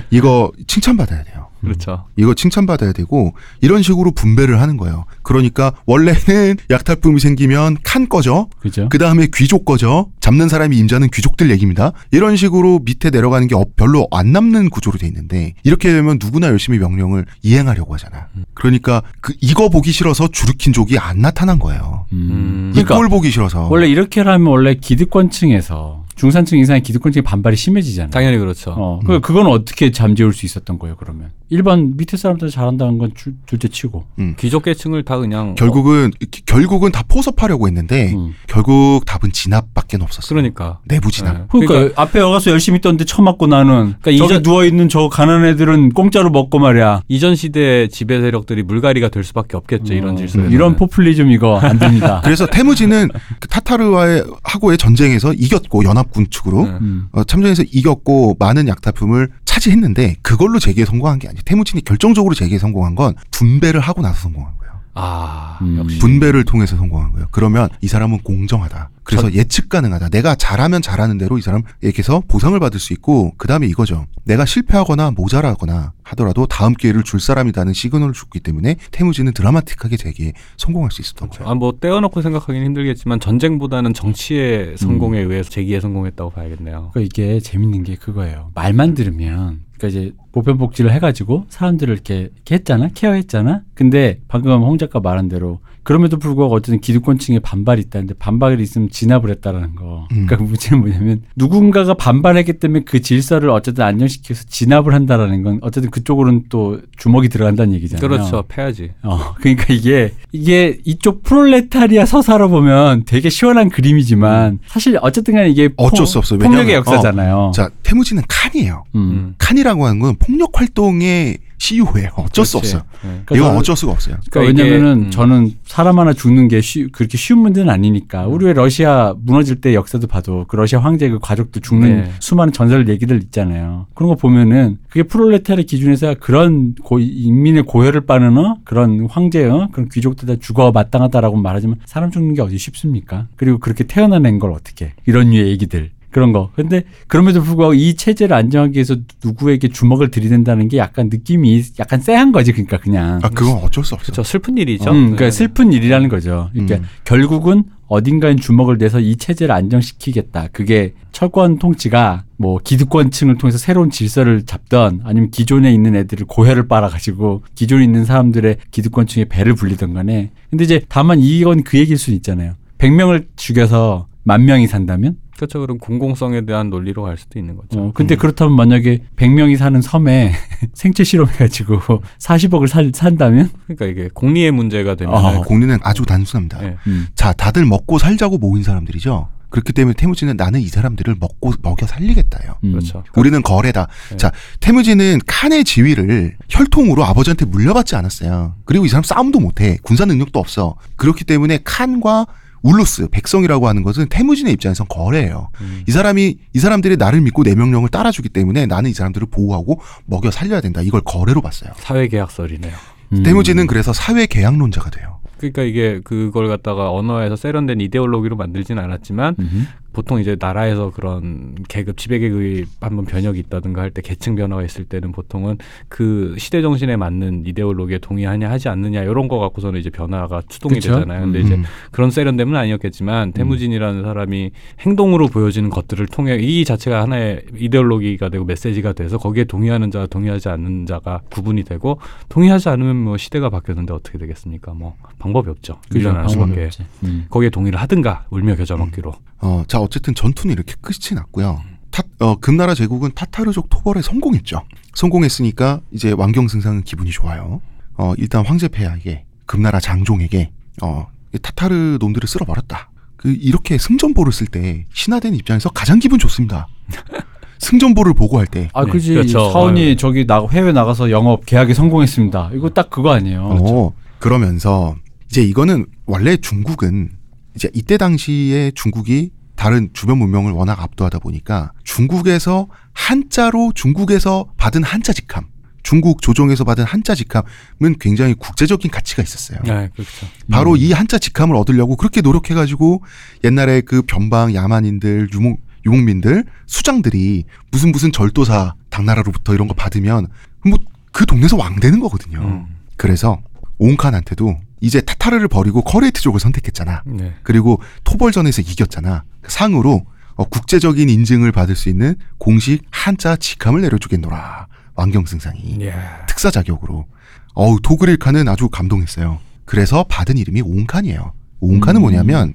이거 0.10 0.52
칭찬받아야 0.68 1.24
돼요. 1.24 1.48
그렇죠. 1.64 2.06
이거 2.18 2.34
칭찬받아야 2.34 2.92
되고 2.94 3.34
이런 3.62 3.82
식으로 3.82 4.12
분배를 4.12 4.62
하는 4.62 4.78
거예요. 4.78 5.06
그러니까 5.24 5.74
원래는 5.86 6.58
약탈품이 6.70 7.20
생기면 7.20 7.78
칸 7.84 8.08
꺼져. 8.10 8.48
그죠? 8.60 8.88
그 8.90 8.98
다음에 8.98 9.28
귀족 9.34 9.66
꺼져. 9.66 10.08
잡는 10.20 10.50
사람이 10.50 10.78
임자는 10.78 11.10
귀족들 11.14 11.50
얘기입니다. 11.52 11.92
이런 12.12 12.36
식으로 12.36 12.80
밑에 12.84 13.10
내려가는 13.10 13.48
게 13.48 13.56
어- 13.56 13.66
별로 13.76 14.08
안 14.12 14.32
남는 14.32 14.70
구조로 14.70 14.98
돼 14.98 15.08
있는데 15.08 15.54
이렇게 15.64 15.92
되면 15.92 16.18
누구나 16.22 16.48
열심히 16.48 16.78
명령을 16.80 17.26
이행하려고 17.42 17.94
하잖아. 17.94 18.28
그러니까 18.54 19.02
그 19.22 19.34
이거 19.42 19.70
보기 19.70 19.92
싫어서 19.92 20.28
주르킨족이 20.30 20.98
안 21.00 21.20
나타난 21.20 21.60
거예요. 21.60 22.06
음. 22.14 22.70
이 22.72 22.76
그러니까 22.76 22.96
꼴 22.96 23.10
보기 23.10 23.32
싫어서. 23.32 23.68
원래 23.70 23.88
이렇게 23.88 24.22
하면 24.22 24.48
원래 24.48 24.76
기득권층에서 24.76 26.03
중산층 26.16 26.60
이상의 26.60 26.82
기득권층이 26.84 27.24
반발이 27.24 27.56
심해지잖아요. 27.56 28.12
당연히 28.12 28.38
그렇죠. 28.38 28.72
어, 28.78 29.00
그 29.06 29.20
그건 29.20 29.48
어떻게 29.48 29.92
잠재울 29.92 30.34
수 30.34 30.46
있었던 30.46 30.78
거예요? 30.80 30.96
그러면 30.98 31.32
일반 31.50 31.96
밑에 31.98 32.18
사람들 32.18 32.50
잘한다는 32.50 32.98
건 32.98 33.12
줄, 33.16 33.34
줄때 33.46 33.68
치고. 33.68 34.06
귀족 34.40 34.64
계층을 34.64 35.04
다 35.04 35.18
그냥 35.18 35.56
결국은 35.56 36.12
결국은 36.46 36.92
다 36.92 37.04
포섭하려고 37.08 37.68
했는데 37.68 38.14
음. 38.14 38.34
결국 38.48 39.02
답은 39.06 39.32
진압밖에 39.32 39.98
없었어요. 40.02 40.30
그러니까. 40.30 40.80
내부 40.86 41.12
진압. 41.12 41.34
네. 41.38 41.44
그러니까, 41.50 42.02
앞에 42.02 42.20
가서 42.22 42.52
열심히 42.52 42.82
떴는데 42.82 43.06
처맞고 43.06 43.48
나는 43.48 43.96
그러니까 44.02 44.12
저기 44.18 44.34
이전- 44.34 44.44
누워 44.44 44.66
있는 44.66 44.90
저 44.90 45.10
가난한 45.10 45.46
애들은 45.50 45.90
공짜로 45.92 46.30
먹고 46.30 46.60
말이야. 46.60 47.02
이전 47.08 47.36
시대 47.36 47.88
지배 47.88 48.20
세력들이 48.22 48.64
물갈이가 48.64 49.10
될 49.10 49.24
수밖에 49.24 49.58
없겠죠. 49.58 49.94
이런 49.94 50.14
어, 50.16 50.18
질서에. 50.18 50.48
이런 50.50 50.76
포퓰리즘 50.76 51.32
이거 51.32 51.60
안 51.60 51.78
됩니다. 51.80 52.22
그래서 52.26 52.46
태무지는 52.48 53.10
그 53.40 53.48
타타르와의 53.48 54.24
하고의 54.44 54.78
전쟁에서 54.78 55.34
이겼고 55.34 55.84
연합 55.84 56.03
군 56.06 56.28
측으로 56.30 56.66
네. 56.66 56.72
음. 56.82 57.08
어, 57.12 57.24
참전해서 57.24 57.64
이겼고 57.64 58.38
많은 58.40 58.68
약탈품을 58.68 59.30
차지했는데 59.46 60.18
그걸로 60.22 60.60
재기에 60.60 60.86
성공한 60.86 61.20
게 61.20 61.28
아니에요. 61.28 61.42
태무진이 61.46 61.84
결정적으로 61.84 62.34
재기에 62.36 62.58
성공한 62.58 62.96
건 62.96 63.16
분배를 63.32 63.80
하고 63.80 64.02
나서 64.02 64.22
성공한 64.22 64.54
거예요. 64.58 64.63
아, 64.96 65.58
음. 65.62 65.78
역시. 65.78 66.00
분배를 66.00 66.44
통해서 66.44 66.76
성공한 66.76 67.12
거예요. 67.14 67.28
그러면 67.32 67.70
이 67.82 67.88
사람은 67.88 68.20
공정하다. 68.20 68.90
그래서 69.04 69.34
예측 69.34 69.68
가능하다. 69.68 70.10
내가 70.10 70.34
잘하면 70.36 70.82
잘하는 70.82 71.18
대로 71.18 71.38
이 71.38 71.42
사람에게서 71.42 72.24
보상을 72.28 72.58
받을 72.60 72.80
수 72.80 72.94
있고 72.94 73.34
그 73.38 73.48
다음에 73.48 73.68
이거죠. 73.68 74.06
내가 74.24 74.46
실패하거나 74.46 75.12
모자라거나 75.12 75.92
하더라도 76.04 76.46
다음 76.46 76.74
기회를 76.74 77.04
줄 77.04 77.20
사람이라는 77.20 77.74
시그널을 77.74 78.14
줬기 78.14 78.40
때문에 78.40 78.78
태무진은 78.92 79.34
드라마틱하게 79.34 79.98
재기에 79.98 80.34
성공할 80.58 80.92
수 80.92 81.02
있었던 81.02 81.30
거예요. 81.30 81.50
아, 81.50 81.54
뭐 81.54 81.74
떼어놓고 81.80 82.22
생각하기는 82.22 82.66
힘들겠지만 82.66 83.20
전쟁보다는 83.20 83.94
정치의 83.94 84.78
성공에 84.78 85.20
의해서 85.20 85.50
재기에 85.50 85.82
성공했다고 85.82 86.30
봐야겠네요. 86.30 86.92
그러니까 86.94 87.02
이게 87.02 87.40
재밌는 87.42 87.84
게 87.84 87.96
그거예요. 87.96 88.52
말만 88.56 88.94
들으면 88.94 89.62
그러니까 89.84 89.88
이제 89.88 90.16
보편복지를 90.32 90.94
해가지고 90.94 91.46
사람들을 91.50 91.94
이렇게, 91.94 92.30
이렇게 92.34 92.56
했잖아, 92.56 92.88
케어했잖아. 92.94 93.64
근데 93.74 94.22
방금 94.30 94.64
홍 94.64 94.78
작가 94.78 95.02
말한 95.02 95.28
대로 95.28 95.60
그럼에도 95.84 96.18
불구하고 96.18 96.56
어쨌든 96.56 96.80
기득권층에 96.80 97.40
반발이 97.40 97.82
있다는데 97.82 98.16
반발이 98.16 98.62
있으면 98.64 98.90
진압을 98.90 99.30
했다라는 99.32 99.76
거. 99.76 100.08
음. 100.12 100.26
그러니까 100.26 100.38
그 100.38 100.44
문제는 100.44 100.80
뭐냐면 100.80 101.22
누군가가 101.36 101.94
반발했기 101.94 102.54
때문에 102.54 102.84
그 102.86 103.02
질서를 103.02 103.50
어쨌든 103.50 103.84
안정시켜서 103.84 104.46
진압을 104.48 104.94
한다라는 104.94 105.44
건 105.44 105.60
어쨌든 105.62 105.92
그쪽으로는 105.92 106.46
또 106.50 106.80
주먹이 106.98 107.30
들어간다는 107.30 107.74
얘기잖아요. 107.74 108.08
그렇죠. 108.08 108.44
패야지. 108.48 108.92
어, 109.04 109.34
그러니까 109.36 109.74
이게 109.74 110.14
이게 110.32 110.80
이쪽 110.86 111.24
프롤레타리아 111.24 112.06
서사로 112.06 112.50
보면 112.50 113.04
되게 113.06 113.30
시원한 113.30 113.70
그림이지만 113.70 114.60
사실 114.68 114.98
어쨌든 115.02 115.36
간에 115.36 115.50
이게 115.50 115.70
어쩔 115.76 116.08
수 116.08 116.18
없어요. 116.18 116.40
폭력의 116.40 116.68
왜냐하면, 116.68 116.76
역사잖아요. 116.78 117.52
자, 117.54 117.70
태무진은 117.84 118.24
칸이에요. 118.28 118.84
음. 118.96 119.02
음. 119.02 119.36
칸이라고 119.38 119.86
하는 119.86 120.00
건 120.00 120.16
폭력 120.18 120.60
활동의 120.60 121.38
CU예요. 121.68 122.10
어쩔 122.16 122.46
수 122.46 122.58
그렇지. 122.60 122.76
없어요. 122.76 122.82
네. 123.04 123.22
그러니까 123.26 123.36
이건 123.36 123.48
저는- 123.56 123.58
어쩔 123.60 123.76
수가 123.78 123.92
없어요. 123.94 124.18
그러니까 124.30 124.52
이게, 124.52 124.64
왜냐면은 124.64 125.06
음. 125.06 125.12
저는 125.12 125.52
사람 125.66 125.98
하나 126.00 126.12
죽는 126.12 126.50
게 126.50 126.60
쉬, 126.60 126.88
그렇게 126.92 127.18
쉬운 127.18 127.40
문제는 127.40 127.70
아니니까 127.74 128.28
우리 128.28 128.46
왜 128.48 128.54
러시아 128.54 129.14
무너질 129.24 129.62
때 129.62 129.74
역사도 129.74 130.08
봐도 130.08 130.44
그 130.50 130.58
러시아 130.58 130.80
황제 130.80 131.08
그 131.10 131.20
가족도 131.20 131.62
죽는 131.62 132.02
네. 132.04 132.12
수많은 132.20 132.52
전설 132.52 132.90
얘기들 132.90 133.18
있잖아요. 133.24 133.88
그런 133.94 134.10
거 134.10 134.16
보면은 134.16 134.78
그게 134.90 135.04
프롤레타르 135.04 135.64
기준에서 135.64 136.16
그런 136.20 136.76
고, 136.84 137.00
인민의 137.00 137.64
고혈을 137.64 138.02
빠는 138.02 138.38
어? 138.38 138.58
그런 138.66 139.08
황제 139.10 139.46
어? 139.46 139.70
그런 139.72 139.88
귀족들 139.90 140.28
다 140.28 140.36
죽어 140.40 140.72
마땅하다라고 140.72 141.38
말하지만 141.38 141.78
사람 141.86 142.12
죽는 142.12 142.34
게 142.34 142.42
어디 142.42 142.58
쉽습니까? 142.58 143.28
그리고 143.38 143.60
그렇게 143.60 143.86
태어나낸 143.86 144.38
걸 144.40 144.52
어떻게 144.52 144.92
이런 145.06 145.30
류의 145.30 145.48
얘기들 145.52 145.92
그런 146.14 146.32
거. 146.32 146.52
근데 146.56 146.84
그럼에도 147.08 147.42
불구하고 147.42 147.74
이 147.74 147.96
체제를 147.96 148.36
안정하기 148.36 148.76
위해서 148.76 148.96
누구에게 149.24 149.68
주먹을 149.68 150.12
들이댄다는 150.12 150.70
게 150.70 150.78
약간 150.78 151.10
느낌이 151.12 151.64
약간 151.80 152.00
쎄한 152.00 152.32
거지. 152.32 152.54
그러니까 152.54 152.78
그냥. 152.78 153.20
아 153.22 153.30
그건 153.30 153.58
어쩔 153.58 153.84
수 153.84 153.96
없어요. 153.96 154.14
그렇죠. 154.14 154.24
슬픈 154.24 154.58
일이죠. 154.58 154.90
음, 154.92 154.96
그러니까 155.16 155.26
네. 155.26 155.32
슬픈 155.32 155.74
일이라는 155.74 156.08
거죠. 156.08 156.50
그러니까 156.54 156.78
음. 156.78 156.84
결국은 157.04 157.64
어딘가엔 157.88 158.38
주먹을 158.38 158.78
내서 158.78 159.00
이 159.00 159.16
체제를 159.16 159.54
안정시키겠다. 159.54 160.48
그게 160.52 160.94
철권 161.12 161.60
통치가 161.60 162.24
뭐 162.38 162.58
기득권층을 162.64 163.38
통해서 163.38 163.58
새로운 163.58 163.90
질서를 163.90 164.44
잡던 164.46 165.02
아니면 165.04 165.30
기존에 165.32 165.74
있는 165.74 165.96
애들을 165.96 166.26
고혈을 166.28 166.68
빨아가지고 166.68 167.44
기존에 167.56 167.84
있는 167.84 168.06
사람들의 168.06 168.58
기득권층의 168.72 169.26
배를 169.30 169.54
불리던 169.56 169.94
간에. 169.94 170.32
근데 170.50 170.64
이제 170.64 170.82
다만 170.90 171.20
이건 171.20 171.64
그 171.64 171.78
얘기일 171.78 171.98
수는 171.98 172.18
있잖아요. 172.18 172.54
100명을 172.78 173.28
죽여서 173.36 174.08
만 174.24 174.46
명이 174.46 174.68
산다면? 174.68 175.18
그렇죠. 175.36 175.60
그럼 175.60 175.78
공공성에 175.78 176.46
대한 176.46 176.70
논리로 176.70 177.04
갈 177.04 177.18
수도 177.18 177.40
있는 177.40 177.56
거죠. 177.56 177.80
어, 177.80 177.92
근데 177.94 178.16
그렇다면 178.16 178.56
만약에 178.56 179.04
100명이 179.16 179.58
사는 179.58 179.82
섬에 179.82 180.34
생체 180.74 181.04
실험해가지고 181.04 181.80
40억을 182.20 182.68
살, 182.68 182.92
산다면? 182.94 183.50
그러니까 183.68 183.86
이게 183.86 184.10
공리의 184.14 184.52
문제가 184.52 184.96
되면 184.96 185.14
아, 185.14 185.18
어, 185.18 185.42
공리는 185.42 185.78
아주 185.82 186.06
단순합니다. 186.06 186.62
네. 186.62 186.78
음. 186.88 187.08
자, 187.16 187.34
다들 187.34 187.66
먹고 187.66 187.98
살자고 187.98 188.38
모인 188.38 188.64
사람들이죠. 188.64 189.28
그렇기 189.54 189.72
때문에 189.72 189.94
태무지는 189.94 190.36
나는 190.36 190.62
이 190.62 190.68
사람들을 190.68 191.16
먹고 191.20 191.54
먹여 191.62 191.86
살리겠다요. 191.86 192.56
음. 192.64 192.72
그렇죠. 192.72 193.04
우리는 193.16 193.40
거래다. 193.44 193.88
네. 194.10 194.18
자, 194.18 194.32
태무지는 194.60 195.20
칸의 195.28 195.64
지위를 195.64 196.38
혈통으로 196.50 197.04
아버지한테 197.06 197.46
물려받지 197.46 197.96
않았어요. 197.96 198.56
그리고 198.66 198.86
이 198.86 198.90
사람 198.90 199.04
싸움도 199.04 199.40
못해. 199.40 199.78
군사 199.84 200.06
능력도 200.06 200.40
없어. 200.40 200.76
그렇기 200.96 201.24
때문에 201.26 201.60
칸과 201.64 202.26
울루스, 202.64 203.10
백성이라고 203.10 203.68
하는 203.68 203.84
것은 203.84 204.08
태무진의 204.10 204.54
입장에선 204.54 204.88
거래예요. 204.90 205.50
음. 205.62 205.84
이 205.88 205.92
사람이 205.92 206.38
이 206.54 206.60
사람들이 206.60 206.98
나를 206.98 207.22
믿고 207.22 207.44
내 207.44 207.56
명령을 207.56 207.90
따라주기 207.90 208.30
때문에 208.30 208.66
나는 208.66 208.90
이 208.90 208.94
사람들을 208.94 209.28
보호하고 209.30 209.82
먹여 210.06 210.32
살려야 210.32 210.62
된다. 210.62 210.82
이걸 210.82 211.02
거래로 211.02 211.42
봤어요. 211.42 211.72
사회 211.78 212.08
계약설이네요. 212.08 212.74
음. 213.14 213.24
태무진은 213.24 213.68
그래서 213.68 213.94
사회 213.94 214.26
계약론자가 214.26 214.90
돼요. 214.90 215.20
그러니까 215.38 215.64
이게 215.64 216.00
그걸 216.04 216.48
갖다가 216.48 216.92
언어에서 216.92 217.36
세련된 217.36 217.82
이데올로기로 217.82 218.38
만들진 218.38 218.80
않았지만 218.80 219.36
음흠. 219.38 219.66
보통 219.94 220.20
이제 220.20 220.36
나라에서 220.40 220.92
그런 220.92 221.56
계급 221.70 221.98
지배 221.98 222.20
계급이 222.20 222.66
한번 222.82 223.06
변혁이 223.06 223.40
있다든가 223.40 223.82
할 223.82 223.94
때 223.94 224.02
계층 224.02 224.34
변화가 224.36 224.64
있을 224.64 224.86
때는 224.86 225.12
보통은 225.12 225.58
그 225.88 226.36
시대 226.40 226.64
정신에 226.64 226.96
맞는 226.96 227.44
이데올로기에 227.46 228.00
동의하냐 228.00 228.50
하지 228.50 228.70
않느냐 228.70 229.04
이런 229.04 229.28
거 229.28 229.38
갖고서는 229.38 229.80
이제 229.80 229.92
변화가 229.92 230.42
추동이 230.50 230.76
그쵸? 230.76 230.96
되잖아요. 230.96 231.22
근데 231.22 231.42
음. 231.42 231.46
이제 231.46 231.60
그런 231.92 232.10
세련됨은 232.10 232.56
아니었겠지만 232.56 233.34
태무진이라는 233.34 234.02
사람이 234.02 234.52
행동으로 234.80 235.28
보여지는 235.28 235.70
것들을 235.70 236.08
통해 236.08 236.38
이 236.42 236.66
자체가 236.66 237.04
하나의 237.04 237.46
이데올로기가 237.56 238.30
되고 238.30 238.46
메시지가 238.46 238.94
돼서 238.94 239.20
거기에 239.20 239.44
동의하는 239.44 239.92
자와 239.92 240.08
동의하지 240.08 240.50
않는 240.50 240.88
자가 240.88 241.22
구분이 241.30 241.64
되고 241.64 242.00
동의하지 242.30 242.70
않으면 242.70 242.96
뭐 242.96 243.18
시대가 243.18 243.52
바뀌었는데 243.52 243.94
어떻게 243.94 244.18
되겠습니까? 244.18 244.74
뭐 244.74 244.96
방법이 245.20 245.52
없죠. 245.52 245.78
밀려날 245.94 246.24
방법이 246.24 246.52
수밖에. 246.72 246.84
음. 247.04 247.26
거기에 247.30 247.50
동의를 247.52 247.80
하든가 247.80 248.26
울며 248.32 248.56
겨자 248.56 248.76
먹기로. 248.76 249.14
어, 249.44 249.64
자 249.68 249.80
어쨌든 249.80 250.16
전투는 250.16 250.54
이렇게 250.54 250.74
끝이 250.80 251.16
났고요. 251.16 251.62
타, 251.92 252.02
어, 252.20 252.38
금나라 252.38 252.74
제국은 252.74 253.12
타타르족 253.14 253.70
토벌에 253.70 254.02
성공했죠. 254.02 254.64
성공했으니까 254.94 255.82
이제 255.92 256.12
왕경 256.12 256.48
승상은 256.48 256.84
기분이 256.84 257.12
좋아요. 257.12 257.62
어, 257.98 258.14
일단 258.18 258.46
황제 258.46 258.70
폐하에게 258.70 259.26
금나라 259.46 259.82
장종에게 259.82 260.52
어, 260.82 261.08
이 261.36 261.40
타타르 261.40 261.98
놈들을 262.00 262.26
쓸어버렸다. 262.26 262.90
그 263.18 263.32
이렇게 263.34 263.78
승전보를 263.78 264.32
쓸 264.32 264.48
때 264.48 264.86
신하된 264.94 265.36
입장에서 265.36 265.70
가장 265.70 266.00
기분 266.00 266.20
좋습니다. 266.20 266.68
승전보를 267.60 268.14
보고할 268.14 268.48
때 268.48 268.70
아, 268.74 268.86
네, 268.86 268.92
그지. 268.92 269.14
그렇죠. 269.14 269.52
사원이 269.52 269.98
저기 269.98 270.26
나 270.26 270.46
해외 270.52 270.72
나가서 270.72 271.12
영업 271.12 271.46
계약에 271.46 271.74
성공했습니다. 271.74 272.52
이거 272.54 272.70
딱 272.70 272.90
그거 272.90 273.12
아니에요. 273.12 273.44
어, 273.44 273.94
그러면서 274.20 274.96
이제 275.30 275.44
이거는 275.44 275.86
원래 276.06 276.38
중국은 276.38 277.12
이제 277.56 277.70
이때 277.74 277.98
당시에 277.98 278.72
중국이 278.76 279.32
다른 279.56 279.90
주변 279.94 280.18
문명을 280.18 280.52
워낙 280.52 280.82
압도하다 280.82 281.20
보니까 281.20 281.72
중국에서 281.84 282.68
한자로 282.94 283.72
중국에서 283.76 284.48
받은 284.58 284.84
한자 284.84 285.14
직함, 285.14 285.46
중국 285.84 286.22
조정에서 286.22 286.64
받은 286.64 286.84
한자 286.84 287.14
직함은 287.16 287.98
굉장히 288.00 288.34
국제적인 288.34 288.90
가치가 288.90 289.22
있었어요. 289.22 289.60
네, 289.64 289.90
그렇죠. 289.94 290.28
바로 290.50 290.72
음. 290.72 290.78
이 290.78 290.92
한자 290.92 291.18
직함을 291.18 291.56
얻으려고 291.56 291.96
그렇게 291.96 292.22
노력해가지고 292.22 293.04
옛날에 293.44 293.82
그 293.82 294.02
변방 294.02 294.56
야만인들 294.56 295.30
유목 295.34 295.62
유목민들 295.86 296.46
수장들이 296.66 297.44
무슨 297.70 297.92
무슨 297.92 298.12
절도사 298.12 298.76
당나라로부터 298.90 299.54
이런 299.54 299.68
거 299.68 299.74
받으면 299.74 300.28
뭐 300.66 300.78
그 301.14 301.26
동네에서 301.26 301.56
왕 301.56 301.80
되는 301.80 302.00
거거든요. 302.02 302.40
음. 302.42 302.66
그래서 302.98 303.40
옹칸한테도 303.78 304.58
이제 304.84 305.00
타타르를 305.00 305.48
버리고 305.48 305.82
커레이트족을 305.82 306.42
선택했잖아. 306.42 307.04
네. 307.06 307.34
그리고 307.44 307.80
토벌전에서 308.04 308.62
이겼잖아. 308.64 309.24
그 309.42 309.50
상으로 309.50 310.06
어, 310.36 310.44
국제적인 310.44 311.08
인증을 311.08 311.54
받을 311.54 311.78
수 311.78 311.88
있는 311.88 312.16
공식 312.38 312.82
한자 312.92 313.38
직함을 313.38 313.80
내려주겠노라. 313.80 314.68
왕경승상이 314.96 315.78
예. 315.80 315.94
특사 316.28 316.52
자격으로. 316.52 317.06
어우 317.54 317.80
도그릴 317.82 318.18
칸은 318.18 318.50
아주 318.50 318.68
감동했어요. 318.68 319.40
그래서 319.64 320.04
받은 320.10 320.38
이름이 320.38 320.62
옹칸이에요. 320.62 321.32
옹칸은 321.62 322.00
음. 322.00 322.02
뭐냐면 322.02 322.54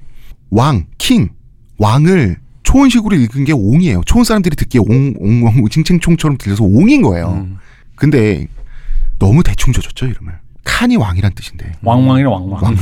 왕, 0.51 0.85
king, 0.99 1.29
왕을 1.79 2.37
초원식으로 2.61 3.15
읽은 3.15 3.45
게 3.45 3.53
옹이에요. 3.53 4.03
초원 4.05 4.23
사람들이 4.23 4.55
듣기에 4.55 4.81
옹, 4.81 5.15
옹, 5.17 5.43
옹, 5.45 5.67
칭칭총처럼 5.67 6.37
들려서 6.37 6.63
옹인 6.63 7.01
거예요. 7.01 7.31
음. 7.31 7.57
근데 7.95 8.45
너무 9.17 9.41
대충 9.41 9.73
지어줬죠 9.73 10.05
이름을. 10.05 10.48
칸이 10.69 10.97
왕이란 10.97 11.31
뜻인데. 11.33 11.73
왕왕이랑 11.81 12.31
왕왕. 12.31 12.61
왕. 12.61 12.75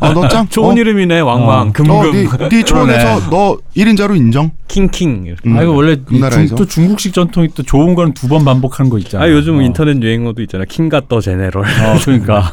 어, 0.00 0.12
너 0.12 0.28
짱. 0.28 0.46
좋은 0.50 0.76
어, 0.76 0.78
이름이네. 0.78 1.20
왕왕. 1.20 1.68
어, 1.68 1.72
금금. 1.72 1.90
어, 1.96 2.04
네, 2.12 2.48
네 2.50 2.62
초원에서 2.62 3.30
너 3.30 3.56
1인자로 3.74 4.14
인정? 4.16 4.50
king 4.68 4.97
king. 4.97 5.34
음, 5.46 5.56
아 5.58 5.62
이거 5.62 5.72
원래. 5.72 5.96
중, 6.04 6.46
또 6.54 6.66
중국식 6.66 7.12
전통이 7.14 7.48
또 7.54 7.62
좋은 7.62 7.94
거는 7.94 8.14
두 8.14 8.28
번 8.28 8.44
반복하는 8.44 8.90
거 8.90 8.98
있잖아. 8.98 9.24
아 9.24 9.30
요즘 9.30 9.58
어. 9.58 9.62
인터넷 9.62 10.00
유행어도 10.00 10.42
있잖아. 10.42 10.64
king 10.64 10.86
god 10.86 11.03
the 11.03 11.20
general. 11.20 11.64
어, 11.64 11.98
그러니까. 12.04 12.52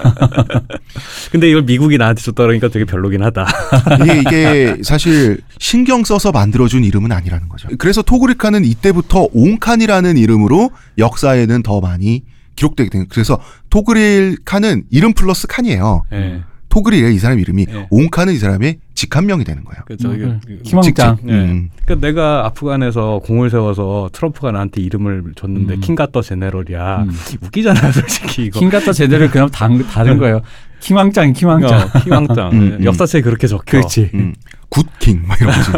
근데 1.31 1.49
이걸 1.49 1.63
미국이 1.63 1.97
나한테 1.99 2.21
줬다 2.23 2.43
그러니까 2.43 2.69
되게 2.69 2.85
별로긴 2.85 3.21
하다. 3.23 3.45
이게 4.01 4.19
이게 4.21 4.77
사실 4.83 5.41
신경 5.59 6.03
써서 6.05 6.31
만들어준 6.31 6.83
이름은 6.85 7.11
아니라는 7.11 7.49
거죠. 7.49 7.67
그래서 7.77 8.01
토그리카는 8.01 8.63
이때부터 8.65 9.27
옹칸이라는 9.33 10.17
이름으로 10.17 10.71
역사에는 10.97 11.61
더 11.61 11.81
많이 11.81 12.23
기록되게 12.57 12.89
된. 12.89 13.05
그래서 13.07 13.39
토그릴카는 13.69 14.83
이름 14.89 15.13
플러스 15.13 15.47
칸이에요. 15.47 16.03
예. 16.11 16.41
토그릴의 16.69 17.15
이 17.15 17.17
사람 17.19 17.39
이름이 17.39 17.65
예. 17.69 17.87
옹칸은 17.89 18.33
이 18.33 18.37
사람의 18.37 18.79
직함명이 18.93 19.45
되는 19.45 19.63
거예요. 19.63 19.81
그래서 19.85 20.13
이게 20.13 20.25
음, 20.25 20.41
그- 20.45 20.59
희망장. 20.65 21.17
예. 21.27 21.31
음. 21.31 21.69
그러니까 21.85 22.05
내가 22.07 22.45
아프간에서 22.45 23.21
공을 23.23 23.49
세워서 23.49 24.09
트럼프가 24.11 24.51
나한테 24.51 24.81
이름을 24.81 25.23
줬는데 25.35 25.75
음. 25.75 25.79
킹갓더 25.79 26.21
제네럴이야. 26.21 27.03
음. 27.03 27.11
웃기잖아, 27.41 27.79
솔직히 27.93 28.45
이거. 28.47 28.59
king 28.59 28.69
god 28.69 28.80
the 28.80 28.91
general 28.91 29.29
그냥 29.29 29.49
다른, 29.49 29.81
다른 29.87 30.17
거예요. 30.17 30.41
킹왕짱, 30.81 31.33
킹왕짱. 31.33 31.79
어, 31.79 31.99
킹왕짱. 32.03 32.51
음, 32.51 32.77
음. 32.79 32.83
역사책에 32.83 33.23
그렇게 33.23 33.47
적혀. 33.47 33.63
그렇지. 33.79 34.11
음. 34.13 34.35
good 34.69 34.96
king 34.96 35.23
막 35.25 35.39
이런 35.41 35.53
거지. 35.55 35.71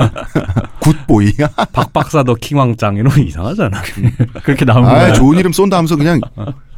good 0.82 1.08
boy. 1.08 1.34
박박사 1.72 2.24
the 2.24 2.34
킹왕짱 2.34 2.96
이러면 2.98 3.20
이상하잖아. 3.20 3.80
그렇게 4.44 4.66
아, 4.70 4.74
거야. 4.82 5.14
좋은 5.14 5.38
이름 5.38 5.52
쏜다 5.52 5.78
하면서 5.78 5.96
그냥 5.96 6.20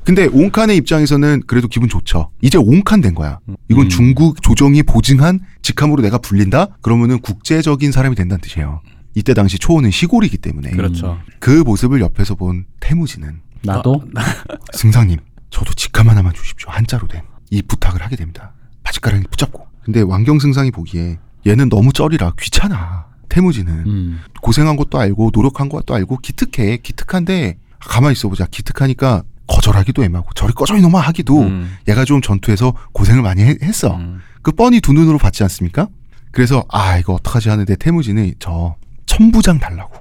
근데 0.03 0.25
옹칸의 0.27 0.77
입장에서는 0.77 1.43
그래도 1.47 1.67
기분 1.67 1.87
좋죠. 1.89 2.31
이제 2.41 2.57
옹칸 2.57 3.01
된 3.01 3.13
거야. 3.13 3.39
이건 3.69 3.85
음. 3.85 3.89
중국 3.89 4.41
조정이 4.41 4.83
보증한 4.83 5.39
직함으로 5.61 6.01
내가 6.01 6.17
불린다? 6.17 6.67
그러면은 6.81 7.19
국제적인 7.19 7.91
사람이 7.91 8.15
된다는 8.15 8.41
뜻이에요. 8.41 8.81
이때 9.13 9.33
당시 9.33 9.59
초원은 9.59 9.91
시골이기 9.91 10.37
때문에 10.37 10.71
그렇죠. 10.71 11.19
그 11.39 11.49
모습을 11.49 11.99
옆에서 12.01 12.35
본 12.35 12.65
태무진은 12.79 13.41
나도 13.63 14.01
승상님 14.73 15.19
저도 15.49 15.73
직함 15.73 16.09
하나만 16.09 16.33
주십시오 16.33 16.69
한자로 16.69 17.07
된 17.07 17.21
이 17.51 17.61
부탁을 17.61 18.01
하게 18.01 18.15
됩니다. 18.15 18.53
바짓가랑이 18.83 19.25
붙잡고 19.29 19.67
근데 19.83 20.01
왕경 20.01 20.39
승상이 20.39 20.71
보기에 20.71 21.19
얘는 21.45 21.69
너무 21.69 21.91
쩔이라 21.93 22.33
귀찮아. 22.39 23.05
태무지는 23.29 23.73
음. 23.87 24.19
고생한 24.41 24.75
것도 24.77 24.97
알고 24.99 25.31
노력한 25.33 25.69
것도 25.69 25.93
알고 25.93 26.17
기특해 26.19 26.77
기특한데 26.77 27.57
가만히 27.79 28.13
있어보자 28.13 28.45
기특하니까 28.45 29.23
거절하기도 29.51 30.03
애매하고 30.03 30.29
저리 30.35 30.53
꺼져 30.53 30.75
이놈아 30.77 30.99
하기도 31.01 31.41
음. 31.41 31.75
얘가 31.87 32.05
좀 32.05 32.21
전투에서 32.21 32.73
고생을 32.93 33.21
많이 33.21 33.41
해- 33.43 33.57
했어. 33.61 33.95
음. 33.95 34.19
그 34.41 34.51
뻔히 34.51 34.79
두 34.81 34.93
눈으로 34.93 35.17
봤지 35.17 35.43
않습니까? 35.43 35.87
그래서 36.31 36.63
아 36.69 36.97
이거 36.97 37.13
어떡하지 37.13 37.49
하는데 37.49 37.75
태무진이 37.75 38.35
저 38.39 38.75
천부장 39.05 39.59
달라고. 39.59 39.93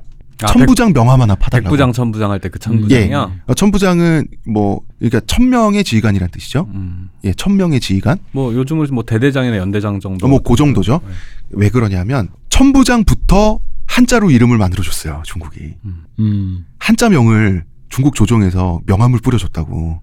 아, 0.42 0.46
천부장 0.46 0.94
명함 0.94 1.20
하나 1.20 1.34
백, 1.34 1.40
파달라고. 1.44 1.64
백부장 1.64 1.92
천부장 1.92 2.30
할 2.30 2.38
때 2.40 2.48
그 2.48 2.58
천부장이요. 2.58 3.32
어, 3.46 3.54
천부장은 3.54 4.26
뭐 4.46 4.80
그러니까 4.98 5.20
천명의 5.26 5.84
지휘관이란 5.84 6.30
뜻이죠. 6.30 6.66
음. 6.72 7.10
예, 7.24 7.34
천명의 7.34 7.80
지휘관. 7.80 8.18
뭐 8.32 8.54
요즘은 8.54 8.86
뭐 8.92 9.04
대대장이나 9.04 9.56
연대장 9.58 10.00
정도. 10.00 10.26
뭐그 10.28 10.56
정도죠. 10.56 11.00
네. 11.04 11.12
왜 11.50 11.68
그러냐면 11.68 12.28
천부장부터 12.48 13.58
한자로 13.86 14.30
이름을 14.30 14.56
만들어줬어요 14.56 15.22
중국이. 15.26 15.74
음. 16.20 16.64
한자명을 16.78 17.64
중국 17.90 18.14
조정에서 18.14 18.80
명함을 18.86 19.18
뿌려줬다고. 19.20 20.00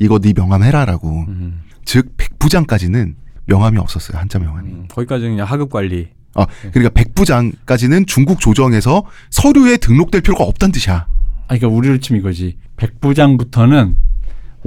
이거 0.00 0.18
네 0.18 0.32
명함 0.32 0.62
해라라고. 0.62 1.24
음. 1.28 1.62
즉 1.84 2.12
백부장까지는 2.18 3.16
명함이 3.46 3.78
없었어요 3.78 4.18
한자 4.18 4.38
명함이. 4.38 4.70
음. 4.70 4.88
거기까지는 4.90 5.32
그냥 5.32 5.46
하급 5.46 5.70
관리. 5.70 6.08
아 6.34 6.46
그러니까 6.72 6.90
백부장까지는 6.90 8.06
중국 8.06 8.40
조정에서 8.40 9.04
서류에 9.30 9.78
등록될 9.78 10.20
필요가 10.20 10.44
없다는 10.44 10.72
뜻이야. 10.72 11.06
아, 11.06 11.56
그러니까 11.56 11.68
우리로 11.68 11.98
치면 11.98 12.20
이거지. 12.20 12.58
백부장부터는 12.76 13.96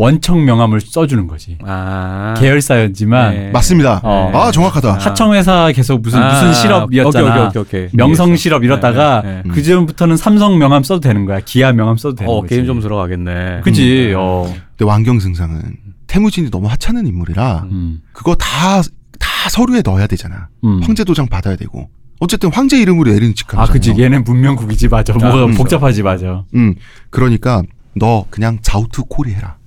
원청 0.02 0.46
명함을 0.46 0.82
써주는 0.82 1.28
거지. 1.28 1.60
아. 1.64 2.34
계열사였지만 2.38 3.34
네. 3.34 3.52
맞습니다. 3.52 4.02
어. 4.04 4.32
아 4.34 4.52
정확하다. 4.52 4.94
하청회사 4.94 5.72
계속 5.76 6.02
무슨 6.02 6.20
아, 6.20 6.34
무슨 6.34 6.54
실업이었잖아. 6.54 7.48
오케이, 7.48 7.62
오케이, 7.62 7.84
오케이. 7.84 7.90
명성. 7.94 8.36
실업 8.36 8.64
이러다가 8.64 9.22
네, 9.22 9.30
네, 9.30 9.42
네. 9.46 9.52
그 9.52 9.62
전부터는 9.62 10.18
삼성 10.18 10.58
명함 10.58 10.82
써도 10.84 11.02
되는 11.02 11.26
거야. 11.26 11.40
기아 11.46 11.72
명함 11.72 11.98
써도 11.98 12.16
되는 12.16 12.34
어, 12.34 12.42
거지. 12.42 12.56
게임 12.56 12.66
좀 12.66 12.80
들어가겠네. 12.80 13.62
그지. 13.64 14.14
어. 14.18 14.52
근데 14.78 14.86
왕경 14.90 15.20
승상은 15.20 15.62
태무진이 16.08 16.50
너무 16.50 16.68
하찮은 16.68 17.06
인물이라 17.06 17.68
음. 17.72 18.02
그거 18.14 18.34
다 18.36 18.82
다 19.22 19.50
서류에 19.50 19.82
넣어야 19.86 20.08
되잖아. 20.08 20.50
음. 20.64 20.82
황제 20.84 21.04
도장 21.04 21.28
받아야 21.28 21.56
되고. 21.56 21.90
어쨌든 22.20 22.52
황제 22.52 22.80
이름으로 22.82 23.12
내리는 23.12 23.34
직함이잖아요. 23.34 23.64
아, 23.70 23.72
그치. 23.72 23.94
얘는 23.98 24.24
문명국이지, 24.24 24.88
맞아. 24.90 25.14
뭐가 25.14 25.46
음. 25.46 25.54
복잡하지, 25.56 26.04
맞아. 26.04 26.44
음, 26.56 26.76
그러니까 27.10 27.64
너 27.96 28.26
그냥 28.30 28.60
자우트 28.62 29.04
코리 29.10 29.34
해라. 29.34 29.58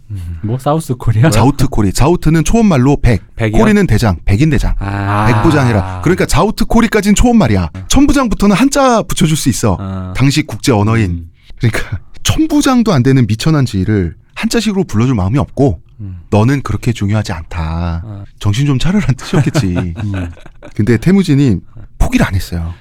뭐, 0.42 0.58
South 0.58 0.94
Korea? 0.94 1.30
자우트 1.30 1.68
코리. 1.68 1.92
자우트는 1.92 2.44
초원말로 2.44 2.98
백, 3.00 3.22
백이요? 3.36 3.58
코리는 3.58 3.86
대장, 3.86 4.18
백인 4.24 4.50
대장. 4.50 4.74
아. 4.78 5.26
백부장 5.26 5.66
해라. 5.66 6.00
그러니까 6.04 6.26
자우트 6.26 6.66
코리까지는 6.66 7.14
초원말이야. 7.14 7.70
천부장부터는 7.88 8.54
한자 8.54 9.02
붙여줄 9.02 9.36
수 9.36 9.48
있어. 9.48 9.76
아. 9.80 10.12
당시 10.16 10.42
국제 10.42 10.72
언어인. 10.72 11.10
음. 11.10 11.30
그러니까 11.58 12.00
천부장도 12.22 12.92
안 12.92 13.02
되는 13.02 13.26
미천한 13.26 13.64
지위를 13.66 14.14
한자식으로 14.34 14.84
불러줄 14.84 15.14
마음이 15.14 15.38
없고 15.38 15.80
음. 16.00 16.20
너는 16.30 16.62
그렇게 16.62 16.92
중요하지 16.92 17.32
않다. 17.32 18.02
아. 18.04 18.24
정신 18.38 18.66
좀 18.66 18.78
차려란 18.78 19.14
뜻이었겠지. 19.16 19.94
음. 20.04 20.30
근데 20.74 20.96
태무진이 20.96 21.58
포기를 21.98 22.26
안 22.26 22.34
했어요. 22.34 22.74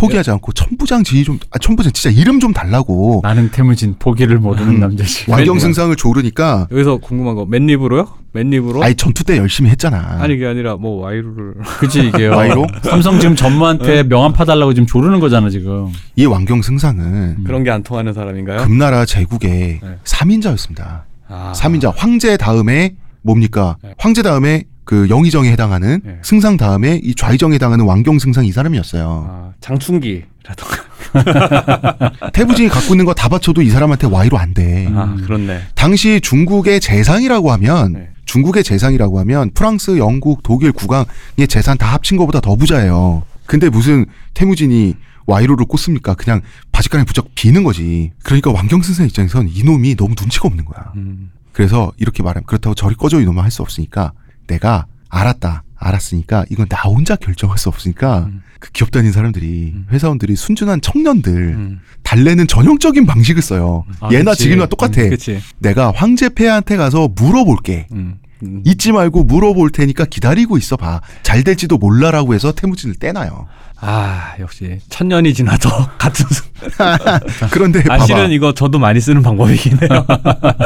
포기하지 0.00 0.30
않고 0.30 0.52
천부장 0.52 1.04
지위 1.04 1.24
좀, 1.24 1.38
아, 1.50 1.58
천부장 1.58 1.92
진짜 1.92 2.10
이름 2.18 2.40
좀 2.40 2.52
달라고. 2.54 3.20
나는 3.22 3.50
태무진 3.50 3.96
포기를 3.98 4.38
모르는 4.38 4.76
음. 4.76 4.80
남자지. 4.80 5.30
완경승상을 5.30 5.94
조르니까 5.96 6.68
여기서 6.72 6.96
궁금한 6.98 7.34
거 7.34 7.44
맨립으로요? 7.44 8.08
맨립으로? 8.32 8.82
아니 8.82 8.94
전투 8.94 9.24
때 9.24 9.36
열심히 9.36 9.68
했잖아. 9.70 10.16
아니 10.20 10.34
그게 10.36 10.46
아니라 10.46 10.76
뭐 10.76 11.02
와이루를 11.02 11.54
그치, 11.80 12.00
이게요. 12.08 12.30
와이로? 12.36 12.66
삼성 12.82 13.18
지금 13.20 13.36
전무한테 13.36 14.04
명함 14.04 14.32
파달라고 14.32 14.72
지금 14.72 14.86
조르는 14.86 15.20
거잖아, 15.20 15.50
지금. 15.50 15.88
이 16.16 16.24
왕경승상은 16.24 17.44
그런 17.44 17.64
게 17.64 17.70
안 17.70 17.82
통하는 17.82 18.12
사람인가요? 18.12 18.62
금나라 18.62 19.04
제국의 19.04 19.50
네. 19.82 19.96
삼인자였습니다. 20.04 21.04
아. 21.28 21.52
삼인자 21.54 21.92
황제 21.96 22.36
다음에 22.36 22.94
뭡니까? 23.22 23.76
네. 23.82 23.94
황제 23.98 24.22
다음에 24.22 24.64
그 24.84 25.08
영의정에 25.08 25.50
해당하는 25.52 26.00
네. 26.04 26.18
승상 26.22 26.56
다음에 26.56 27.00
이 27.02 27.14
좌의정에 27.14 27.54
해당하는 27.54 27.84
왕경 27.84 28.18
승상 28.18 28.44
이 28.44 28.52
사람이었어요. 28.52 29.26
아, 29.30 29.52
장충기라던가. 29.60 30.90
태부진이 32.32 32.68
갖고 32.68 32.94
있는 32.94 33.04
거 33.04 33.14
다 33.14 33.28
바쳐도 33.28 33.62
이 33.62 33.70
사람한테 33.70 34.06
와이로 34.06 34.38
안 34.38 34.54
돼. 34.54 34.88
아 34.94 35.14
그렇네. 35.16 35.60
당시 35.74 36.20
중국의 36.22 36.80
재상이라고 36.80 37.52
하면 37.52 37.92
네. 37.92 38.10
중국의 38.24 38.64
재상이라고 38.64 39.18
하면 39.20 39.50
프랑스, 39.54 39.98
영국, 39.98 40.42
독일 40.42 40.72
국왕의 40.72 41.48
재산 41.48 41.76
다 41.76 41.92
합친 41.92 42.16
것보다 42.16 42.40
더 42.40 42.56
부자예요. 42.56 43.24
근데 43.46 43.68
무슨 43.68 44.06
태무진이 44.34 44.94
와이로를 45.26 45.66
꽂습니까? 45.66 46.14
그냥 46.14 46.40
바지가랑에 46.72 47.04
부쩍 47.04 47.34
비는 47.34 47.62
거지. 47.64 48.12
그러니까 48.22 48.52
왕경승상 48.52 49.06
입장에선 49.06 49.48
이놈이 49.48 49.96
너무 49.96 50.14
눈치가 50.18 50.48
없는 50.48 50.64
거야. 50.64 50.92
음. 50.96 51.30
그래서 51.52 51.92
이렇게 51.96 52.22
말하면 52.22 52.44
그렇다고 52.46 52.74
저리 52.74 52.94
꺼져 52.94 53.20
이놈아 53.20 53.42
할 53.42 53.50
수 53.50 53.62
없으니까 53.62 54.12
내가 54.46 54.86
알았다. 55.08 55.64
알았으니까 55.82 56.44
이건 56.50 56.68
나 56.68 56.82
혼자 56.82 57.16
결정할 57.16 57.56
수 57.56 57.68
없으니까 57.70 58.26
음. 58.26 58.42
그 58.60 58.70
기업 58.70 58.90
다니는 58.90 59.12
사람들이 59.12 59.72
음. 59.74 59.86
회사원들이 59.90 60.36
순진한 60.36 60.82
청년들 60.82 61.32
음. 61.32 61.80
달래는 62.02 62.46
전형적인 62.46 63.06
방식을 63.06 63.40
써요. 63.42 63.84
아, 64.00 64.10
얘나 64.12 64.32
그치. 64.32 64.42
지금이나 64.44 64.66
똑같아. 64.66 65.08
그치. 65.08 65.40
내가 65.58 65.90
황제 65.94 66.28
폐하한테 66.28 66.76
가서 66.76 67.08
물어볼게. 67.16 67.86
음. 67.92 68.18
음. 68.42 68.62
잊지 68.66 68.92
말고 68.92 69.24
물어볼 69.24 69.70
테니까 69.70 70.04
기다리고 70.04 70.58
있어 70.58 70.76
봐. 70.76 71.00
잘 71.22 71.42
될지도 71.44 71.78
몰라라고 71.78 72.34
해서 72.34 72.52
태무진을 72.52 72.96
떼나요. 72.96 73.46
아 73.82 74.34
역시 74.40 74.78
천년이 74.90 75.32
지나도 75.34 75.68
같은. 75.98 76.26
수- 76.28 76.42
그런데 77.50 77.82
아. 77.88 77.98
실은 78.00 78.30
이거 78.30 78.52
저도 78.52 78.78
많이 78.78 79.00
쓰는 79.00 79.22
방법이긴 79.22 79.78
해요. 79.80 80.06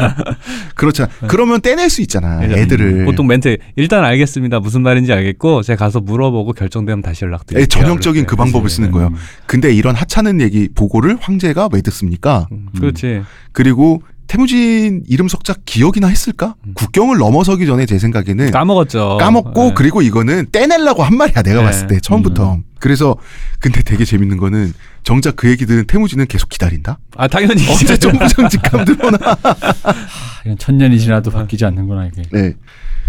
그렇잖아. 0.74 1.08
그러면 1.28 1.60
떼낼 1.60 1.88
수 1.90 2.02
있잖아. 2.02 2.42
애들을. 2.42 3.04
보통 3.04 3.26
멘트 3.28 3.58
일단 3.76 4.04
알겠습니다. 4.04 4.58
무슨 4.60 4.82
말인지 4.82 5.12
알겠고 5.12 5.62
제가 5.62 5.84
가서 5.84 6.00
물어보고 6.00 6.52
결정되면 6.52 7.02
다시 7.02 7.24
연락드릴게요. 7.24 7.62
애 7.62 7.66
전형적인 7.66 8.26
그. 8.26 8.34
방법을 8.34 8.68
쓰는 8.68 8.90
거예요. 8.90 9.10
근데 9.46 9.72
이런 9.72 9.94
하찮은 9.94 10.40
얘기 10.40 10.68
보고를 10.74 11.16
황제가 11.20 11.68
왜 11.72 11.80
듣습니까? 11.82 12.48
음, 12.50 12.66
그렇지. 12.76 13.22
그리고 13.52 14.02
태무진 14.26 15.02
이름 15.06 15.28
석자 15.28 15.54
기억이나 15.64 16.08
했을까? 16.08 16.54
국경을 16.74 17.18
넘어서기 17.18 17.66
전에 17.66 17.86
제 17.86 17.98
생각에는 17.98 18.50
까먹었죠. 18.50 19.18
까먹고 19.20 19.64
네. 19.68 19.72
그리고 19.74 20.02
이거는 20.02 20.46
떼내려고 20.50 21.02
한 21.02 21.16
말이야 21.16 21.42
내가 21.42 21.60
네. 21.60 21.64
봤을 21.66 21.86
때 21.86 22.00
처음부터 22.00 22.58
그래서 22.80 23.16
근데 23.60 23.82
되게 23.82 24.04
재밌는 24.04 24.36
거는 24.36 24.72
정작 25.04 25.36
그 25.36 25.48
얘기 25.48 25.66
들은 25.66 25.86
태무진은 25.86 26.26
계속 26.26 26.48
기다린다 26.48 26.98
아 27.16 27.28
당연히 27.28 27.66
언제 27.68 27.96
들어오나 27.96 29.18
아, 29.42 29.54
이건 30.44 30.58
천년이 30.58 30.98
지나도 30.98 31.30
바뀌지 31.30 31.64
않는구나, 31.64 32.06
이게. 32.06 32.22
네 32.32 32.54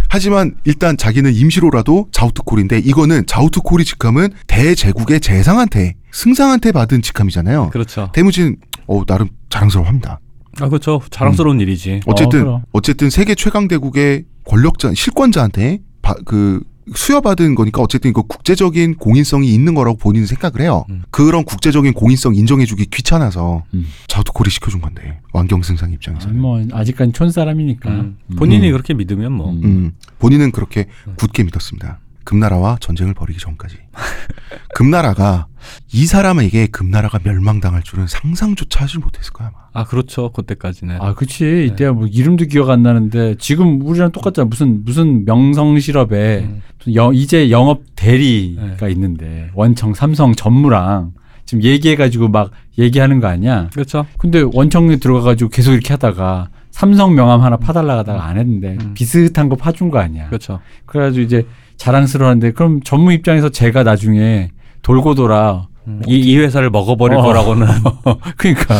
하지만 0.09 0.55
일단 0.65 0.95
자기는 0.97 1.33
임시로라도 1.33 2.07
자우트콜인데 2.11 2.79
이거는 2.79 3.25
자우트콜이 3.25 3.83
직함은 3.83 4.29
대제국의 4.47 5.19
재상한테 5.19 5.95
승상한테 6.11 6.71
받은 6.71 7.01
직함이잖아요 7.01 7.71
그렇죠. 7.71 8.09
태무진 8.13 8.57
어 8.87 9.03
나름 9.05 9.29
자랑스러워합니다 9.49 10.19
아 10.59 10.69
그렇죠. 10.69 11.01
자랑스러운 11.09 11.59
일이지. 11.59 12.01
어쨌든 12.05 12.39
그럼. 12.43 12.63
어쨌든 12.71 13.09
세계 13.09 13.35
최강 13.35 13.67
대국의 13.67 14.25
권력자 14.45 14.93
실권자한테 14.93 15.79
바- 16.01 16.15
그 16.25 16.61
수여받은 16.93 17.55
거니까 17.55 17.81
어쨌든 17.81 18.11
이거 18.11 18.21
국제적인 18.21 18.95
공인성이 18.97 19.51
있는 19.51 19.73
거라고 19.73 19.97
본인은 19.97 20.27
생각을 20.27 20.61
해요. 20.61 20.85
음. 20.91 21.01
그런 21.09 21.43
국제적인 21.43 21.93
공인성 21.93 22.35
인정해주기 22.35 22.85
귀찮아서 22.91 23.63
음. 23.73 23.87
자우트콜이 24.07 24.51
시켜준 24.51 24.81
건데 24.81 25.19
왕경승상 25.33 25.91
입장에서 25.93 26.29
아, 26.29 26.31
는 26.31 26.39
뭐, 26.39 26.63
아직까지 26.71 27.11
촌 27.13 27.31
사람이니까. 27.31 27.89
음. 27.89 28.17
본인이 28.37 28.67
음. 28.69 28.73
그렇게 28.73 28.93
믿으면 28.93 29.31
뭐. 29.31 29.49
음. 29.51 29.61
음, 29.63 29.91
본인은 30.19 30.51
그렇게 30.51 30.85
음. 31.07 31.13
굳게 31.17 31.43
믿었습니다. 31.45 31.99
금나라와 32.25 32.77
전쟁을 32.81 33.13
벌이기 33.13 33.39
전까지. 33.39 33.77
금나라가 34.75 35.47
이 35.93 36.05
사람에게 36.05 36.67
금나라가 36.67 37.19
멸망당할 37.23 37.81
줄은 37.83 38.07
상상조차 38.07 38.83
하지 38.83 38.99
못했을 38.99 39.31
거야. 39.33 39.49
아마. 39.49 39.57
아 39.73 39.83
그렇죠. 39.85 40.31
그때까지는. 40.31 41.01
아, 41.01 41.13
그치. 41.13 41.69
이때야 41.71 41.93
뭐 41.93 42.07
이름도 42.07 42.45
기억 42.45 42.69
안 42.69 42.83
나는데 42.83 43.35
지금 43.39 43.81
우리랑 43.81 44.11
똑같잖아. 44.11 44.47
무슨, 44.47 44.83
무슨 44.83 45.25
명성실업에 45.25 46.39
음. 46.43 46.61
영- 46.93 47.15
이제 47.15 47.49
영업 47.49 47.81
대리가 47.95 48.85
네. 48.87 48.91
있는데 48.91 49.49
원청, 49.53 49.93
삼성 49.93 50.33
전무랑 50.33 51.13
지금 51.45 51.63
얘기해가지고 51.63 52.29
막 52.29 52.51
얘기하는 52.77 53.19
거 53.19 53.27
아니야. 53.27 53.69
그렇죠. 53.73 54.05
근데 54.17 54.43
원청에 54.53 54.97
들어가가지고 54.97 55.49
계속 55.49 55.73
이렇게 55.73 55.93
하다가 55.93 56.49
삼성 56.71 57.15
명함 57.15 57.41
하나 57.41 57.55
파달라고 57.57 57.99
하다가 57.99 58.25
안 58.25 58.37
했는데 58.37 58.77
음. 58.81 58.93
비슷한 58.93 59.47
거 59.49 59.55
파준 59.55 59.89
거 59.89 59.99
아니야. 59.99 60.27
그렇죠. 60.27 60.59
그래가지고 60.85 61.23
이제 61.23 61.45
자랑스러웠는데 61.77 62.51
그럼 62.51 62.81
전무 62.81 63.13
입장에서 63.13 63.49
제가 63.49 63.83
나중에 63.83 64.49
돌고 64.81 65.15
돌아 65.15 65.67
음. 65.87 66.01
이, 66.07 66.17
이 66.17 66.37
회사를 66.37 66.69
먹어버릴 66.69 67.17
어. 67.17 67.21
거라고는 67.21 67.67
그러니까 68.37 68.75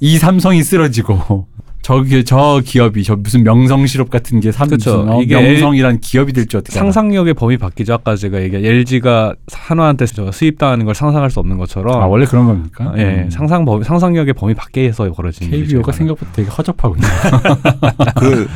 이 0.00 0.18
삼성이 0.18 0.62
쓰러지고 0.62 1.46
저, 1.82 2.00
기- 2.02 2.24
저 2.24 2.60
기업이 2.64 3.02
저 3.02 3.16
무슨 3.16 3.42
명성 3.42 3.86
시럽 3.88 4.08
같은 4.08 4.38
게 4.38 4.52
삼, 4.52 4.68
그쵸. 4.68 4.98
무슨, 4.98 5.12
어, 5.12 5.20
이게 5.20 5.34
명성이란 5.40 5.98
기업이 5.98 6.32
될지 6.32 6.56
어떻게? 6.56 6.78
상상력의 6.78 7.34
범위 7.34 7.56
바뀌죠. 7.56 7.94
아까 7.94 8.14
제가 8.14 8.40
얘기한 8.40 8.64
LG가 8.64 9.34
한화한테 9.52 10.06
저 10.06 10.30
수입당하는 10.30 10.86
걸 10.86 10.94
상상할 10.94 11.30
수 11.30 11.40
없는 11.40 11.58
것처럼 11.58 12.00
아 12.00 12.06
원래 12.06 12.24
그런 12.24 12.46
겁니까? 12.46 12.92
예, 12.96 13.24
음. 13.24 13.30
상상 13.30 13.64
범위, 13.64 13.82
상상력의 13.84 14.34
범위 14.34 14.54
밖에서 14.54 15.10
벌어지는 15.12 15.50
KBO가. 15.50 15.90
생각보다 15.92 16.30
되게 16.32 16.48
허접하군요. 16.48 17.02
그 18.16 18.48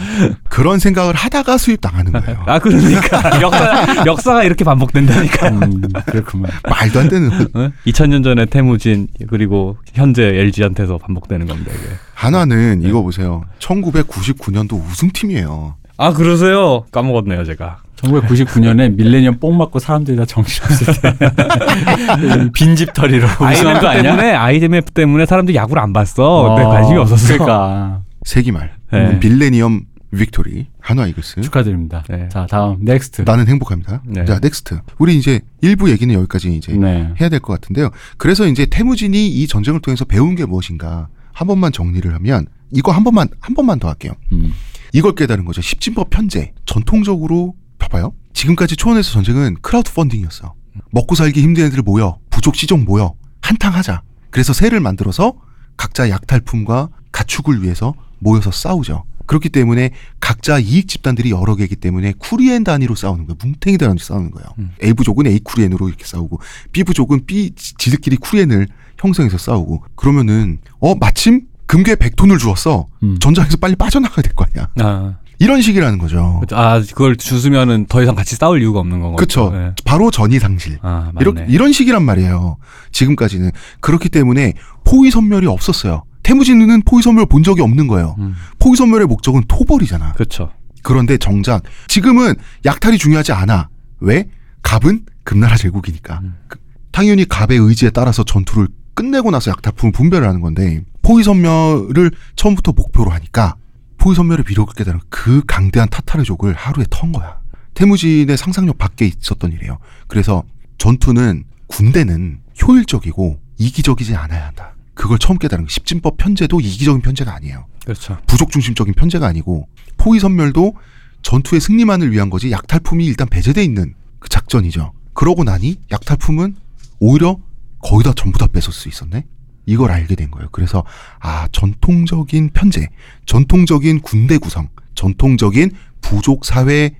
그런 0.48 0.78
생각을 0.78 1.14
하다가 1.14 1.58
수입 1.58 1.80
당하는 1.80 2.12
거예요. 2.12 2.42
아 2.46 2.58
그러니까 2.60 3.40
역사 3.42 4.06
역사가 4.06 4.44
이렇게 4.44 4.64
반복된다니까. 4.64 5.48
음, 5.48 5.82
그렇구만. 6.06 6.50
말도 6.68 7.00
안 7.00 7.08
되는. 7.08 7.30
어? 7.54 7.70
2000년 7.86 8.22
전에 8.22 8.46
태무진 8.46 9.08
그리고 9.28 9.76
현재 9.94 10.22
LG한테서 10.22 10.98
반복되는 10.98 11.46
겁니다. 11.46 11.72
이게. 11.74 11.88
한화는 12.16 12.80
네. 12.80 12.88
이거 12.88 13.02
보세요. 13.02 13.44
1999년도 13.58 14.72
우승팀이에요. 14.90 15.74
아 15.98 16.12
그러세요? 16.14 16.84
까먹었네요 16.90 17.44
제가. 17.44 17.82
1999년에 17.96 18.94
밀레니엄 18.96 19.38
뽕 19.38 19.56
맞고 19.58 19.78
사람들이 19.78 20.16
다 20.16 20.24
정신없을 20.24 20.94
때 21.00 21.16
빈집털이로 22.52 23.26
우승한 23.26 23.80
거 23.80 23.88
아니야? 23.88 24.02
때문에 24.02 24.32
IMF 24.34 24.92
때문에 24.92 25.26
사람들이 25.26 25.56
야구를 25.56 25.82
안 25.82 25.92
봤어. 25.92 26.48
근데 26.48 26.62
어, 26.62 26.68
관심이 26.70 26.98
없었어. 26.98 27.26
그러니까 27.34 28.02
세기말. 28.24 28.72
네. 28.92 29.18
millennium 29.20 29.82
victory. 30.16 30.66
한화 30.80 31.06
이글스. 31.08 31.40
축하드립니다. 31.42 32.02
네. 32.08 32.28
자 32.30 32.46
다음 32.48 32.78
next. 32.80 33.22
나는 33.26 33.46
행복합니다. 33.48 34.02
네. 34.06 34.24
자, 34.24 34.38
next. 34.42 34.80
우리 34.98 35.16
이제 35.18 35.40
일부 35.60 35.90
얘기는 35.90 36.14
여기까지 36.14 36.54
이제 36.54 36.72
네. 36.72 37.12
해야 37.20 37.28
될 37.28 37.40
것 37.40 37.52
같은데요. 37.60 37.90
그래서 38.16 38.46
이제 38.46 38.64
태무진이 38.66 39.28
이 39.28 39.46
전쟁을 39.46 39.80
통해서 39.80 40.04
배운 40.06 40.34
게 40.34 40.46
무엇인가 40.46 41.08
한 41.36 41.46
번만 41.46 41.70
정리를 41.70 42.12
하면 42.14 42.46
이거 42.72 42.92
한 42.92 43.04
번만 43.04 43.28
한 43.40 43.54
번만 43.54 43.78
더 43.78 43.88
할게요. 43.88 44.12
음. 44.32 44.52
이걸 44.94 45.14
깨달은 45.14 45.44
거죠. 45.44 45.60
십진법 45.60 46.08
편제. 46.08 46.54
전통적으로 46.64 47.54
봐봐요. 47.78 48.14
지금까지 48.32 48.76
초원에서 48.76 49.12
전쟁은 49.12 49.56
크라우드 49.60 49.92
펀딩이었어. 49.92 50.54
먹고 50.92 51.14
살기 51.14 51.42
힘든 51.42 51.66
애들 51.66 51.82
모여 51.82 52.18
부족 52.30 52.56
시종 52.56 52.84
모여 52.86 53.14
한탕 53.42 53.74
하자. 53.74 54.02
그래서 54.30 54.54
세를 54.54 54.80
만들어서 54.80 55.34
각자 55.76 56.08
약탈품과 56.08 56.88
가축을 57.12 57.62
위해서 57.62 57.92
모여서 58.18 58.50
싸우죠. 58.50 59.04
그렇기 59.26 59.50
때문에 59.50 59.90
각자 60.20 60.58
이익 60.58 60.88
집단들이 60.88 61.32
여러 61.32 61.54
개이기 61.54 61.76
때문에 61.76 62.14
쿠리엔 62.18 62.64
단위로 62.64 62.94
싸우는 62.94 63.26
거예요. 63.26 63.36
뭉탱이 63.44 63.76
단위로 63.76 63.98
싸우는 63.98 64.30
거예요. 64.30 64.46
음. 64.58 64.70
A 64.82 64.94
부족은 64.94 65.26
A 65.26 65.38
쿠리엔으로 65.40 65.88
이렇게 65.88 66.06
싸우고 66.06 66.40
B 66.72 66.82
부족은 66.84 67.26
B 67.26 67.50
지- 67.54 67.74
지들끼리 67.76 68.16
쿠리엔을 68.16 68.68
형성해서 68.98 69.38
싸우고 69.38 69.84
그러면은 69.94 70.58
어 70.80 70.94
마침 70.94 71.42
금괴 71.66 71.94
100톤을 71.96 72.38
주었어. 72.38 72.86
음. 73.02 73.18
전장에서 73.18 73.56
빨리 73.56 73.74
빠져나가야 73.76 74.22
될 74.22 74.32
거 74.34 74.44
아니야. 74.44 74.68
아, 74.78 75.14
이런 75.38 75.60
식이라는 75.60 75.98
거죠. 75.98 76.40
아 76.52 76.80
그걸 76.80 77.16
주스면은 77.16 77.86
더 77.88 78.02
이상 78.02 78.14
같이 78.14 78.36
싸울 78.36 78.62
이유가 78.62 78.80
없는 78.80 79.00
거고. 79.00 79.16
그쵸. 79.16 79.50
네. 79.52 79.72
바로 79.84 80.10
전이 80.10 80.38
상실. 80.38 80.78
아 80.82 81.10
맞네. 81.12 81.20
이런, 81.20 81.50
이런 81.50 81.72
식이란 81.72 82.02
말이에요. 82.04 82.56
지금까지는. 82.92 83.50
그렇기 83.80 84.08
때문에 84.08 84.54
포위 84.84 85.10
선멸이 85.10 85.46
없었어요. 85.46 86.04
태무진은 86.22 86.82
포위 86.82 87.02
선멸 87.02 87.26
본 87.26 87.42
적이 87.42 87.62
없는 87.62 87.86
거예요. 87.86 88.14
음, 88.18 88.34
포위 88.58 88.76
선멸의 88.76 89.06
목적은 89.06 89.42
토벌이잖아. 89.48 90.12
그렇죠. 90.14 90.50
그런데 90.82 91.18
정작 91.18 91.62
지금은 91.88 92.34
약탈이 92.64 92.96
중요하지 92.98 93.32
않아. 93.32 93.68
왜? 94.00 94.28
갑은 94.62 95.04
금나라 95.24 95.56
제국이니까. 95.56 96.20
음. 96.22 96.34
그- 96.48 96.58
당연히 96.92 97.26
갑의 97.28 97.58
의지에 97.58 97.90
따라서 97.90 98.24
전투를 98.24 98.68
끝내고 98.96 99.30
나서 99.30 99.50
약탈품을 99.52 99.92
분별을 99.92 100.26
하는 100.26 100.40
건데 100.40 100.82
포위 101.02 101.22
선멸을 101.22 102.10
처음부터 102.34 102.72
목표로 102.72 103.10
하니까 103.12 103.54
포위 103.98 104.16
선멸의 104.16 104.44
비력을 104.44 104.72
깨달은 104.74 105.00
그 105.10 105.42
강대한 105.46 105.88
타타르족을 105.88 106.54
하루에 106.54 106.84
턴 106.90 107.12
거야. 107.12 107.38
태무진의 107.74 108.36
상상력 108.36 108.78
밖에 108.78 109.06
있었던 109.06 109.52
일이에요. 109.52 109.78
그래서 110.08 110.42
전투는 110.78 111.44
군대는 111.66 112.40
효율적이고 112.62 113.38
이기적이지 113.58 114.14
않아야 114.16 114.46
한다. 114.46 114.74
그걸 114.94 115.18
처음 115.18 115.38
깨달은 115.38 115.66
거. 115.66 115.68
십진법 115.70 116.16
편제도 116.16 116.58
이기적인 116.58 117.02
편제가 117.02 117.34
아니에요. 117.34 117.66
그렇죠. 117.84 118.16
부족 118.26 118.50
중심적인 118.50 118.94
편제가 118.94 119.26
아니고 119.26 119.68
포위 119.98 120.18
선멸도 120.20 120.74
전투의 121.20 121.60
승리만을 121.60 122.12
위한 122.12 122.30
거지 122.30 122.50
약탈품이 122.50 123.04
일단 123.04 123.28
배제돼 123.28 123.62
있는 123.62 123.94
그 124.20 124.30
작전이죠. 124.30 124.92
그러고 125.12 125.44
나니 125.44 125.76
약탈품은 125.90 126.56
오히려 126.98 127.38
거의 127.80 128.04
다 128.04 128.12
전부 128.16 128.38
다 128.38 128.46
뺏을 128.46 128.72
수 128.72 128.88
있었네. 128.88 129.24
이걸 129.66 129.90
알게 129.90 130.14
된 130.14 130.30
거예요. 130.30 130.48
그래서 130.52 130.84
아 131.18 131.48
전통적인 131.50 132.50
편제, 132.50 132.88
전통적인 133.26 134.00
군대 134.00 134.38
구성, 134.38 134.68
전통적인 134.94 135.72
부족 136.00 136.44
사회의 136.44 136.92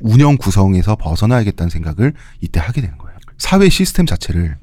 운영 0.00 0.36
구성에서 0.36 0.96
벗어나야겠다는 0.96 1.70
생각을 1.70 2.14
이때 2.40 2.58
하게 2.58 2.80
되는 2.80 2.96
거예요. 2.96 3.18
사회 3.38 3.68
시스템 3.68 4.06
자체를 4.06 4.56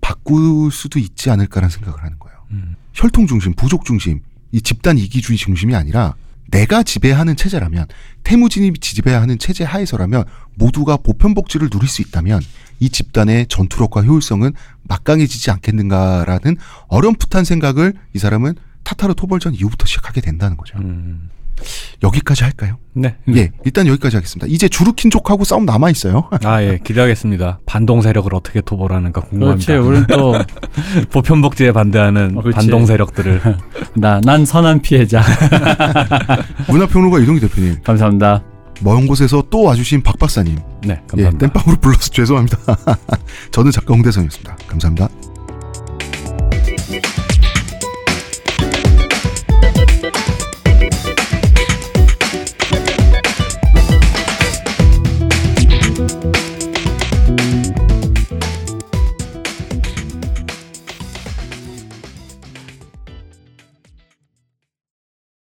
바꿀 0.00 0.70
수도 0.70 0.98
있지 0.98 1.30
않을까라는 1.30 1.70
생각을 1.70 2.02
하는 2.02 2.18
거예요. 2.18 2.38
음. 2.52 2.76
혈통 2.92 3.26
중심, 3.26 3.54
부족 3.54 3.84
중심, 3.84 4.20
이 4.52 4.60
집단 4.60 4.98
이기주의 4.98 5.38
중심이 5.38 5.74
아니라 5.74 6.14
내가 6.50 6.82
지배하는 6.82 7.34
체제라면 7.34 7.86
태무진이 8.24 8.74
지배하는 8.78 9.38
체제 9.38 9.64
하에서라면 9.64 10.24
모두가 10.54 10.98
보편복지를 10.98 11.70
누릴 11.70 11.88
수 11.88 12.02
있다면 12.02 12.42
이 12.82 12.90
집단의 12.90 13.46
전투력과 13.46 14.02
효율성은 14.02 14.52
막강해지지 14.88 15.52
않겠는가라는 15.52 16.56
어렴풋한 16.88 17.44
생각을 17.44 17.94
이 18.12 18.18
사람은 18.18 18.54
타타르 18.82 19.14
토벌전 19.14 19.54
이후부터 19.54 19.86
시작하게 19.86 20.20
된다는 20.20 20.56
거죠. 20.56 20.76
음. 20.78 21.30
여기까지 22.02 22.42
할까요? 22.42 22.78
네. 22.92 23.14
예, 23.36 23.52
일단 23.64 23.86
여기까지 23.86 24.16
하겠습니다. 24.16 24.48
이제 24.52 24.68
주루킨족하고 24.68 25.44
싸움 25.44 25.64
남아 25.64 25.90
있어요. 25.90 26.28
아 26.42 26.60
예, 26.60 26.80
기대하겠습니다. 26.82 27.60
반동 27.66 28.02
세력을 28.02 28.34
어떻게 28.34 28.60
토벌하는가 28.60 29.20
그렇지. 29.20 29.30
궁금합니다. 29.30 29.80
우리는 29.80 30.06
또 30.08 30.34
보편복지에 31.12 31.70
반대하는 31.70 32.36
어, 32.36 32.40
그렇지. 32.42 32.56
반동 32.56 32.86
세력들을 32.86 33.40
나, 33.94 34.20
난 34.24 34.44
선한 34.44 34.82
피해자. 34.82 35.22
문화평론가 36.68 37.20
이동기 37.20 37.40
대표님, 37.42 37.80
감사합니다. 37.84 38.42
먼 38.80 39.06
곳에서 39.06 39.44
또 39.48 39.62
와주신 39.62 40.02
박 40.02 40.18
박사님, 40.18 40.58
네, 40.86 40.94
예, 40.94 41.06
감사합니다. 41.06 41.46
땜빵으로 41.46 41.80
불러서 41.80 42.10
죄송합니다. 42.10 42.58
저는 43.52 43.70
작가 43.70 43.94
홍대선이었습니다. 43.94 44.56
감사합니다. 44.68 45.08